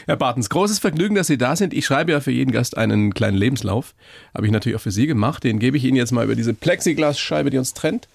Herr 0.07 0.17
Bartens, 0.17 0.49
großes 0.49 0.79
Vergnügen, 0.79 1.15
dass 1.15 1.27
Sie 1.27 1.37
da 1.37 1.57
sind. 1.57 1.75
Ich 1.75 1.85
schreibe 1.85 2.13
ja 2.13 2.21
für 2.21 2.31
jeden 2.31 2.53
Gast 2.53 2.77
einen 2.77 3.13
kleinen 3.13 3.37
Lebenslauf. 3.37 3.95
Habe 4.35 4.47
ich 4.47 4.53
natürlich 4.53 4.77
auch 4.77 4.83
für 4.83 4.91
Sie 4.91 5.07
gemacht. 5.07 5.45
Den 5.45 5.59
gebe 5.59 5.77
ich 5.77 5.85
Ihnen 5.85 5.97
jetzt 5.97 6.11
mal 6.11 6.25
über 6.25 6.35
diese 6.35 6.55
Plexiglasscheibe, 6.55 7.51
die 7.51 7.59
uns 7.59 7.75
trennt. 7.75 8.09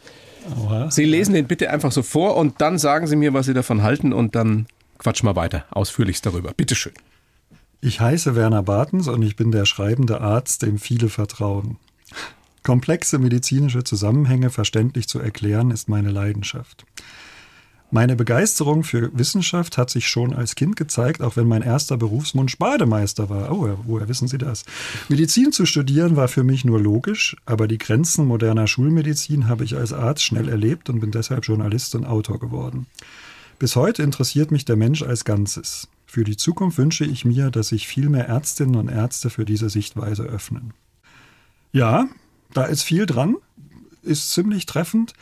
Oha. 0.59 0.89
Sie 0.89 1.05
lesen 1.05 1.33
den 1.33 1.45
bitte 1.45 1.69
einfach 1.69 1.91
so 1.91 2.01
vor 2.01 2.37
und 2.37 2.59
dann 2.59 2.79
sagen 2.79 3.07
Sie 3.07 3.15
mir, 3.15 3.33
was 3.33 3.45
Sie 3.45 3.53
davon 3.53 3.83
halten 3.83 4.11
und 4.11 4.35
dann 4.35 4.65
quatschen 4.97 5.29
wir 5.29 5.35
weiter, 5.35 5.65
ausführlichst 5.71 6.25
darüber. 6.25 6.53
Bitteschön. 6.53 6.93
Ich 7.81 8.01
heiße 8.01 8.35
Werner 8.35 8.63
Bartens 8.63 9.07
und 9.07 9.21
ich 9.21 9.35
bin 9.35 9.51
der 9.51 9.65
schreibende 9.65 10.21
Arzt, 10.21 10.63
dem 10.63 10.79
viele 10.79 11.07
vertrauen. 11.07 11.77
Komplexe 12.63 13.19
medizinische 13.19 13.83
Zusammenhänge 13.83 14.49
verständlich 14.49 15.07
zu 15.07 15.19
erklären, 15.19 15.71
ist 15.71 15.89
meine 15.89 16.11
Leidenschaft. 16.11 16.85
Meine 17.91 18.15
Begeisterung 18.15 18.83
für 18.83 19.09
Wissenschaft 19.17 19.79
hat 19.79 19.89
sich 19.89 20.07
schon 20.07 20.35
als 20.35 20.53
Kind 20.53 20.75
gezeigt, 20.75 21.23
auch 21.23 21.37
wenn 21.37 21.47
mein 21.47 21.63
erster 21.63 21.97
Berufswunsch 21.97 22.59
Bademeister 22.59 23.31
war. 23.31 23.51
Oh, 23.51 23.79
woher 23.83 24.07
wissen 24.07 24.27
Sie 24.27 24.37
das? 24.37 24.63
Medizin 25.07 25.51
zu 25.51 25.65
studieren 25.65 26.15
war 26.15 26.27
für 26.27 26.43
mich 26.43 26.63
nur 26.63 26.79
logisch, 26.79 27.35
aber 27.47 27.67
die 27.67 27.79
Grenzen 27.79 28.27
moderner 28.27 28.67
Schulmedizin 28.67 29.47
habe 29.47 29.63
ich 29.63 29.75
als 29.75 29.91
Arzt 29.91 30.23
schnell 30.23 30.49
erlebt 30.49 30.91
und 30.91 30.99
bin 30.99 31.09
deshalb 31.09 31.45
Journalist 31.45 31.95
und 31.95 32.05
Autor 32.05 32.39
geworden. 32.39 32.85
Bis 33.57 33.75
heute 33.75 34.03
interessiert 34.03 34.51
mich 34.51 34.65
der 34.65 34.75
Mensch 34.75 35.01
als 35.01 35.25
Ganzes. 35.25 35.87
Für 36.05 36.23
die 36.23 36.37
Zukunft 36.37 36.77
wünsche 36.77 37.05
ich 37.05 37.25
mir, 37.25 37.49
dass 37.49 37.69
sich 37.69 37.87
viel 37.87 38.09
mehr 38.09 38.27
Ärztinnen 38.27 38.75
und 38.75 38.89
Ärzte 38.89 39.31
für 39.31 39.45
diese 39.45 39.71
Sichtweise 39.71 40.23
öffnen. 40.23 40.73
Ja, 41.71 42.07
da 42.53 42.65
ist 42.65 42.83
viel 42.83 43.05
dran, 43.05 43.35
ist 44.01 44.31
ziemlich 44.31 44.65
treffend. 44.65 45.13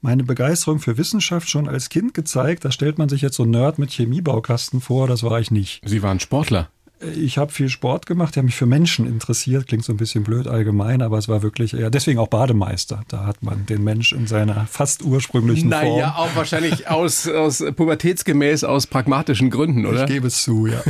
Meine 0.00 0.24
Begeisterung 0.24 0.78
für 0.78 0.96
Wissenschaft 0.96 1.50
schon 1.50 1.68
als 1.68 1.90
Kind 1.90 2.14
gezeigt. 2.14 2.64
Da 2.64 2.72
stellt 2.72 2.96
man 2.96 3.08
sich 3.10 3.20
jetzt 3.20 3.36
so 3.36 3.42
einen 3.42 3.52
Nerd 3.52 3.78
mit 3.78 3.90
Chemiebaukasten 3.90 4.80
vor, 4.80 5.06
das 5.06 5.22
war 5.22 5.40
ich 5.40 5.50
nicht. 5.50 5.82
Sie 5.84 6.02
waren 6.02 6.20
Sportler. 6.20 6.70
Ich 7.16 7.38
habe 7.38 7.50
viel 7.50 7.70
Sport 7.70 8.04
gemacht, 8.04 8.36
der 8.36 8.42
mich 8.42 8.54
für 8.54 8.66
Menschen 8.66 9.06
interessiert. 9.06 9.66
Klingt 9.68 9.84
so 9.84 9.92
ein 9.92 9.96
bisschen 9.96 10.22
blöd 10.22 10.46
allgemein, 10.46 11.00
aber 11.00 11.16
es 11.16 11.28
war 11.28 11.42
wirklich 11.42 11.72
eher, 11.72 11.88
deswegen 11.88 12.18
auch 12.18 12.28
Bademeister. 12.28 13.04
Da 13.08 13.24
hat 13.24 13.42
man 13.42 13.64
den 13.64 13.82
Mensch 13.82 14.12
in 14.12 14.26
seiner 14.26 14.66
fast 14.66 15.02
ursprünglichen 15.02 15.70
Form. 15.70 15.82
Naja, 15.82 16.14
auch 16.18 16.34
wahrscheinlich 16.34 16.88
aus, 16.88 17.26
aus 17.26 17.64
pubertätsgemäß, 17.74 18.64
aus 18.64 18.86
pragmatischen 18.86 19.48
Gründen, 19.48 19.86
oder? 19.86 20.02
Ich 20.04 20.10
gebe 20.10 20.26
es 20.26 20.42
zu, 20.42 20.66
ja. 20.66 20.82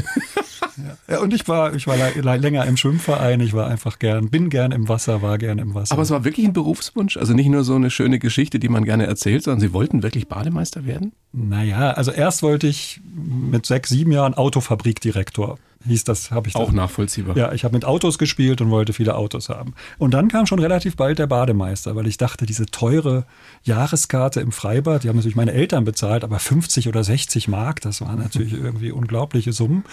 ja. 0.76 1.14
ja. 1.14 1.20
Und 1.20 1.32
ich 1.32 1.46
war, 1.46 1.74
ich 1.74 1.86
war 1.86 1.96
länger 2.16 2.66
im 2.66 2.76
Schwimmverein, 2.76 3.38
ich 3.38 3.52
war 3.52 3.68
einfach 3.68 4.00
gern, 4.00 4.30
bin 4.30 4.50
gern 4.50 4.72
im 4.72 4.88
Wasser, 4.88 5.22
war 5.22 5.38
gern 5.38 5.58
im 5.58 5.74
Wasser. 5.74 5.92
Aber 5.92 6.02
es 6.02 6.10
war 6.10 6.24
wirklich 6.24 6.44
ein 6.44 6.52
Berufswunsch? 6.52 7.18
Also 7.18 7.34
nicht 7.34 7.48
nur 7.48 7.62
so 7.62 7.76
eine 7.76 7.90
schöne 7.90 8.18
Geschichte, 8.18 8.58
die 8.58 8.68
man 8.68 8.84
gerne 8.84 9.06
erzählt, 9.06 9.44
sondern 9.44 9.60
Sie 9.60 9.72
wollten 9.72 10.02
wirklich 10.02 10.26
Bademeister 10.26 10.86
werden? 10.86 11.12
Naja, 11.32 11.92
also 11.92 12.10
erst 12.10 12.42
wollte 12.42 12.66
ich 12.66 13.00
mit 13.14 13.64
sechs, 13.64 13.90
sieben 13.90 14.10
Jahren 14.10 14.34
Autofabrikdirektor 14.34 15.56
hieß 15.86 16.04
das, 16.04 16.30
habe 16.30 16.48
ich 16.48 16.56
auch 16.56 16.66
dann. 16.66 16.76
nachvollziehbar. 16.76 17.36
Ja, 17.36 17.52
ich 17.52 17.64
habe 17.64 17.74
mit 17.74 17.84
Autos 17.84 18.18
gespielt 18.18 18.60
und 18.60 18.70
wollte 18.70 18.92
viele 18.92 19.16
Autos 19.16 19.48
haben. 19.48 19.74
Und 19.98 20.12
dann 20.12 20.28
kam 20.28 20.46
schon 20.46 20.58
relativ 20.58 20.96
bald 20.96 21.18
der 21.18 21.26
Bademeister, 21.26 21.96
weil 21.96 22.06
ich 22.06 22.18
dachte, 22.18 22.44
diese 22.46 22.66
teure 22.66 23.24
Jahreskarte 23.64 24.40
im 24.40 24.52
Freibad, 24.52 25.04
die 25.04 25.08
haben 25.08 25.16
natürlich 25.16 25.36
meine 25.36 25.52
Eltern 25.52 25.84
bezahlt, 25.84 26.24
aber 26.24 26.38
50 26.38 26.88
oder 26.88 27.02
60 27.04 27.48
Mark, 27.48 27.80
das 27.80 28.00
waren 28.00 28.18
natürlich 28.18 28.52
irgendwie 28.60 28.90
unglaubliche 28.92 29.52
Summen. 29.52 29.84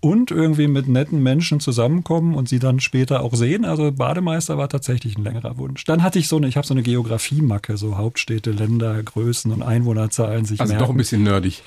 Und 0.00 0.30
irgendwie 0.30 0.66
mit 0.68 0.88
netten 0.88 1.22
Menschen 1.22 1.60
zusammenkommen 1.60 2.34
und 2.34 2.48
sie 2.48 2.58
dann 2.58 2.80
später 2.80 3.22
auch 3.22 3.34
sehen. 3.34 3.64
Also 3.64 3.92
Bademeister 3.92 4.58
war 4.58 4.68
tatsächlich 4.68 5.16
ein 5.16 5.24
längerer 5.24 5.58
Wunsch. 5.58 5.84
Dann 5.84 6.02
hatte 6.02 6.18
ich 6.18 6.28
so 6.28 6.36
eine, 6.36 6.48
ich 6.48 6.56
habe 6.56 6.66
so 6.66 6.74
eine 6.74 6.82
Geografiemacke, 6.82 7.76
so 7.76 7.96
Hauptstädte, 7.96 8.50
Länder, 8.52 9.02
Größen 9.02 9.52
und 9.52 9.62
Einwohnerzahlen 9.62 10.44
sich 10.44 10.60
Also 10.60 10.72
merken. 10.72 10.84
doch 10.86 10.90
ein 10.94 10.96
bisschen 10.96 11.22
nerdig. 11.22 11.62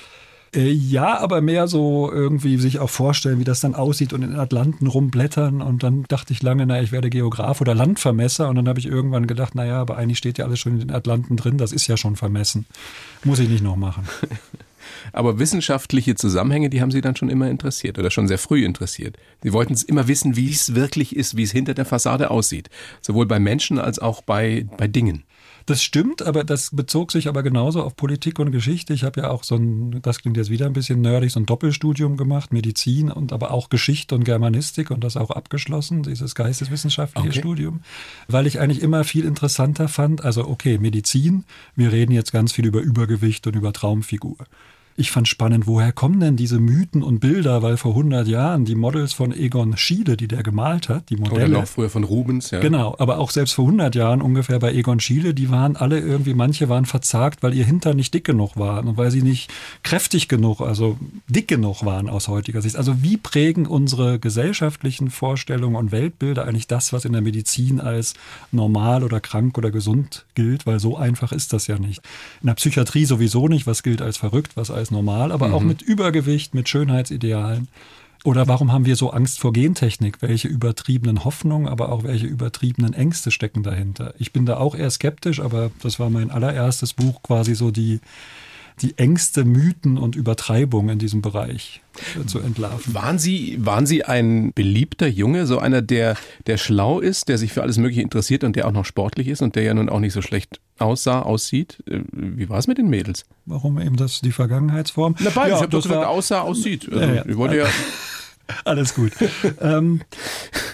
Äh, 0.54 0.70
Ja, 0.70 1.18
aber 1.18 1.40
mehr 1.40 1.68
so 1.68 2.10
irgendwie 2.10 2.58
sich 2.58 2.78
auch 2.78 2.90
vorstellen, 2.90 3.38
wie 3.38 3.44
das 3.44 3.60
dann 3.60 3.74
aussieht 3.74 4.12
und 4.12 4.22
in 4.22 4.34
Atlanten 4.34 4.86
rumblättern. 4.86 5.62
Und 5.62 5.82
dann 5.82 6.04
dachte 6.08 6.32
ich 6.32 6.42
lange, 6.42 6.66
naja, 6.66 6.82
ich 6.82 6.92
werde 6.92 7.10
Geograf 7.10 7.60
oder 7.60 7.74
Landvermesser. 7.74 8.48
Und 8.48 8.56
dann 8.56 8.68
habe 8.68 8.78
ich 8.78 8.86
irgendwann 8.86 9.26
gedacht, 9.26 9.54
naja, 9.54 9.80
aber 9.80 9.96
eigentlich 9.96 10.18
steht 10.18 10.38
ja 10.38 10.44
alles 10.44 10.60
schon 10.60 10.72
in 10.72 10.80
den 10.80 10.92
Atlanten 10.92 11.36
drin. 11.36 11.58
Das 11.58 11.72
ist 11.72 11.86
ja 11.86 11.96
schon 11.96 12.16
vermessen. 12.16 12.66
Muss 13.24 13.38
ich 13.38 13.48
nicht 13.48 13.62
noch 13.62 13.76
machen. 13.76 14.04
Aber 15.12 15.38
wissenschaftliche 15.38 16.14
Zusammenhänge, 16.14 16.70
die 16.70 16.80
haben 16.80 16.90
Sie 16.90 17.00
dann 17.00 17.16
schon 17.16 17.28
immer 17.28 17.50
interessiert 17.50 17.98
oder 17.98 18.10
schon 18.10 18.28
sehr 18.28 18.38
früh 18.38 18.64
interessiert. 18.64 19.16
Sie 19.42 19.52
wollten 19.52 19.72
es 19.72 19.82
immer 19.82 20.08
wissen, 20.08 20.36
wie 20.36 20.50
es 20.50 20.74
wirklich 20.74 21.16
ist, 21.16 21.36
wie 21.36 21.42
es 21.42 21.52
hinter 21.52 21.74
der 21.74 21.84
Fassade 21.84 22.30
aussieht. 22.30 22.70
Sowohl 23.00 23.26
bei 23.26 23.38
Menschen 23.38 23.78
als 23.78 23.98
auch 23.98 24.22
bei, 24.22 24.66
bei 24.76 24.88
Dingen. 24.88 25.24
Das 25.66 25.82
stimmt, 25.82 26.22
aber 26.22 26.44
das 26.44 26.70
bezog 26.70 27.10
sich 27.10 27.26
aber 27.26 27.42
genauso 27.42 27.82
auf 27.82 27.96
Politik 27.96 28.38
und 28.38 28.52
Geschichte. 28.52 28.94
Ich 28.94 29.02
habe 29.02 29.22
ja 29.22 29.30
auch 29.30 29.42
so 29.42 29.56
ein, 29.56 30.00
das 30.00 30.20
klingt 30.20 30.36
jetzt 30.36 30.48
wieder 30.48 30.66
ein 30.66 30.72
bisschen 30.72 31.00
nerdig, 31.00 31.32
so 31.32 31.40
ein 31.40 31.46
Doppelstudium 31.46 32.16
gemacht, 32.16 32.52
Medizin 32.52 33.10
und 33.10 33.32
aber 33.32 33.50
auch 33.50 33.68
Geschichte 33.68 34.14
und 34.14 34.22
Germanistik 34.22 34.92
und 34.92 35.02
das 35.02 35.16
auch 35.16 35.30
abgeschlossen, 35.30 36.04
dieses 36.04 36.36
geisteswissenschaftliche 36.36 37.30
okay. 37.30 37.38
Studium, 37.40 37.80
weil 38.28 38.46
ich 38.46 38.60
eigentlich 38.60 38.80
immer 38.80 39.02
viel 39.02 39.24
interessanter 39.24 39.88
fand. 39.88 40.24
Also 40.24 40.46
okay, 40.46 40.78
Medizin, 40.78 41.44
wir 41.74 41.90
reden 41.90 42.12
jetzt 42.12 42.30
ganz 42.30 42.52
viel 42.52 42.66
über 42.66 42.80
Übergewicht 42.80 43.44
und 43.48 43.56
über 43.56 43.72
Traumfigur. 43.72 44.36
Ich 44.98 45.10
fand 45.10 45.28
spannend, 45.28 45.66
woher 45.66 45.92
kommen 45.92 46.20
denn 46.20 46.36
diese 46.36 46.58
Mythen 46.58 47.02
und 47.02 47.20
Bilder, 47.20 47.62
weil 47.62 47.76
vor 47.76 47.90
100 47.92 48.26
Jahren 48.26 48.64
die 48.64 48.74
Models 48.74 49.12
von 49.12 49.30
Egon 49.30 49.76
Schiele, 49.76 50.16
die 50.16 50.26
der 50.26 50.42
gemalt 50.42 50.88
hat, 50.88 51.10
die 51.10 51.16
Modelle. 51.16 51.48
Oder 51.48 51.60
noch 51.60 51.66
früher 51.66 51.90
von 51.90 52.02
Rubens, 52.02 52.50
ja. 52.50 52.60
Genau, 52.60 52.96
aber 52.98 53.18
auch 53.18 53.30
selbst 53.30 53.52
vor 53.52 53.66
100 53.66 53.94
Jahren 53.94 54.22
ungefähr 54.22 54.58
bei 54.58 54.72
Egon 54.72 54.98
Schiele, 54.98 55.34
die 55.34 55.50
waren 55.50 55.76
alle 55.76 56.00
irgendwie, 56.00 56.32
manche 56.32 56.70
waren 56.70 56.86
verzagt, 56.86 57.42
weil 57.42 57.52
ihr 57.52 57.66
Hintern 57.66 57.96
nicht 57.96 58.14
dick 58.14 58.24
genug 58.24 58.56
war 58.56 58.84
und 58.86 58.96
weil 58.96 59.10
sie 59.10 59.20
nicht 59.20 59.52
kräftig 59.82 60.28
genug, 60.28 60.62
also 60.62 60.96
dick 61.28 61.46
genug 61.46 61.84
waren 61.84 62.08
aus 62.08 62.28
heutiger 62.28 62.62
Sicht. 62.62 62.76
Also 62.76 63.02
wie 63.02 63.18
prägen 63.18 63.66
unsere 63.66 64.18
gesellschaftlichen 64.18 65.10
Vorstellungen 65.10 65.76
und 65.76 65.92
Weltbilder 65.92 66.46
eigentlich 66.46 66.68
das, 66.68 66.94
was 66.94 67.04
in 67.04 67.12
der 67.12 67.20
Medizin 67.22 67.80
als 67.80 68.14
normal 68.50 69.04
oder 69.04 69.20
krank 69.20 69.58
oder 69.58 69.70
gesund 69.70 70.24
gilt, 70.34 70.64
weil 70.64 70.80
so 70.80 70.96
einfach 70.96 71.32
ist 71.32 71.52
das 71.52 71.66
ja 71.66 71.78
nicht. 71.78 72.00
In 72.40 72.46
der 72.46 72.54
Psychiatrie 72.54 73.04
sowieso 73.04 73.46
nicht, 73.48 73.66
was 73.66 73.82
gilt 73.82 74.00
als 74.00 74.16
verrückt, 74.16 74.56
was 74.56 74.70
als 74.70 74.85
als 74.86 74.90
normal, 74.90 75.32
aber 75.32 75.48
mhm. 75.48 75.54
auch 75.54 75.62
mit 75.62 75.82
Übergewicht, 75.82 76.54
mit 76.54 76.68
Schönheitsidealen. 76.68 77.68
Oder 78.24 78.48
warum 78.48 78.72
haben 78.72 78.86
wir 78.86 78.96
so 78.96 79.10
Angst 79.10 79.38
vor 79.38 79.52
Gentechnik? 79.52 80.20
Welche 80.20 80.48
übertriebenen 80.48 81.24
Hoffnungen, 81.24 81.68
aber 81.68 81.92
auch 81.92 82.02
welche 82.02 82.26
übertriebenen 82.26 82.92
Ängste 82.92 83.30
stecken 83.30 83.62
dahinter? 83.62 84.14
Ich 84.18 84.32
bin 84.32 84.46
da 84.46 84.56
auch 84.56 84.74
eher 84.74 84.90
skeptisch, 84.90 85.40
aber 85.40 85.70
das 85.82 86.00
war 86.00 86.10
mein 86.10 86.30
allererstes 86.30 86.92
Buch, 86.92 87.22
quasi 87.22 87.54
so 87.54 87.70
die, 87.70 88.00
die 88.82 88.98
Ängste, 88.98 89.44
Mythen 89.44 89.96
und 89.98 90.16
Übertreibungen 90.16 90.90
in 90.90 90.98
diesem 90.98 91.22
Bereich 91.22 91.80
äh, 92.20 92.26
zu 92.26 92.40
entlarven. 92.40 92.94
Waren 92.94 93.18
Sie, 93.18 93.58
waren 93.60 93.86
Sie 93.86 94.04
ein 94.04 94.52
beliebter 94.54 95.06
Junge, 95.06 95.46
so 95.46 95.58
einer, 95.58 95.82
der, 95.82 96.16
der 96.46 96.58
schlau 96.58 97.00
ist, 97.00 97.28
der 97.28 97.38
sich 97.38 97.52
für 97.52 97.62
alles 97.62 97.78
Mögliche 97.78 98.02
interessiert 98.02 98.44
und 98.44 98.56
der 98.56 98.66
auch 98.66 98.72
noch 98.72 98.84
sportlich 98.84 99.28
ist 99.28 99.42
und 99.42 99.56
der 99.56 99.62
ja 99.62 99.74
nun 99.74 99.88
auch 99.88 100.00
nicht 100.00 100.12
so 100.12 100.22
schlecht 100.22 100.60
aussah, 100.78 101.22
aussieht? 101.22 101.82
Äh, 101.88 102.00
wie 102.12 102.48
war 102.48 102.58
es 102.58 102.66
mit 102.66 102.78
den 102.78 102.88
Mädels? 102.88 103.24
Warum 103.46 103.80
eben 103.80 103.96
das 103.96 104.20
die 104.20 104.32
Vergangenheitsform? 104.32 105.16
Na, 105.20 105.30
beides. 105.30 105.50
Ja, 105.50 105.56
ich 105.56 105.62
habe 105.62 105.70
doch 105.70 105.82
gesagt, 105.82 106.06
aussah, 106.06 106.40
aussieht. 106.42 106.88
Also, 106.92 107.00
ja, 107.00 107.14
ja. 107.14 107.26
Ich 107.26 107.36
wollte 107.36 107.56
ja 107.56 107.66
Alles 108.64 108.94
gut. 108.94 109.12
ähm, 109.60 110.02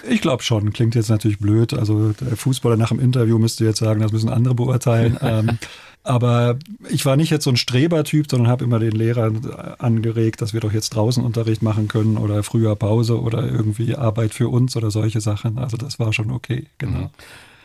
ich 0.07 0.21
glaube 0.21 0.43
schon. 0.43 0.73
Klingt 0.73 0.95
jetzt 0.95 1.09
natürlich 1.09 1.39
blöd. 1.39 1.73
Also 1.73 2.13
der 2.13 2.37
Fußballer 2.37 2.77
nach 2.77 2.89
dem 2.89 2.99
Interview 2.99 3.39
müsste 3.39 3.65
jetzt 3.65 3.79
sagen, 3.79 4.01
das 4.01 4.11
müssen 4.11 4.29
andere 4.29 4.55
beurteilen. 4.55 5.17
Ähm, 5.33 5.57
aber 6.03 6.57
ich 6.89 7.05
war 7.05 7.15
nicht 7.15 7.29
jetzt 7.29 7.45
so 7.45 7.49
ein 7.49 7.57
Strebertyp, 7.57 8.29
sondern 8.29 8.49
habe 8.49 8.63
immer 8.63 8.79
den 8.79 8.91
Lehrer 8.91 9.31
angeregt, 9.79 10.41
dass 10.41 10.53
wir 10.53 10.59
doch 10.59 10.73
jetzt 10.73 10.89
draußen 10.91 11.23
Unterricht 11.23 11.61
machen 11.61 11.87
können 11.87 12.17
oder 12.17 12.43
früher 12.43 12.75
Pause 12.75 13.21
oder 13.21 13.47
irgendwie 13.49 13.95
Arbeit 13.95 14.33
für 14.33 14.49
uns 14.49 14.75
oder 14.75 14.91
solche 14.91 15.21
Sachen. 15.21 15.57
Also 15.57 15.77
das 15.77 15.99
war 15.99 16.11
schon 16.11 16.31
okay, 16.31 16.67
genau. 16.77 16.99
Mhm. 16.99 17.09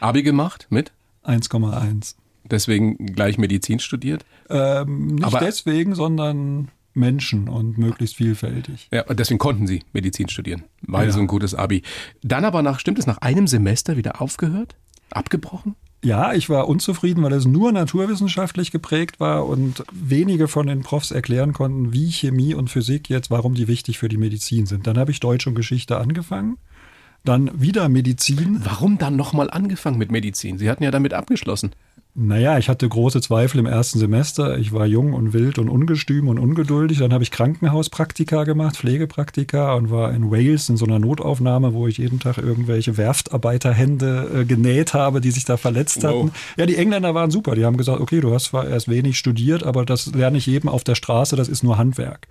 Abi 0.01 0.23
gemacht 0.23 0.69
mit? 0.71 0.93
1,1. 1.25 2.15
Deswegen 2.45 2.97
gleich 3.07 3.39
Medizin 3.39 3.81
studiert? 3.81 4.25
Ähm, 4.49 5.17
nicht 5.17 5.25
Aber 5.25 5.41
deswegen, 5.41 5.95
sondern 5.95 6.69
Menschen 6.95 7.49
und 7.49 7.77
möglichst 7.77 8.17
vielfältig. 8.17 8.89
Ja, 8.93 9.03
deswegen 9.03 9.39
konnten 9.39 9.67
Sie 9.67 9.83
Medizin 9.93 10.29
studieren, 10.29 10.65
weil 10.83 11.07
ja. 11.07 11.13
so 11.13 11.21
ein 11.21 11.27
gutes 11.27 11.55
Abi. 11.55 11.83
Dann 12.23 12.45
aber 12.45 12.63
nach, 12.63 12.81
stimmt 12.81 12.99
es, 12.99 13.07
nach 13.07 13.19
einem 13.19 13.47
Semester 13.47 13.97
wieder 13.97 14.23
aufgehört? 14.23 14.77
Abgebrochen? 15.11 15.75
Ja, 16.05 16.33
ich 16.33 16.49
war 16.49 16.69
unzufrieden, 16.69 17.25
weil 17.25 17.33
es 17.33 17.45
nur 17.45 17.73
naturwissenschaftlich 17.73 18.71
geprägt 18.71 19.19
war 19.19 19.47
und 19.47 19.85
wenige 19.93 20.47
von 20.47 20.69
den 20.69 20.83
Profs 20.83 21.11
erklären 21.11 21.53
konnten, 21.53 21.93
wie 21.93 22.11
Chemie 22.13 22.55
und 22.55 22.71
Physik 22.71 23.09
jetzt, 23.09 23.31
warum 23.31 23.55
die 23.55 23.67
wichtig 23.67 23.99
für 23.99 24.09
die 24.09 24.17
Medizin 24.17 24.67
sind. 24.67 24.87
Dann 24.87 24.97
habe 24.97 25.11
ich 25.11 25.19
Deutsch 25.19 25.49
und 25.49 25.57
Geschichte 25.57 25.99
angefangen, 25.99 26.57
dann 27.25 27.51
wieder 27.61 27.89
Medizin. 27.89 28.61
Warum 28.63 28.99
dann 28.99 29.17
nochmal 29.17 29.51
angefangen 29.51 29.99
mit 29.99 30.13
Medizin? 30.13 30.57
Sie 30.59 30.71
hatten 30.71 30.85
ja 30.85 30.93
damit 30.93 31.15
abgeschlossen. 31.15 31.73
Naja, 32.15 32.59
ich 32.59 32.69
hatte 32.69 32.89
große 32.89 33.21
Zweifel 33.21 33.61
im 33.61 33.67
ersten 33.67 34.01
Semester. 34.01 34.59
Ich 34.59 34.73
war 34.73 34.87
jung 34.87 35.13
und 35.13 35.33
wild 35.33 35.59
und 35.59 35.69
ungestüm 35.69 36.27
und 36.27 36.39
ungeduldig. 36.39 36.99
Dann 36.99 37.13
habe 37.13 37.23
ich 37.23 37.31
Krankenhauspraktika 37.31 38.43
gemacht, 38.43 38.77
Pflegepraktika 38.77 39.75
und 39.75 39.91
war 39.91 40.13
in 40.13 40.31
Wales 40.31 40.69
in 40.69 40.77
so 40.77 40.85
einer 40.85 40.99
Notaufnahme, 40.99 41.75
wo 41.75 41.87
ich 41.87 41.99
jeden 41.99 42.19
Tag 42.19 42.39
irgendwelche 42.39 42.97
Werftarbeiterhände 42.97 44.31
äh, 44.35 44.45
genäht 44.45 44.95
habe, 44.95 45.21
die 45.21 45.31
sich 45.31 45.45
da 45.45 45.57
verletzt 45.57 46.03
wow. 46.03 46.25
hatten. 46.25 46.33
Ja, 46.57 46.67
die 46.67 46.77
Engländer 46.77 47.15
waren 47.15 47.31
super. 47.31 47.55
Die 47.55 47.65
haben 47.65 47.77
gesagt, 47.77 48.01
okay, 48.01 48.21
du 48.21 48.35
hast 48.35 48.47
zwar 48.47 48.67
erst 48.67 48.89
wenig 48.89 49.17
studiert, 49.17 49.63
aber 49.63 49.85
das 49.85 50.07
lerne 50.07 50.39
ich 50.39 50.47
jedem 50.47 50.69
auf 50.69 50.83
der 50.83 50.97
Straße, 50.97 51.37
das 51.37 51.49
ist 51.49 51.63
nur 51.63 51.79
Handwerk. 51.79 52.27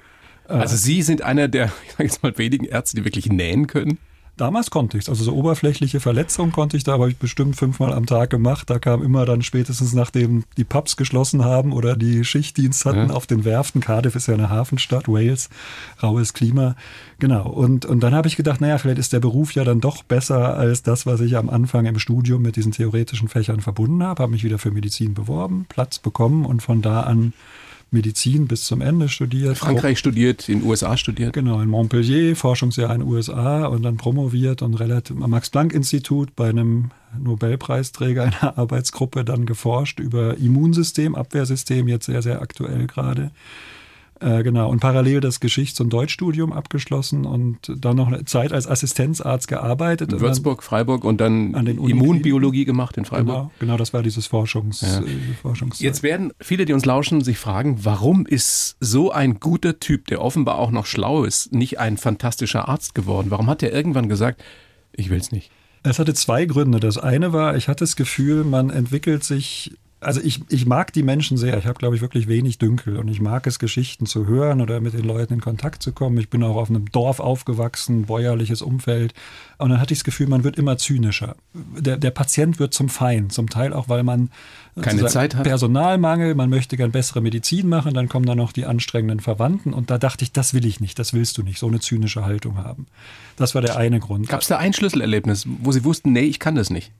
Also 0.49 0.75
Sie 0.75 1.01
sind 1.01 1.21
einer 1.21 1.47
der, 1.47 1.65
ich 1.85 1.91
sage 1.91 2.03
jetzt 2.03 2.23
mal, 2.23 2.37
wenigen 2.37 2.65
Ärzte, 2.65 2.97
die 2.97 3.05
wirklich 3.05 3.27
nähen 3.27 3.67
können? 3.67 3.99
Damals 4.37 4.69
konnte 4.69 4.97
ich 4.97 5.05
es. 5.05 5.09
Also 5.09 5.23
so 5.23 5.33
oberflächliche 5.33 5.99
Verletzungen 5.99 6.51
konnte 6.51 6.77
ich 6.77 6.83
da, 6.83 6.93
habe 6.93 7.09
ich 7.09 7.17
bestimmt 7.17 7.55
fünfmal 7.55 7.91
am 7.91 8.05
Tag 8.05 8.29
gemacht. 8.29 8.69
Da 8.69 8.77
kam 8.77 9.03
immer 9.03 9.25
dann 9.25 9.41
spätestens 9.41 9.93
nachdem 9.93 10.43
die 10.57 10.63
Pubs 10.63 10.95
geschlossen 10.95 11.43
haben 11.43 11.73
oder 11.73 11.95
die 11.95 12.23
Schichtdienst 12.23 12.85
hatten 12.85 13.09
ja. 13.09 13.15
auf 13.15 13.25
den 13.25 13.45
Werften. 13.45 13.81
Cardiff 13.81 14.15
ist 14.15 14.27
ja 14.27 14.35
eine 14.35 14.49
Hafenstadt, 14.49 15.07
Wales, 15.07 15.49
raues 16.01 16.33
Klima. 16.33 16.75
Genau. 17.19 17.49
Und, 17.49 17.85
und 17.85 18.01
dann 18.01 18.13
habe 18.13 18.27
ich 18.27 18.35
gedacht, 18.35 18.61
naja, 18.61 18.77
vielleicht 18.77 18.99
ist 18.99 19.11
der 19.11 19.19
Beruf 19.19 19.53
ja 19.53 19.63
dann 19.63 19.81
doch 19.81 20.03
besser 20.03 20.55
als 20.55 20.83
das, 20.83 21.05
was 21.07 21.19
ich 21.21 21.35
am 21.35 21.49
Anfang 21.49 21.85
im 21.85 21.97
Studium 21.97 22.43
mit 22.43 22.55
diesen 22.55 22.71
theoretischen 22.71 23.29
Fächern 23.29 23.61
verbunden 23.61 24.03
habe. 24.03 24.21
Habe 24.21 24.31
mich 24.31 24.43
wieder 24.43 24.59
für 24.59 24.71
Medizin 24.71 25.15
beworben, 25.15 25.65
Platz 25.67 25.97
bekommen 25.97 26.45
und 26.45 26.61
von 26.61 26.83
da 26.83 27.01
an 27.01 27.33
Medizin 27.89 28.47
bis 28.47 28.65
zum 28.65 28.81
Ende 28.81 29.07
studiert. 29.07 29.57
Frankreich 29.57 29.97
studiert, 29.99 30.49
in 30.49 30.59
den 30.59 30.69
USA 30.69 30.97
studiert. 30.97 31.33
Genau, 31.33 31.61
in 31.61 31.69
Montpellier, 31.69 32.35
Forschungsjahr 32.35 32.93
in 32.93 33.01
den 33.01 33.09
USA 33.09 33.65
und 33.65 33.83
dann 33.83 33.97
promoviert 33.97 34.61
und 34.61 34.73
relativ 34.75 35.21
am 35.21 35.29
Max-Planck-Institut 35.29 36.35
bei 36.35 36.49
einem 36.49 36.91
Nobelpreisträger 37.17 38.23
einer 38.23 38.57
Arbeitsgruppe 38.57 39.23
dann 39.23 39.45
geforscht 39.45 39.99
über 39.99 40.37
Immunsystem, 40.37 41.15
Abwehrsystem, 41.15 41.87
jetzt 41.87 42.07
sehr, 42.07 42.21
sehr 42.21 42.41
aktuell 42.41 42.87
gerade. 42.87 43.31
Äh, 44.19 44.43
genau, 44.43 44.69
und 44.69 44.79
parallel 44.79 45.19
das 45.19 45.39
Geschichts- 45.39 45.79
und 45.79 45.91
Deutschstudium 45.91 46.51
abgeschlossen 46.51 47.25
und 47.25 47.71
dann 47.77 47.97
noch 47.97 48.07
eine 48.07 48.25
Zeit 48.25 48.51
als 48.51 48.67
Assistenzarzt 48.67 49.47
gearbeitet. 49.47 50.11
In 50.11 50.19
Würzburg, 50.19 50.63
Freiburg 50.63 51.03
und 51.03 51.21
dann 51.21 51.53
Immunbiologie 51.53 52.65
gemacht 52.65 52.97
in 52.97 53.05
Freiburg. 53.05 53.35
Genau, 53.35 53.51
genau 53.59 53.77
das 53.77 53.93
war 53.93 54.01
dieses 54.01 54.25
Forschungs, 54.25 54.81
ja. 54.81 54.99
äh, 54.99 55.03
Forschungszeit. 55.41 55.85
Jetzt 55.85 56.03
werden 56.03 56.33
viele, 56.39 56.65
die 56.65 56.73
uns 56.73 56.85
lauschen, 56.85 57.21
sich 57.21 57.37
fragen, 57.37 57.79
warum 57.83 58.25
ist 58.25 58.77
so 58.79 59.11
ein 59.11 59.39
guter 59.39 59.79
Typ, 59.79 60.07
der 60.07 60.21
offenbar 60.21 60.57
auch 60.57 60.71
noch 60.71 60.87
schlau 60.87 61.23
ist, 61.23 61.53
nicht 61.53 61.79
ein 61.79 61.97
fantastischer 61.97 62.67
Arzt 62.67 62.95
geworden? 62.95 63.29
Warum 63.29 63.47
hat 63.47 63.61
er 63.61 63.71
irgendwann 63.71 64.09
gesagt, 64.09 64.43
ich 64.93 65.09
will 65.09 65.19
es 65.19 65.31
nicht? 65.31 65.51
Es 65.83 65.99
hatte 65.99 66.13
zwei 66.13 66.45
Gründe. 66.45 66.79
Das 66.79 66.97
eine 66.97 67.33
war, 67.33 67.55
ich 67.55 67.67
hatte 67.67 67.83
das 67.83 67.95
Gefühl, 67.95 68.43
man 68.43 68.71
entwickelt 68.71 69.23
sich 69.23 69.77
also 70.07 70.21
ich, 70.21 70.39
ich 70.47 70.65
mag 70.65 70.93
die 70.93 71.03
Menschen 71.03 71.35
sehr. 71.35 71.57
Ich 71.57 71.65
habe, 71.65 71.77
glaube 71.77 71.97
ich, 71.97 72.01
wirklich 72.01 72.29
wenig 72.29 72.59
Dünkel 72.59 72.95
und 72.95 73.09
ich 73.09 73.19
mag 73.19 73.45
es, 73.45 73.59
Geschichten 73.59 74.05
zu 74.05 74.25
hören 74.25 74.61
oder 74.61 74.79
mit 74.79 74.93
den 74.93 75.03
Leuten 75.03 75.33
in 75.33 75.41
Kontakt 75.41 75.83
zu 75.83 75.91
kommen. 75.91 76.17
Ich 76.17 76.29
bin 76.29 76.43
auch 76.43 76.55
auf 76.55 76.69
einem 76.69 76.89
Dorf 76.89 77.19
aufgewachsen, 77.19 78.05
bäuerliches 78.05 78.61
Umfeld. 78.61 79.13
Und 79.57 79.69
dann 79.69 79.81
hatte 79.81 79.91
ich 79.91 79.99
das 79.99 80.05
Gefühl, 80.05 80.27
man 80.27 80.45
wird 80.45 80.57
immer 80.57 80.77
zynischer. 80.77 81.35
Der, 81.53 81.97
der 81.97 82.11
Patient 82.11 82.57
wird 82.57 82.73
zum 82.73 82.87
Feind, 82.87 83.33
zum 83.33 83.49
Teil 83.49 83.73
auch, 83.73 83.89
weil 83.89 84.03
man 84.03 84.29
keine 84.81 85.07
Zeit 85.07 85.35
hat. 85.35 85.43
Personalmangel, 85.43 86.35
man 86.35 86.49
möchte 86.49 86.77
gern 86.77 86.91
bessere 86.91 87.19
Medizin 87.19 87.67
machen, 87.67 87.93
dann 87.93 88.07
kommen 88.07 88.25
da 88.25 88.33
noch 88.33 88.53
die 88.53 88.65
anstrengenden 88.65 89.19
Verwandten 89.19 89.73
und 89.73 89.91
da 89.91 89.97
dachte 89.97 90.23
ich, 90.23 90.31
das 90.31 90.53
will 90.53 90.65
ich 90.65 90.79
nicht, 90.79 90.99
das 90.99 91.13
willst 91.13 91.37
du 91.37 91.43
nicht, 91.43 91.59
so 91.59 91.67
eine 91.67 91.81
zynische 91.81 92.23
Haltung 92.23 92.59
haben. 92.59 92.85
Das 93.35 93.55
war 93.55 93.61
der 93.61 93.75
eine 93.75 93.99
Grund. 93.99 94.29
Gab 94.29 94.39
es 94.39 94.47
da 94.47 94.57
ein 94.57 94.71
Schlüsselerlebnis, 94.71 95.45
wo 95.59 95.73
Sie 95.73 95.83
wussten, 95.83 96.13
nee, 96.13 96.21
ich 96.21 96.39
kann 96.39 96.55
das 96.55 96.69
nicht? 96.69 96.93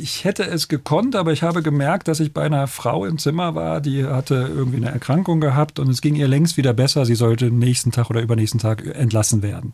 Ich 0.00 0.24
hätte 0.24 0.44
es 0.44 0.68
gekonnt, 0.68 1.16
aber 1.16 1.32
ich 1.32 1.42
habe 1.42 1.62
gemerkt, 1.62 2.08
dass 2.08 2.20
ich 2.20 2.32
bei 2.32 2.42
einer 2.42 2.66
Frau 2.66 3.04
im 3.04 3.18
Zimmer 3.18 3.54
war, 3.54 3.80
die 3.80 4.04
hatte 4.04 4.50
irgendwie 4.54 4.76
eine 4.76 4.90
Erkrankung 4.90 5.40
gehabt 5.40 5.78
und 5.78 5.88
es 5.88 6.00
ging 6.00 6.14
ihr 6.14 6.28
längst 6.28 6.56
wieder 6.56 6.72
besser. 6.72 7.04
Sie 7.06 7.14
sollte 7.14 7.50
nächsten 7.50 7.92
Tag 7.92 8.10
oder 8.10 8.22
übernächsten 8.22 8.60
Tag 8.60 8.84
entlassen 8.86 9.42
werden. 9.42 9.72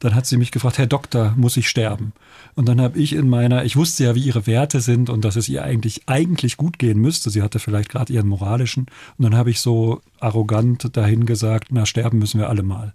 Dann 0.00 0.14
hat 0.14 0.26
sie 0.26 0.36
mich 0.36 0.50
gefragt, 0.50 0.78
Herr 0.78 0.86
Doktor, 0.86 1.34
muss 1.36 1.56
ich 1.56 1.68
sterben? 1.68 2.12
Und 2.54 2.68
dann 2.68 2.80
habe 2.80 2.98
ich 2.98 3.12
in 3.14 3.28
meiner, 3.28 3.64
ich 3.64 3.76
wusste 3.76 4.04
ja, 4.04 4.14
wie 4.14 4.24
ihre 4.24 4.46
Werte 4.46 4.80
sind 4.80 5.08
und 5.08 5.24
dass 5.24 5.36
es 5.36 5.48
ihr 5.48 5.62
eigentlich 5.62 6.02
eigentlich 6.06 6.56
gut 6.56 6.78
gehen 6.78 6.98
müsste. 6.98 7.30
Sie 7.30 7.42
hatte 7.42 7.58
vielleicht 7.58 7.90
gerade 7.90 8.12
ihren 8.12 8.28
moralischen. 8.28 8.86
Und 9.18 9.22
dann 9.22 9.36
habe 9.36 9.50
ich 9.50 9.60
so 9.60 10.00
arrogant 10.20 10.96
dahin 10.96 11.26
gesagt, 11.26 11.68
na 11.70 11.86
sterben 11.86 12.18
müssen 12.18 12.40
wir 12.40 12.48
alle 12.48 12.62
mal. 12.62 12.92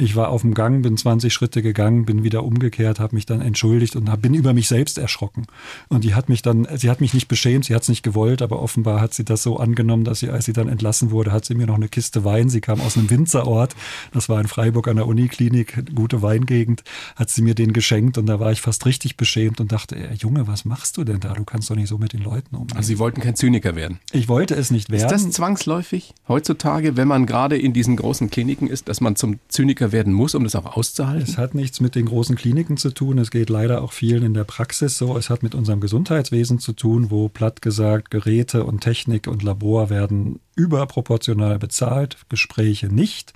Ich 0.00 0.16
war 0.16 0.30
auf 0.30 0.40
dem 0.40 0.54
Gang, 0.54 0.80
bin 0.80 0.96
20 0.96 1.30
Schritte 1.30 1.60
gegangen, 1.60 2.06
bin 2.06 2.24
wieder 2.24 2.42
umgekehrt, 2.42 3.00
habe 3.00 3.14
mich 3.14 3.26
dann 3.26 3.42
entschuldigt 3.42 3.96
und 3.96 4.10
bin 4.22 4.32
über 4.32 4.54
mich 4.54 4.66
selbst 4.66 4.96
erschrocken. 4.96 5.46
Und 5.88 6.04
die 6.04 6.14
hat 6.14 6.30
mich 6.30 6.40
dann, 6.40 6.66
sie 6.74 6.88
hat 6.88 7.02
mich 7.02 7.12
nicht 7.12 7.28
beschämt, 7.28 7.66
sie 7.66 7.74
hat 7.74 7.82
es 7.82 7.90
nicht 7.90 8.02
gewollt, 8.02 8.40
aber 8.40 8.62
offenbar 8.62 9.02
hat 9.02 9.12
sie 9.12 9.26
das 9.26 9.42
so 9.42 9.58
angenommen, 9.58 10.04
dass 10.04 10.20
sie, 10.20 10.30
als 10.30 10.46
sie 10.46 10.54
dann 10.54 10.68
entlassen 10.68 11.10
wurde, 11.10 11.32
hat 11.32 11.44
sie 11.44 11.54
mir 11.54 11.66
noch 11.66 11.74
eine 11.74 11.90
Kiste 11.90 12.24
Wein, 12.24 12.48
sie 12.48 12.62
kam 12.62 12.80
aus 12.80 12.96
einem 12.96 13.10
Winzerort, 13.10 13.76
das 14.14 14.30
war 14.30 14.40
in 14.40 14.48
Freiburg 14.48 14.88
an 14.88 14.96
der 14.96 15.06
Uniklinik, 15.06 15.94
gute 15.94 16.22
Weingegend, 16.22 16.82
hat 17.16 17.28
sie 17.28 17.42
mir 17.42 17.54
den 17.54 17.74
geschenkt 17.74 18.16
und 18.16 18.24
da 18.24 18.40
war 18.40 18.52
ich 18.52 18.62
fast 18.62 18.86
richtig 18.86 19.18
beschämt 19.18 19.60
und 19.60 19.70
dachte, 19.70 19.96
ey, 19.96 20.16
Junge, 20.16 20.46
was 20.46 20.64
machst 20.64 20.96
du 20.96 21.04
denn 21.04 21.20
da? 21.20 21.34
Du 21.34 21.44
kannst 21.44 21.68
doch 21.68 21.76
nicht 21.76 21.88
so 21.88 21.98
mit 21.98 22.14
den 22.14 22.22
Leuten 22.22 22.56
umgehen. 22.56 22.78
Also 22.78 22.88
Sie 22.88 22.98
wollten 22.98 23.20
kein 23.20 23.36
Zyniker 23.36 23.76
werden? 23.76 24.00
Ich 24.12 24.28
wollte 24.28 24.54
es 24.54 24.70
nicht 24.70 24.88
werden. 24.88 25.04
Ist 25.04 25.10
das 25.10 25.30
zwangsläufig 25.30 26.14
heutzutage, 26.26 26.96
wenn 26.96 27.06
man 27.06 27.26
gerade 27.26 27.58
in 27.58 27.74
diesen 27.74 27.96
großen 27.96 28.30
Kliniken 28.30 28.66
ist, 28.66 28.88
dass 28.88 29.02
man 29.02 29.14
zum 29.14 29.38
Zyniker 29.48 29.89
werden 29.92 30.12
muss, 30.12 30.34
um 30.34 30.44
das 30.44 30.56
auch 30.56 30.76
auszuhalten? 30.76 31.22
Es 31.28 31.38
hat 31.38 31.54
nichts 31.54 31.80
mit 31.80 31.94
den 31.94 32.06
großen 32.06 32.36
Kliniken 32.36 32.76
zu 32.76 32.90
tun. 32.90 33.18
Es 33.18 33.30
geht 33.30 33.50
leider 33.50 33.82
auch 33.82 33.92
vielen 33.92 34.22
in 34.22 34.34
der 34.34 34.44
Praxis 34.44 34.98
so. 34.98 35.16
Es 35.16 35.30
hat 35.30 35.42
mit 35.42 35.54
unserem 35.54 35.80
Gesundheitswesen 35.80 36.58
zu 36.58 36.72
tun, 36.72 37.10
wo 37.10 37.28
platt 37.28 37.62
gesagt 37.62 38.10
Geräte 38.10 38.64
und 38.64 38.80
Technik 38.80 39.26
und 39.26 39.42
Labor 39.42 39.90
werden 39.90 40.40
überproportional 40.56 41.58
bezahlt, 41.58 42.16
Gespräche 42.28 42.88
nicht. 42.88 43.32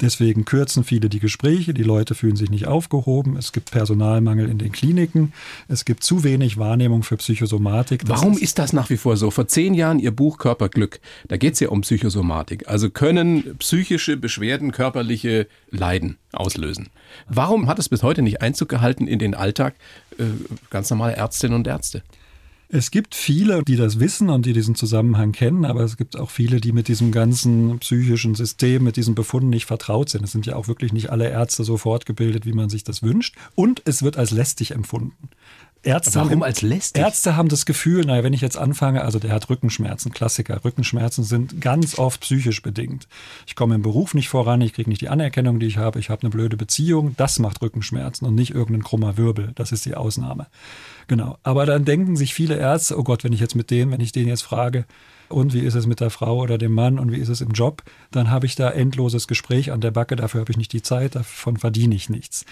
Deswegen 0.00 0.44
kürzen 0.44 0.84
viele 0.84 1.08
die 1.08 1.20
Gespräche, 1.20 1.72
die 1.72 1.82
Leute 1.82 2.14
fühlen 2.14 2.36
sich 2.36 2.50
nicht 2.50 2.66
aufgehoben, 2.66 3.36
es 3.38 3.52
gibt 3.52 3.70
Personalmangel 3.70 4.48
in 4.48 4.58
den 4.58 4.70
Kliniken, 4.70 5.32
es 5.68 5.86
gibt 5.86 6.04
zu 6.04 6.22
wenig 6.22 6.58
Wahrnehmung 6.58 7.02
für 7.02 7.16
Psychosomatik. 7.16 8.04
Das 8.04 8.20
Warum 8.20 8.34
ist, 8.34 8.42
ist, 8.42 8.58
das 8.58 8.74
nach 8.74 8.90
wie 8.90 8.98
vor 8.98 9.16
so? 9.16 9.30
Vor 9.30 9.48
zehn 9.48 9.72
Jahren 9.72 9.98
Ihr 9.98 10.10
Buch 10.10 10.36
Körperglück, 10.36 11.00
da 11.28 11.38
geht 11.38 11.54
es 11.54 11.60
ja 11.60 11.70
um 11.70 11.80
Psychosomatik. 11.80 12.68
Also 12.68 12.90
können 12.90 13.56
psychische 13.58 14.18
Beschwerden 14.18 14.70
körperliche 14.70 15.46
Leiden 15.70 16.18
auslösen. 16.32 16.88
Warum 17.28 17.66
hat 17.66 17.78
es 17.78 17.88
bis 17.88 18.02
heute 18.02 18.20
nicht 18.20 18.42
Einzug 18.42 18.68
gehalten 18.68 19.06
in 19.06 19.18
den 19.18 19.34
Alltag 19.34 19.74
äh, 20.18 20.24
ganz 20.68 20.90
normale 20.90 21.16
Ärztinnen 21.16 21.56
und 21.56 21.66
Ärzte? 21.66 22.02
Es 22.68 22.90
gibt 22.90 23.14
viele, 23.14 23.62
die 23.62 23.76
das 23.76 24.00
wissen 24.00 24.28
und 24.28 24.44
die 24.44 24.52
diesen 24.52 24.74
Zusammenhang 24.74 25.30
kennen, 25.30 25.64
aber 25.64 25.82
es 25.82 25.96
gibt 25.96 26.18
auch 26.18 26.30
viele, 26.30 26.60
die 26.60 26.72
mit 26.72 26.88
diesem 26.88 27.12
ganzen 27.12 27.78
psychischen 27.78 28.34
System, 28.34 28.82
mit 28.82 28.96
diesen 28.96 29.14
Befunden 29.14 29.50
nicht 29.50 29.66
vertraut 29.66 30.08
sind. 30.08 30.24
Es 30.24 30.32
sind 30.32 30.46
ja 30.46 30.56
auch 30.56 30.66
wirklich 30.66 30.92
nicht 30.92 31.10
alle 31.10 31.30
Ärzte 31.30 31.62
so 31.62 31.76
fortgebildet, 31.76 32.44
wie 32.44 32.52
man 32.52 32.68
sich 32.68 32.82
das 32.82 33.04
wünscht. 33.04 33.36
Und 33.54 33.82
es 33.84 34.02
wird 34.02 34.16
als 34.16 34.32
lästig 34.32 34.72
empfunden. 34.72 35.28
Ärzte 35.86 36.16
Warum 36.16 36.30
haben, 36.30 36.42
als 36.42 36.62
lästig? 36.62 37.00
Ärzte 37.00 37.36
haben 37.36 37.48
das 37.48 37.64
Gefühl, 37.64 38.04
naja, 38.04 38.24
wenn 38.24 38.32
ich 38.32 38.40
jetzt 38.40 38.58
anfange, 38.58 39.02
also 39.02 39.20
der 39.20 39.30
hat 39.30 39.48
Rückenschmerzen, 39.48 40.12
Klassiker. 40.12 40.64
Rückenschmerzen 40.64 41.22
sind 41.22 41.60
ganz 41.60 41.96
oft 41.96 42.22
psychisch 42.22 42.60
bedingt. 42.60 43.06
Ich 43.46 43.54
komme 43.54 43.76
im 43.76 43.82
Beruf 43.82 44.12
nicht 44.12 44.28
voran, 44.28 44.60
ich 44.62 44.72
kriege 44.72 44.90
nicht 44.90 45.00
die 45.00 45.08
Anerkennung, 45.08 45.60
die 45.60 45.66
ich 45.66 45.76
habe, 45.76 46.00
ich 46.00 46.10
habe 46.10 46.22
eine 46.22 46.30
blöde 46.30 46.56
Beziehung, 46.56 47.14
das 47.16 47.38
macht 47.38 47.62
Rückenschmerzen 47.62 48.26
und 48.26 48.34
nicht 48.34 48.52
irgendein 48.52 48.82
krummer 48.82 49.16
Wirbel. 49.16 49.52
Das 49.54 49.70
ist 49.70 49.86
die 49.86 49.94
Ausnahme. 49.94 50.48
Genau. 51.06 51.38
Aber 51.44 51.66
dann 51.66 51.84
denken 51.84 52.16
sich 52.16 52.34
viele 52.34 52.56
Ärzte, 52.58 52.98
oh 52.98 53.04
Gott, 53.04 53.22
wenn 53.22 53.32
ich 53.32 53.40
jetzt 53.40 53.54
mit 53.54 53.70
dem, 53.70 53.92
wenn 53.92 54.00
ich 54.00 54.10
den 54.10 54.26
jetzt 54.26 54.42
frage, 54.42 54.86
und 55.28 55.54
wie 55.54 55.60
ist 55.60 55.74
es 55.74 55.86
mit 55.86 56.00
der 56.00 56.10
Frau 56.10 56.38
oder 56.38 56.56
dem 56.56 56.72
Mann 56.72 56.98
und 56.98 57.10
wie 57.10 57.18
ist 57.18 57.28
es 57.28 57.40
im 57.40 57.50
Job, 57.50 57.82
dann 58.12 58.30
habe 58.30 58.46
ich 58.46 58.54
da 58.54 58.70
endloses 58.70 59.26
Gespräch 59.26 59.72
an 59.72 59.80
der 59.80 59.90
Backe, 59.90 60.14
dafür 60.14 60.40
habe 60.40 60.52
ich 60.52 60.56
nicht 60.56 60.72
die 60.72 60.82
Zeit, 60.82 61.16
davon 61.16 61.56
verdiene 61.56 61.94
ich 61.94 62.08
nichts. 62.08 62.44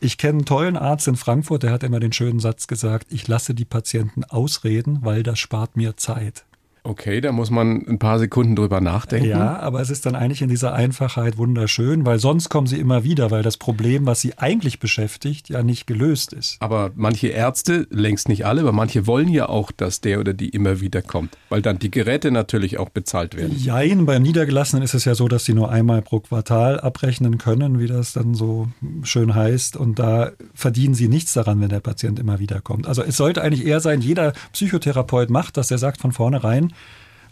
Ich 0.00 0.18
kenne 0.18 0.38
einen 0.38 0.44
tollen 0.44 0.76
Arzt 0.76 1.08
in 1.08 1.16
Frankfurt, 1.16 1.62
der 1.62 1.72
hat 1.72 1.82
immer 1.82 2.00
den 2.00 2.12
schönen 2.12 2.40
Satz 2.40 2.66
gesagt, 2.66 3.08
ich 3.10 3.28
lasse 3.28 3.54
die 3.54 3.64
Patienten 3.64 4.24
ausreden, 4.24 5.00
weil 5.02 5.22
das 5.22 5.38
spart 5.38 5.76
mir 5.76 5.96
Zeit. 5.96 6.45
Okay, 6.86 7.20
da 7.20 7.32
muss 7.32 7.50
man 7.50 7.84
ein 7.88 7.98
paar 7.98 8.20
Sekunden 8.20 8.54
drüber 8.54 8.80
nachdenken. 8.80 9.28
Ja, 9.28 9.58
aber 9.58 9.80
es 9.80 9.90
ist 9.90 10.06
dann 10.06 10.14
eigentlich 10.14 10.40
in 10.40 10.48
dieser 10.48 10.72
Einfachheit 10.72 11.36
wunderschön, 11.36 12.06
weil 12.06 12.20
sonst 12.20 12.48
kommen 12.48 12.68
sie 12.68 12.78
immer 12.78 13.02
wieder, 13.02 13.32
weil 13.32 13.42
das 13.42 13.56
Problem, 13.56 14.06
was 14.06 14.20
sie 14.20 14.38
eigentlich 14.38 14.78
beschäftigt, 14.78 15.48
ja 15.48 15.64
nicht 15.64 15.88
gelöst 15.88 16.32
ist. 16.32 16.58
Aber 16.60 16.92
manche 16.94 17.26
Ärzte, 17.28 17.88
längst 17.90 18.28
nicht 18.28 18.46
alle, 18.46 18.60
aber 18.60 18.70
manche 18.70 19.08
wollen 19.08 19.28
ja 19.28 19.48
auch, 19.48 19.72
dass 19.72 20.00
der 20.00 20.20
oder 20.20 20.32
die 20.32 20.50
immer 20.50 20.80
wieder 20.80 21.02
kommt, 21.02 21.36
weil 21.48 21.60
dann 21.60 21.80
die 21.80 21.90
Geräte 21.90 22.30
natürlich 22.30 22.78
auch 22.78 22.90
bezahlt 22.90 23.36
werden. 23.36 23.56
Jein, 23.58 24.06
beim 24.06 24.22
Niedergelassenen 24.22 24.84
ist 24.84 24.94
es 24.94 25.04
ja 25.04 25.16
so, 25.16 25.26
dass 25.26 25.44
sie 25.44 25.54
nur 25.54 25.70
einmal 25.70 26.02
pro 26.02 26.20
Quartal 26.20 26.78
abrechnen 26.78 27.38
können, 27.38 27.80
wie 27.80 27.88
das 27.88 28.12
dann 28.12 28.34
so 28.34 28.68
schön 29.02 29.34
heißt. 29.34 29.76
Und 29.76 29.98
da 29.98 30.30
verdienen 30.54 30.94
sie 30.94 31.08
nichts 31.08 31.32
daran, 31.32 31.60
wenn 31.60 31.68
der 31.68 31.80
Patient 31.80 32.20
immer 32.20 32.38
wieder 32.38 32.60
kommt. 32.60 32.86
Also 32.86 33.02
es 33.02 33.16
sollte 33.16 33.42
eigentlich 33.42 33.66
eher 33.66 33.80
sein, 33.80 34.00
jeder 34.00 34.34
Psychotherapeut 34.52 35.30
macht 35.30 35.56
das, 35.56 35.66
der 35.66 35.78
sagt 35.78 36.00
von 36.00 36.12
vornherein, 36.12 36.72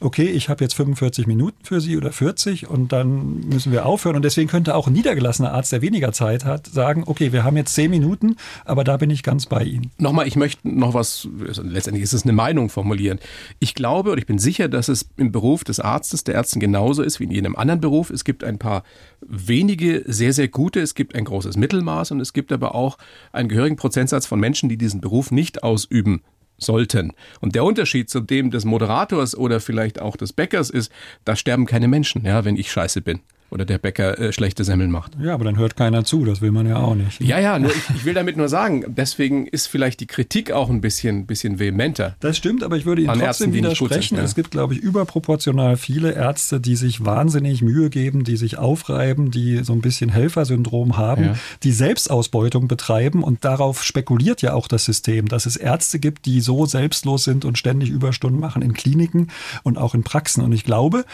okay, 0.05 0.27
ich 0.27 0.49
habe 0.49 0.63
jetzt 0.63 0.75
45 0.75 1.27
Minuten 1.27 1.65
für 1.65 1.81
Sie 1.81 1.97
oder 1.97 2.13
40 2.13 2.69
und 2.69 2.93
dann 2.93 3.41
müssen 3.49 3.73
wir 3.73 3.87
aufhören. 3.87 4.17
Und 4.17 4.25
deswegen 4.25 4.49
könnte 4.49 4.75
auch 4.75 4.87
ein 4.87 4.93
niedergelassener 4.93 5.53
Arzt, 5.53 5.73
der 5.73 5.83
weniger 5.83 6.13
Zeit 6.13 6.45
hat, 6.45 6.67
sagen, 6.67 7.05
okay, 7.07 7.33
wir 7.33 7.45
haben 7.45 7.57
jetzt 7.57 7.75
10 7.75 7.91
Minuten, 7.91 8.37
aber 8.65 8.85
da 8.85 8.97
bin 8.97 9.11
ich 9.11 9.23
ganz 9.23 9.47
bei 9.47 9.65
Ihnen. 9.65 9.91
Nochmal, 9.99 10.27
ich 10.27 10.37
möchte 10.37 10.69
noch 10.69 10.95
was, 10.95 11.29
letztendlich 11.63 12.05
ist 12.05 12.13
es 12.13 12.25
eine 12.25 12.33
Meinung 12.33 12.69
formulieren. 12.69 13.19
Ich 13.61 13.75
glaube 13.75 14.13
und 14.13 14.19
ich 14.19 14.27
bin 14.27 14.39
sicher, 14.39 14.69
dass 14.69 14.89
es 14.89 15.09
im 15.17 15.33
Beruf 15.33 15.65
des 15.65 15.81
Arztes, 15.81 16.25
der 16.25 16.35
Ärzten 16.35 16.61
genauso 16.61 17.03
ist 17.03 17.21
wie 17.21 17.25
in 17.25 17.31
jedem 17.31 17.57
anderen 17.57 17.81
Beruf. 17.81 18.11
Es 18.11 18.25
gibt 18.25 18.45
ein 18.45 18.59
paar 18.59 18.85
wenige 19.21 20.05
sehr, 20.07 20.33
sehr 20.33 20.49
gute, 20.49 20.81
es 20.81 20.95
gibt 20.95 21.15
ein 21.15 21.25
großes 21.25 21.57
Mittelmaß 21.57 22.11
und 22.11 22.21
es 22.21 22.33
gibt 22.33 22.53
aber 22.53 22.75
auch 22.75 22.99
einen 23.33 23.49
gehörigen 23.49 23.77
Prozentsatz 23.77 24.27
von 24.27 24.39
Menschen, 24.39 24.69
die 24.69 24.77
diesen 24.77 25.01
Beruf 25.01 25.31
nicht 25.31 25.63
ausüben 25.63 26.23
sollten. 26.65 27.13
Und 27.41 27.55
der 27.55 27.65
Unterschied 27.65 28.11
zu 28.11 28.21
dem 28.21 28.51
des 28.51 28.65
Moderators 28.65 29.37
oder 29.37 29.61
vielleicht 29.61 30.01
auch 30.01 30.17
des 30.17 30.33
Bäckers 30.33 30.71
ist, 30.71 30.91
da 31.25 31.37
sterben 31.37 31.67
keine 31.67 31.89
Menschen, 31.89 32.25
ja, 32.25 32.45
wenn 32.45 32.57
ich 32.57 32.71
scheiße 32.71 33.01
bin 33.01 33.21
oder 33.55 33.65
der 33.65 33.79
Bäcker 33.79 34.19
äh, 34.19 34.33
schlechte 34.33 34.65
Semmeln 34.65 34.91
macht. 34.91 35.13
Ja, 35.23 35.33
aber 35.33 35.45
dann 35.45 35.57
hört 35.57 35.77
keiner 35.77 36.05
zu, 36.05 36.25
das 36.25 36.41
will 36.41 36.51
man 36.51 36.67
ja 36.67 36.79
auch 36.79 36.97
nicht. 36.97 37.21
Ja, 37.21 37.39
ja, 37.39 37.59
nur 37.61 37.71
ich, 37.71 37.91
ich, 37.95 38.05
will 38.05 38.13
damit 38.13 38.37
nur 38.37 38.49
sagen, 38.49 38.85
deswegen 38.89 39.47
ist 39.47 39.69
vielleicht 39.69 40.01
die 40.01 40.09
Kritik 40.09 40.51
auch 40.51 40.69
ein 40.69 40.81
bisschen, 40.81 41.27
bisschen 41.27 41.61
vehementer. 41.61 42.17
Das 42.19 42.37
stimmt, 42.37 42.65
aber 42.65 42.77
ich 42.77 42.85
würde 42.85 43.03
Ihnen 43.03 43.11
trotzdem 43.11 43.27
Ärzten, 43.27 43.53
widersprechen. 43.53 44.09
Sind, 44.09 44.19
ja. 44.19 44.25
Es 44.25 44.35
gibt, 44.35 44.51
glaube 44.51 44.75
ich, 44.75 44.81
überproportional 44.81 45.77
viele 45.77 46.13
Ärzte, 46.13 46.61
die 46.61 46.75
sich 46.75 47.05
wahnsinnig 47.05 47.63
Mühe 47.63 47.91
geben, 47.91 48.25
die 48.25 48.37
sich 48.37 48.59
aufreiben, 48.59 49.31
die 49.31 49.63
so 49.63 49.73
ein 49.73 49.81
bisschen 49.81 50.11
Helfersyndrom 50.11 50.97
haben, 50.97 51.25
ja. 51.25 51.35
die 51.63 51.73
Selbstausbeutung 51.73 52.67
betreiben 52.67 53.23
und 53.23 53.45
darauf 53.45 53.85
spekuliert 53.85 54.43
ja 54.43 54.55
auch 54.55 54.67
das 54.67 54.85
System, 54.85 55.29
dass 55.29 55.47
es 55.47 55.57
Ärzte 55.57 56.01
gibt, 56.01 56.27
die 56.27 56.41
so 56.41 56.67
selbstlos 56.67 57.23
sind 57.23 57.45
und 57.45 57.57
ständig 57.57 57.91
Überstunden 57.91 58.41
machen 58.41 58.63
in 58.63 58.73
Kliniken 58.73 59.29
und 59.63 59.79
auch 59.79 59.95
in 59.95 60.03
Praxen. 60.03 60.43
Und 60.43 60.51
ich 60.51 60.65
glaube, 60.65 61.05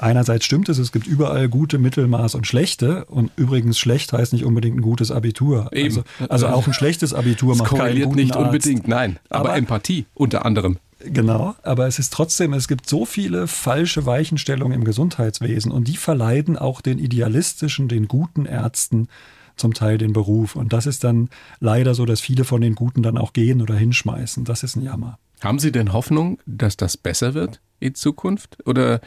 einerseits 0.00 0.44
stimmt 0.44 0.68
es, 0.68 0.78
es 0.78 0.92
gibt 0.92 1.06
überall 1.06 1.48
gute, 1.48 1.78
Mittelmaß 1.78 2.34
und 2.34 2.46
schlechte. 2.46 3.04
Und 3.06 3.30
übrigens 3.36 3.78
schlecht 3.78 4.12
heißt 4.12 4.32
nicht 4.32 4.44
unbedingt 4.44 4.78
ein 4.78 4.82
gutes 4.82 5.10
Abitur. 5.10 5.70
Also, 5.72 6.02
also 6.28 6.48
auch 6.48 6.66
ein 6.66 6.72
schlechtes 6.72 7.14
Abitur 7.14 7.56
macht 7.56 7.74
keinen 7.74 8.02
guten 8.02 8.16
nicht 8.16 8.36
Arzt. 8.36 8.46
unbedingt, 8.46 8.88
nein. 8.88 9.18
Aber, 9.28 9.50
aber 9.50 9.58
Empathie 9.58 10.06
unter 10.14 10.44
anderem. 10.44 10.78
Genau, 11.02 11.54
aber 11.62 11.86
es 11.86 11.98
ist 11.98 12.12
trotzdem, 12.12 12.52
es 12.52 12.68
gibt 12.68 12.86
so 12.86 13.06
viele 13.06 13.46
falsche 13.46 14.04
Weichenstellungen 14.04 14.74
im 14.74 14.84
Gesundheitswesen 14.84 15.72
und 15.72 15.88
die 15.88 15.96
verleiden 15.96 16.58
auch 16.58 16.82
den 16.82 16.98
idealistischen, 16.98 17.88
den 17.88 18.06
guten 18.06 18.44
Ärzten 18.44 19.08
zum 19.56 19.72
Teil 19.72 19.98
den 19.98 20.12
Beruf. 20.12 20.56
Und 20.56 20.72
das 20.72 20.86
ist 20.86 21.04
dann 21.04 21.30
leider 21.58 21.94
so, 21.94 22.04
dass 22.04 22.20
viele 22.20 22.44
von 22.44 22.60
den 22.60 22.74
Guten 22.74 23.02
dann 23.02 23.16
auch 23.16 23.32
gehen 23.32 23.62
oder 23.62 23.74
hinschmeißen. 23.74 24.44
Das 24.44 24.62
ist 24.62 24.76
ein 24.76 24.82
Jammer. 24.82 25.18
Haben 25.40 25.58
Sie 25.58 25.72
denn 25.72 25.92
Hoffnung, 25.92 26.38
dass 26.46 26.76
das 26.76 26.96
besser 26.96 27.34
wird 27.34 27.60
in 27.78 27.94
Zukunft? 27.94 28.58
Oder 28.66 29.00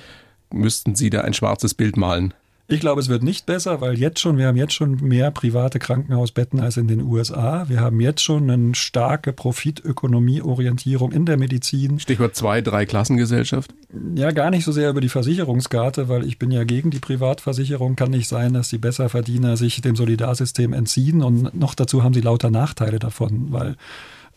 müssten 0.54 0.96
Sie 0.96 1.10
da 1.10 1.22
ein 1.22 1.34
schwarzes 1.34 1.74
Bild 1.74 1.98
malen? 1.98 2.34
Ich 2.70 2.80
glaube, 2.80 3.02
es 3.02 3.10
wird 3.10 3.24
nicht 3.24 3.46
besser, 3.46 3.82
weil 3.82 4.00
jetzt 4.00 4.22
schon, 4.22 4.38
wir 4.38 4.48
haben 4.48 4.56
jetzt 4.56 4.74
schon 4.74 4.96
mehr 4.96 5.32
private 5.32 5.80
Krankenhausbetten 5.80 6.62
als 6.62 6.78
in 6.78 6.88
den 6.88 7.02
USA. 7.02 7.66
Wir 7.68 7.82
haben 7.82 8.00
jetzt 8.00 8.24
schon 8.24 8.50
eine 8.50 8.74
starke 8.74 9.34
Profitökonomieorientierung 9.34 11.12
in 11.12 11.26
der 11.26 11.36
Medizin. 11.36 12.00
Stichwort 12.00 12.38
zwei, 12.38 12.62
drei 12.62 12.86
Klassengesellschaft? 12.86 13.74
Ja, 14.16 14.32
gar 14.32 14.50
nicht 14.50 14.64
so 14.64 14.72
sehr 14.72 14.90
über 14.90 15.02
die 15.02 15.10
Versicherungskarte, 15.10 16.08
weil 16.08 16.26
ich 16.26 16.40
bin 16.40 16.52
ja 16.52 16.64
gegen 16.64 16.90
die 16.90 17.00
Privatversicherung. 17.00 17.98
Kann 17.98 18.12
nicht 18.12 18.30
sein, 18.30 18.54
dass 18.54 18.70
die 18.70 18.78
Besserverdiener 18.78 19.58
sich 19.58 19.82
dem 19.82 19.98
Solidarsystem 19.98 20.72
entziehen 20.72 21.22
und 21.22 21.54
noch 21.54 21.76
dazu 21.76 22.02
haben 22.02 22.14
sie 22.14 22.22
lauter 22.22 22.50
Nachteile 22.50 22.98
davon, 22.98 23.52
weil 23.52 23.76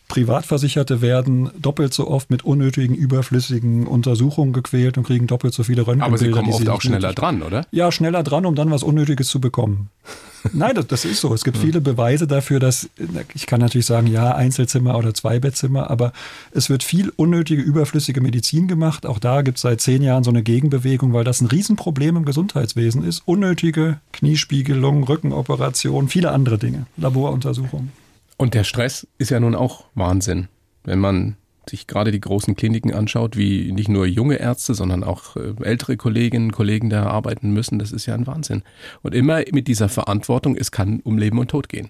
Privatversicherte 0.07 1.01
werden 1.01 1.49
doppelt 1.59 1.93
so 1.93 2.07
oft 2.07 2.29
mit 2.29 2.45
unnötigen, 2.45 2.95
überflüssigen 2.95 3.87
Untersuchungen 3.87 4.53
gequält 4.53 4.97
und 4.97 5.05
kriegen 5.05 5.27
doppelt 5.27 5.53
so 5.53 5.63
viele 5.63 5.85
Röntgenbilder. 5.85 6.05
Aber 6.05 6.17
sie 6.17 6.31
kommen 6.31 6.53
oft 6.53 6.69
auch 6.69 6.81
schneller 6.81 7.13
dran, 7.13 7.41
oder? 7.41 7.65
Ja, 7.71 7.91
schneller 7.91 8.23
dran, 8.23 8.45
um 8.45 8.55
dann 8.55 8.71
was 8.71 8.83
Unnötiges 8.83 9.27
zu 9.27 9.41
bekommen. 9.41 9.89
Nein, 10.53 10.75
das, 10.75 10.87
das, 10.87 11.05
ist 11.05 11.19
so. 11.19 11.33
Es 11.33 11.43
gibt 11.43 11.57
viele 11.57 11.81
Beweise 11.81 12.25
dafür, 12.25 12.59
dass, 12.59 12.89
ich 13.33 13.47
kann 13.47 13.59
natürlich 13.59 13.85
sagen, 13.85 14.07
ja, 14.07 14.33
Einzelzimmer 14.33 14.97
oder 14.97 15.13
Zweibettzimmer, 15.13 15.89
aber 15.89 16.13
es 16.51 16.69
wird 16.69 16.83
viel 16.83 17.11
unnötige, 17.15 17.61
überflüssige 17.61 18.21
Medizin 18.21 18.67
gemacht. 18.67 19.05
Auch 19.05 19.19
da 19.19 19.41
gibt 19.41 19.57
es 19.57 19.63
seit 19.63 19.81
zehn 19.81 20.01
Jahren 20.01 20.23
so 20.23 20.29
eine 20.29 20.43
Gegenbewegung, 20.43 21.11
weil 21.11 21.25
das 21.25 21.41
ein 21.41 21.47
Riesenproblem 21.47 22.15
im 22.15 22.25
Gesundheitswesen 22.25 23.03
ist. 23.03 23.23
Unnötige 23.25 23.99
Kniespiegelung, 24.13 25.03
Rückenoperation, 25.03 26.07
viele 26.07 26.31
andere 26.31 26.57
Dinge, 26.57 26.85
Laboruntersuchungen. 26.95 27.91
Und 28.37 28.53
der 28.53 28.63
Stress 28.63 29.07
ist 29.17 29.31
ja 29.31 29.39
nun 29.39 29.55
auch 29.55 29.85
Wahnsinn. 29.95 30.47
Wenn 30.83 30.99
man 30.99 31.37
sich 31.69 31.87
gerade 31.87 32.11
die 32.11 32.21
großen 32.21 32.55
Kliniken 32.55 32.93
anschaut, 32.93 33.35
wie 33.35 33.71
nicht 33.71 33.89
nur 33.89 34.05
junge 34.05 34.35
Ärzte, 34.35 34.73
sondern 34.73 35.03
auch 35.03 35.35
äh, 35.35 35.53
ältere 35.61 35.97
Kolleginnen 35.97 36.47
und 36.47 36.51
Kollegen 36.53 36.89
da 36.89 37.07
arbeiten 37.07 37.51
müssen, 37.51 37.79
das 37.79 37.91
ist 37.91 38.05
ja 38.05 38.13
ein 38.13 38.27
Wahnsinn. 38.27 38.63
Und 39.01 39.13
immer 39.13 39.41
mit 39.51 39.67
dieser 39.67 39.89
Verantwortung, 39.89 40.55
es 40.55 40.71
kann 40.71 41.01
um 41.03 41.17
Leben 41.17 41.39
und 41.39 41.49
Tod 41.49 41.67
gehen. 41.67 41.89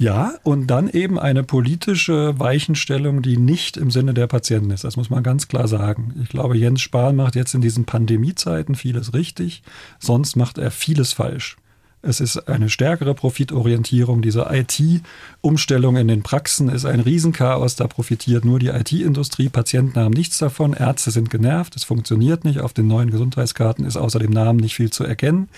Ja, 0.00 0.34
und 0.44 0.68
dann 0.68 0.88
eben 0.88 1.18
eine 1.18 1.42
politische 1.42 2.38
Weichenstellung, 2.38 3.20
die 3.20 3.36
nicht 3.36 3.76
im 3.76 3.90
Sinne 3.90 4.14
der 4.14 4.28
Patienten 4.28 4.70
ist. 4.70 4.84
Das 4.84 4.96
muss 4.96 5.10
man 5.10 5.24
ganz 5.24 5.48
klar 5.48 5.66
sagen. 5.66 6.14
Ich 6.22 6.28
glaube, 6.28 6.56
Jens 6.56 6.82
Spahn 6.82 7.16
macht 7.16 7.34
jetzt 7.34 7.54
in 7.54 7.60
diesen 7.60 7.84
Pandemiezeiten 7.84 8.76
vieles 8.76 9.12
richtig, 9.12 9.64
sonst 9.98 10.36
macht 10.36 10.58
er 10.58 10.70
vieles 10.70 11.12
falsch. 11.14 11.56
Es 12.00 12.20
ist 12.20 12.48
eine 12.48 12.70
stärkere 12.70 13.12
Profitorientierung. 13.12 14.22
Diese 14.22 14.46
IT-Umstellung 14.50 15.96
in 15.96 16.06
den 16.06 16.22
Praxen 16.22 16.68
ist 16.68 16.84
ein 16.84 17.00
Riesenchaos. 17.00 17.74
Da 17.74 17.88
profitiert 17.88 18.44
nur 18.44 18.60
die 18.60 18.68
IT-Industrie. 18.68 19.48
Patienten 19.48 19.98
haben 19.98 20.12
nichts 20.12 20.38
davon. 20.38 20.74
Ärzte 20.74 21.10
sind 21.10 21.28
genervt. 21.28 21.74
Es 21.74 21.82
funktioniert 21.82 22.44
nicht. 22.44 22.60
Auf 22.60 22.72
den 22.72 22.86
neuen 22.86 23.10
Gesundheitskarten 23.10 23.84
ist 23.84 23.96
außer 23.96 24.20
dem 24.20 24.30
Namen 24.30 24.60
nicht 24.60 24.76
viel 24.76 24.90
zu 24.90 25.02
erkennen. 25.02 25.48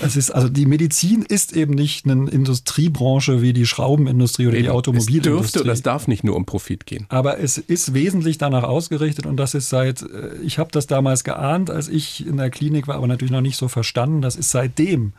Es 0.00 0.16
ist, 0.16 0.30
also 0.30 0.48
die 0.48 0.64
Medizin 0.64 1.22
ist 1.22 1.54
eben 1.54 1.74
nicht 1.74 2.06
eine 2.06 2.30
Industriebranche 2.30 3.42
wie 3.42 3.52
die 3.52 3.66
Schraubenindustrie 3.66 4.46
oder 4.46 4.56
eben, 4.56 4.64
die 4.64 4.70
Automobilindustrie. 4.70 5.18
Es 5.18 5.52
dürfte 5.52 5.60
oder 5.60 5.72
es 5.72 5.82
darf 5.82 6.08
nicht 6.08 6.24
nur 6.24 6.36
um 6.36 6.46
Profit 6.46 6.86
gehen. 6.86 7.04
Aber 7.10 7.38
es 7.38 7.58
ist 7.58 7.92
wesentlich 7.92 8.38
danach 8.38 8.62
ausgerichtet 8.62 9.26
und 9.26 9.36
das 9.36 9.52
ist 9.52 9.68
seit, 9.68 10.00
äh, 10.02 10.36
ich 10.42 10.58
habe 10.58 10.70
das 10.72 10.86
damals 10.86 11.24
geahnt, 11.24 11.68
als 11.68 11.88
ich 11.88 12.26
in 12.26 12.38
der 12.38 12.48
Klinik 12.48 12.88
war, 12.88 12.96
aber 12.96 13.06
natürlich 13.06 13.32
noch 13.32 13.42
nicht 13.42 13.56
so 13.56 13.68
verstanden. 13.68 14.22
Das 14.22 14.36
ist 14.36 14.50
seitdem 14.50 15.12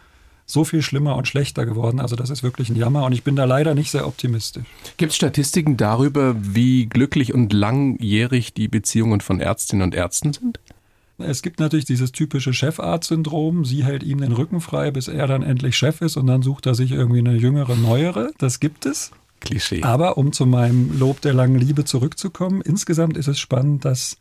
so 0.45 0.63
viel 0.63 0.81
schlimmer 0.81 1.15
und 1.15 1.27
schlechter 1.27 1.65
geworden. 1.65 1.99
Also 1.99 2.15
das 2.15 2.29
ist 2.29 2.43
wirklich 2.43 2.69
ein 2.69 2.75
Jammer 2.75 3.05
und 3.05 3.13
ich 3.13 3.23
bin 3.23 3.35
da 3.35 3.45
leider 3.45 3.73
nicht 3.73 3.91
sehr 3.91 4.07
optimistisch. 4.07 4.65
Gibt 4.97 5.11
es 5.11 5.15
Statistiken 5.15 5.77
darüber, 5.77 6.35
wie 6.39 6.85
glücklich 6.85 7.33
und 7.33 7.51
langjährig 7.51 8.53
die 8.53 8.67
Beziehungen 8.67 9.21
von 9.21 9.39
Ärztinnen 9.39 9.83
und 9.83 9.95
Ärzten 9.95 10.33
sind? 10.33 10.59
Es 11.17 11.41
gibt 11.41 11.59
natürlich 11.59 11.85
dieses 11.85 12.11
typische 12.11 12.53
Chefarzt-Syndrom. 12.53 13.63
Sie 13.63 13.85
hält 13.85 14.03
ihm 14.03 14.19
den 14.19 14.33
Rücken 14.33 14.59
frei, 14.59 14.91
bis 14.91 15.07
er 15.07 15.27
dann 15.27 15.43
endlich 15.43 15.77
Chef 15.77 16.01
ist 16.01 16.17
und 16.17 16.27
dann 16.27 16.41
sucht 16.41 16.65
er 16.65 16.75
sich 16.75 16.91
irgendwie 16.91 17.19
eine 17.19 17.35
jüngere, 17.35 17.75
neuere. 17.75 18.31
Das 18.37 18.59
gibt 18.59 18.85
es. 18.85 19.11
Klischee. 19.39 19.81
Aber 19.83 20.17
um 20.17 20.33
zu 20.33 20.45
meinem 20.45 20.97
Lob 20.99 21.21
der 21.21 21.33
langen 21.33 21.57
Liebe 21.57 21.85
zurückzukommen, 21.85 22.61
insgesamt 22.61 23.15
ist 23.15 23.27
es 23.27 23.39
spannend, 23.39 23.85
dass 23.85 24.17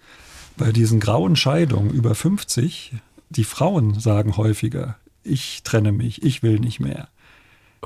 bei 0.57 0.71
diesen 0.71 1.01
grauen 1.01 1.35
Scheidungen 1.35 1.91
über 1.91 2.15
50 2.15 2.93
die 3.31 3.45
Frauen 3.45 3.99
sagen 3.99 4.37
häufiger, 4.37 4.97
ich 5.25 5.63
trenne 5.63 5.93
mich, 5.93 6.23
ich 6.23 6.43
will 6.43 6.61
nicht 6.61 6.81
mehr. 6.81 7.09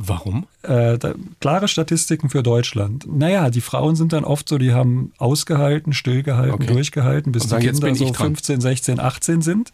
Warum? 0.01 0.47
Äh, 0.62 0.97
da, 0.99 1.14
klare 1.41 1.66
Statistiken 1.66 2.30
für 2.30 2.43
Deutschland. 2.43 3.07
Naja, 3.11 3.51
die 3.51 3.61
Frauen 3.61 3.97
sind 3.97 4.12
dann 4.12 4.24
oft 4.24 4.49
so, 4.49 4.57
die 4.57 4.72
haben 4.72 5.12
ausgehalten, 5.18 5.93
stillgehalten, 5.93 6.55
okay. 6.55 6.66
durchgehalten, 6.66 7.32
bis 7.32 7.45
sagen, 7.45 7.62
die 7.62 7.70
Kinder 7.70 7.95
so 7.95 8.12
15, 8.12 8.61
16, 8.61 9.01
18 9.01 9.43
sind. 9.43 9.72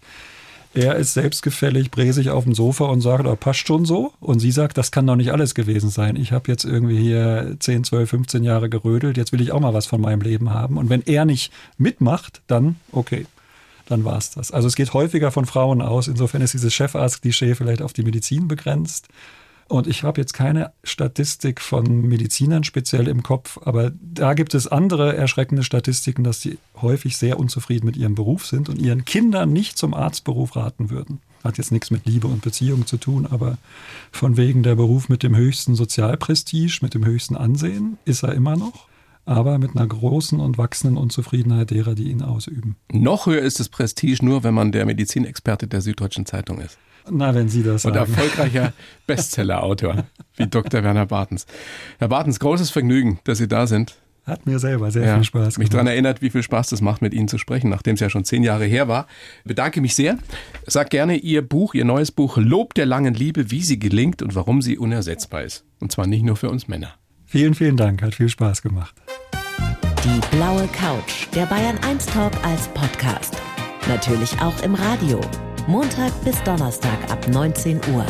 Er 0.73 0.97
ist 0.97 1.15
selbstgefällig, 1.15 1.91
bräsig 1.93 2.31
auf 2.31 2.45
dem 2.45 2.55
Sofa 2.55 2.87
und 2.87 3.01
sagt, 3.01 3.27
oh, 3.27 3.37
passt 3.37 3.67
schon 3.67 3.85
so. 3.85 4.13
Und 4.19 4.41
sie 4.41 4.51
sagt, 4.51 4.77
das 4.77 4.91
kann 4.91 5.07
doch 5.07 5.15
nicht 5.15 5.31
alles 5.31 5.55
gewesen 5.55 5.89
sein. 5.89 6.17
Ich 6.17 6.33
habe 6.33 6.51
jetzt 6.51 6.65
irgendwie 6.65 6.99
hier 6.99 7.57
10, 7.61 7.85
12, 7.85 8.11
15 8.11 8.43
Jahre 8.43 8.69
gerödelt, 8.69 9.17
jetzt 9.17 9.31
will 9.31 9.41
ich 9.41 9.53
auch 9.53 9.61
mal 9.61 9.75
was 9.75 9.87
von 9.87 10.01
meinem 10.01 10.23
Leben 10.23 10.51
haben. 10.51 10.79
Und 10.79 10.89
wenn 10.89 11.03
er 11.03 11.27
nicht 11.27 11.53
mitmacht, 11.77 12.41
dann 12.49 12.77
okay 12.91 13.27
dann 13.87 14.05
war 14.05 14.19
es 14.19 14.31
das. 14.31 14.51
Also 14.51 14.69
es 14.69 14.77
geht 14.77 14.95
häufiger 14.95 15.31
von 15.31 15.47
Frauen 15.47 15.83
aus. 15.83 16.09
Insofern 16.09 16.43
ist 16.43 16.55
dieses 16.55 16.73
Chefarzt-Klischee 16.73 17.55
vielleicht 17.55 17.83
auf 17.83 17.93
die 17.93 18.03
Medizin 18.03 18.49
begrenzt. 18.49 19.09
Und 19.67 19.87
ich 19.87 20.03
habe 20.03 20.21
jetzt 20.21 20.35
keine 20.35 20.73
Statistik 20.83 21.61
von 21.61 22.03
Medizinern 22.03 22.65
speziell 22.65 23.09
im 23.09 23.23
Kopf, 23.23 23.59
aber 23.65 23.93
da 24.03 24.35
gibt 24.35 24.55
es 24.55 24.67
andere 24.67 25.17
erschreckende 25.17 25.63
Statistiken, 25.65 26.23
dass 26.23 26.43
sie 26.43 26.59
häufig 26.83 27.17
sehr 27.17 27.39
unzufrieden 27.39 27.87
mit 27.87 27.97
ihrem 27.97 28.15
Beruf 28.15 28.47
sind 28.47 28.69
und 28.69 28.79
ihren 28.79 29.07
Kindern 29.07 29.53
nicht 29.53 29.79
zum 29.79 29.95
Arztberuf 29.95 30.55
raten 30.55 30.91
würden. 30.91 31.21
Hat 31.43 31.57
jetzt 31.57 31.73
nichts 31.73 31.91
mit 31.91 32.05
Liebe 32.05 32.27
und 32.27 32.43
Beziehung 32.43 32.87
zu 32.87 32.99
tun, 32.99 33.27
aber 33.27 33.57
von 34.13 34.37
wegen 34.37 34.63
der 34.63 34.75
Beruf 34.75 35.09
mit 35.09 35.23
dem 35.23 35.35
höchsten 35.35 35.75
Sozialprestige, 35.75 36.79
mit 36.83 36.93
dem 36.93 37.07
höchsten 37.07 37.37
Ansehen, 37.37 37.97
ist 38.05 38.23
er 38.23 38.35
immer 38.35 38.57
noch 38.57 38.87
aber 39.27 39.59
mit 39.59 39.77
einer 39.77 39.87
großen 39.87 40.41
und 40.41 40.59
wachsenden 40.59 40.97
Unzufriedenheit 40.97 41.71
derer, 41.71 41.95
die 41.95 42.11
ihn 42.11 42.23
ausüben. 42.23 42.77
Noch 42.93 43.27
höher 43.27 43.43
ist 43.43 43.61
das 43.61 43.69
Prestige 43.69 44.25
nur, 44.25 44.45
wenn 44.45 44.55
man 44.55 44.73
der 44.73 44.87
Medizinexperte 44.87 45.67
der 45.67 45.81
Süddeutschen 45.81 46.27
Zeitung 46.27 46.61
ist. 46.61 46.79
Na, 47.11 47.35
wenn 47.35 47.49
Sie 47.49 47.63
das 47.63 47.83
sagen. 47.83 47.99
Und 47.99 48.01
erfolgreicher 48.01 48.73
Bestsellerautor 49.07 50.05
wie 50.37 50.47
Dr. 50.47 50.83
Werner 50.83 51.07
Bartens. 51.07 51.47
Herr 51.99 52.09
Bartens, 52.09 52.41
großes 52.41 52.71
Vergnügen, 52.71 53.19
dass 53.25 53.39
Sie 53.39 53.49
da 53.49 53.67
sind. 53.67 53.97
Hat 54.27 54.47
mir 54.47 54.59
selber 54.59 54.91
sehr 54.91 55.05
ja, 55.05 55.15
viel 55.17 55.25
Spaß 55.25 55.43
gemacht. 55.43 55.59
Mich 55.59 55.69
daran 55.69 55.87
erinnert, 55.87 56.23
wie 56.23 56.31
viel 56.31 56.43
Spaß 56.43 56.71
das 56.71 56.81
macht, 56.81 57.03
mit 57.03 57.13
Ihnen 57.13 57.29
zu 57.29 57.37
sprechen, 57.37 57.69
nachdem 57.69 57.95
es 57.95 58.01
ja 58.01 58.09
schon 58.09 58.25
zehn 58.25 58.43
Jahre 58.43 58.65
her 58.65 58.89
war. 58.89 59.07
Bedanke 59.45 59.83
mich 59.83 59.95
sehr. 59.95 60.17
Sag 60.67 60.89
gerne 60.89 61.17
Ihr 61.17 61.47
Buch, 61.47 61.75
Ihr 61.75 61.85
neues 61.85 62.11
Buch 62.11 62.39
Lob 62.39 62.73
der 62.73 62.87
langen 62.87 63.13
Liebe, 63.13 63.51
wie 63.51 63.63
sie 63.63 63.79
gelingt 63.79 64.23
und 64.23 64.35
warum 64.35 64.63
sie 64.63 64.79
unersetzbar 64.79 65.43
ist. 65.43 65.67
Und 65.79 65.93
zwar 65.93 66.07
nicht 66.07 66.25
nur 66.25 66.37
für 66.37 66.49
uns 66.49 66.69
Männer. 66.69 66.95
Vielen, 67.35 67.55
vielen 67.55 67.77
Dank. 67.77 68.01
Hat 68.01 68.15
viel 68.15 68.29
Spaß 68.29 68.63
gemacht. 68.63 68.95
Die 70.05 70.37
blaue 70.37 70.69
Couch, 70.69 71.27
der 71.35 71.47
Bayern 71.47 71.77
1 71.79 72.07
Talk 72.07 72.33
als 72.45 72.69
Podcast. 72.69 73.35
Natürlich 73.89 74.41
auch 74.41 74.63
im 74.63 74.77
Radio. 74.77 75.21
Montag 75.67 76.13
bis 76.25 76.41
Donnerstag 76.45 76.97
ab 77.11 77.27
19 77.27 77.81
Uhr. 77.93 78.07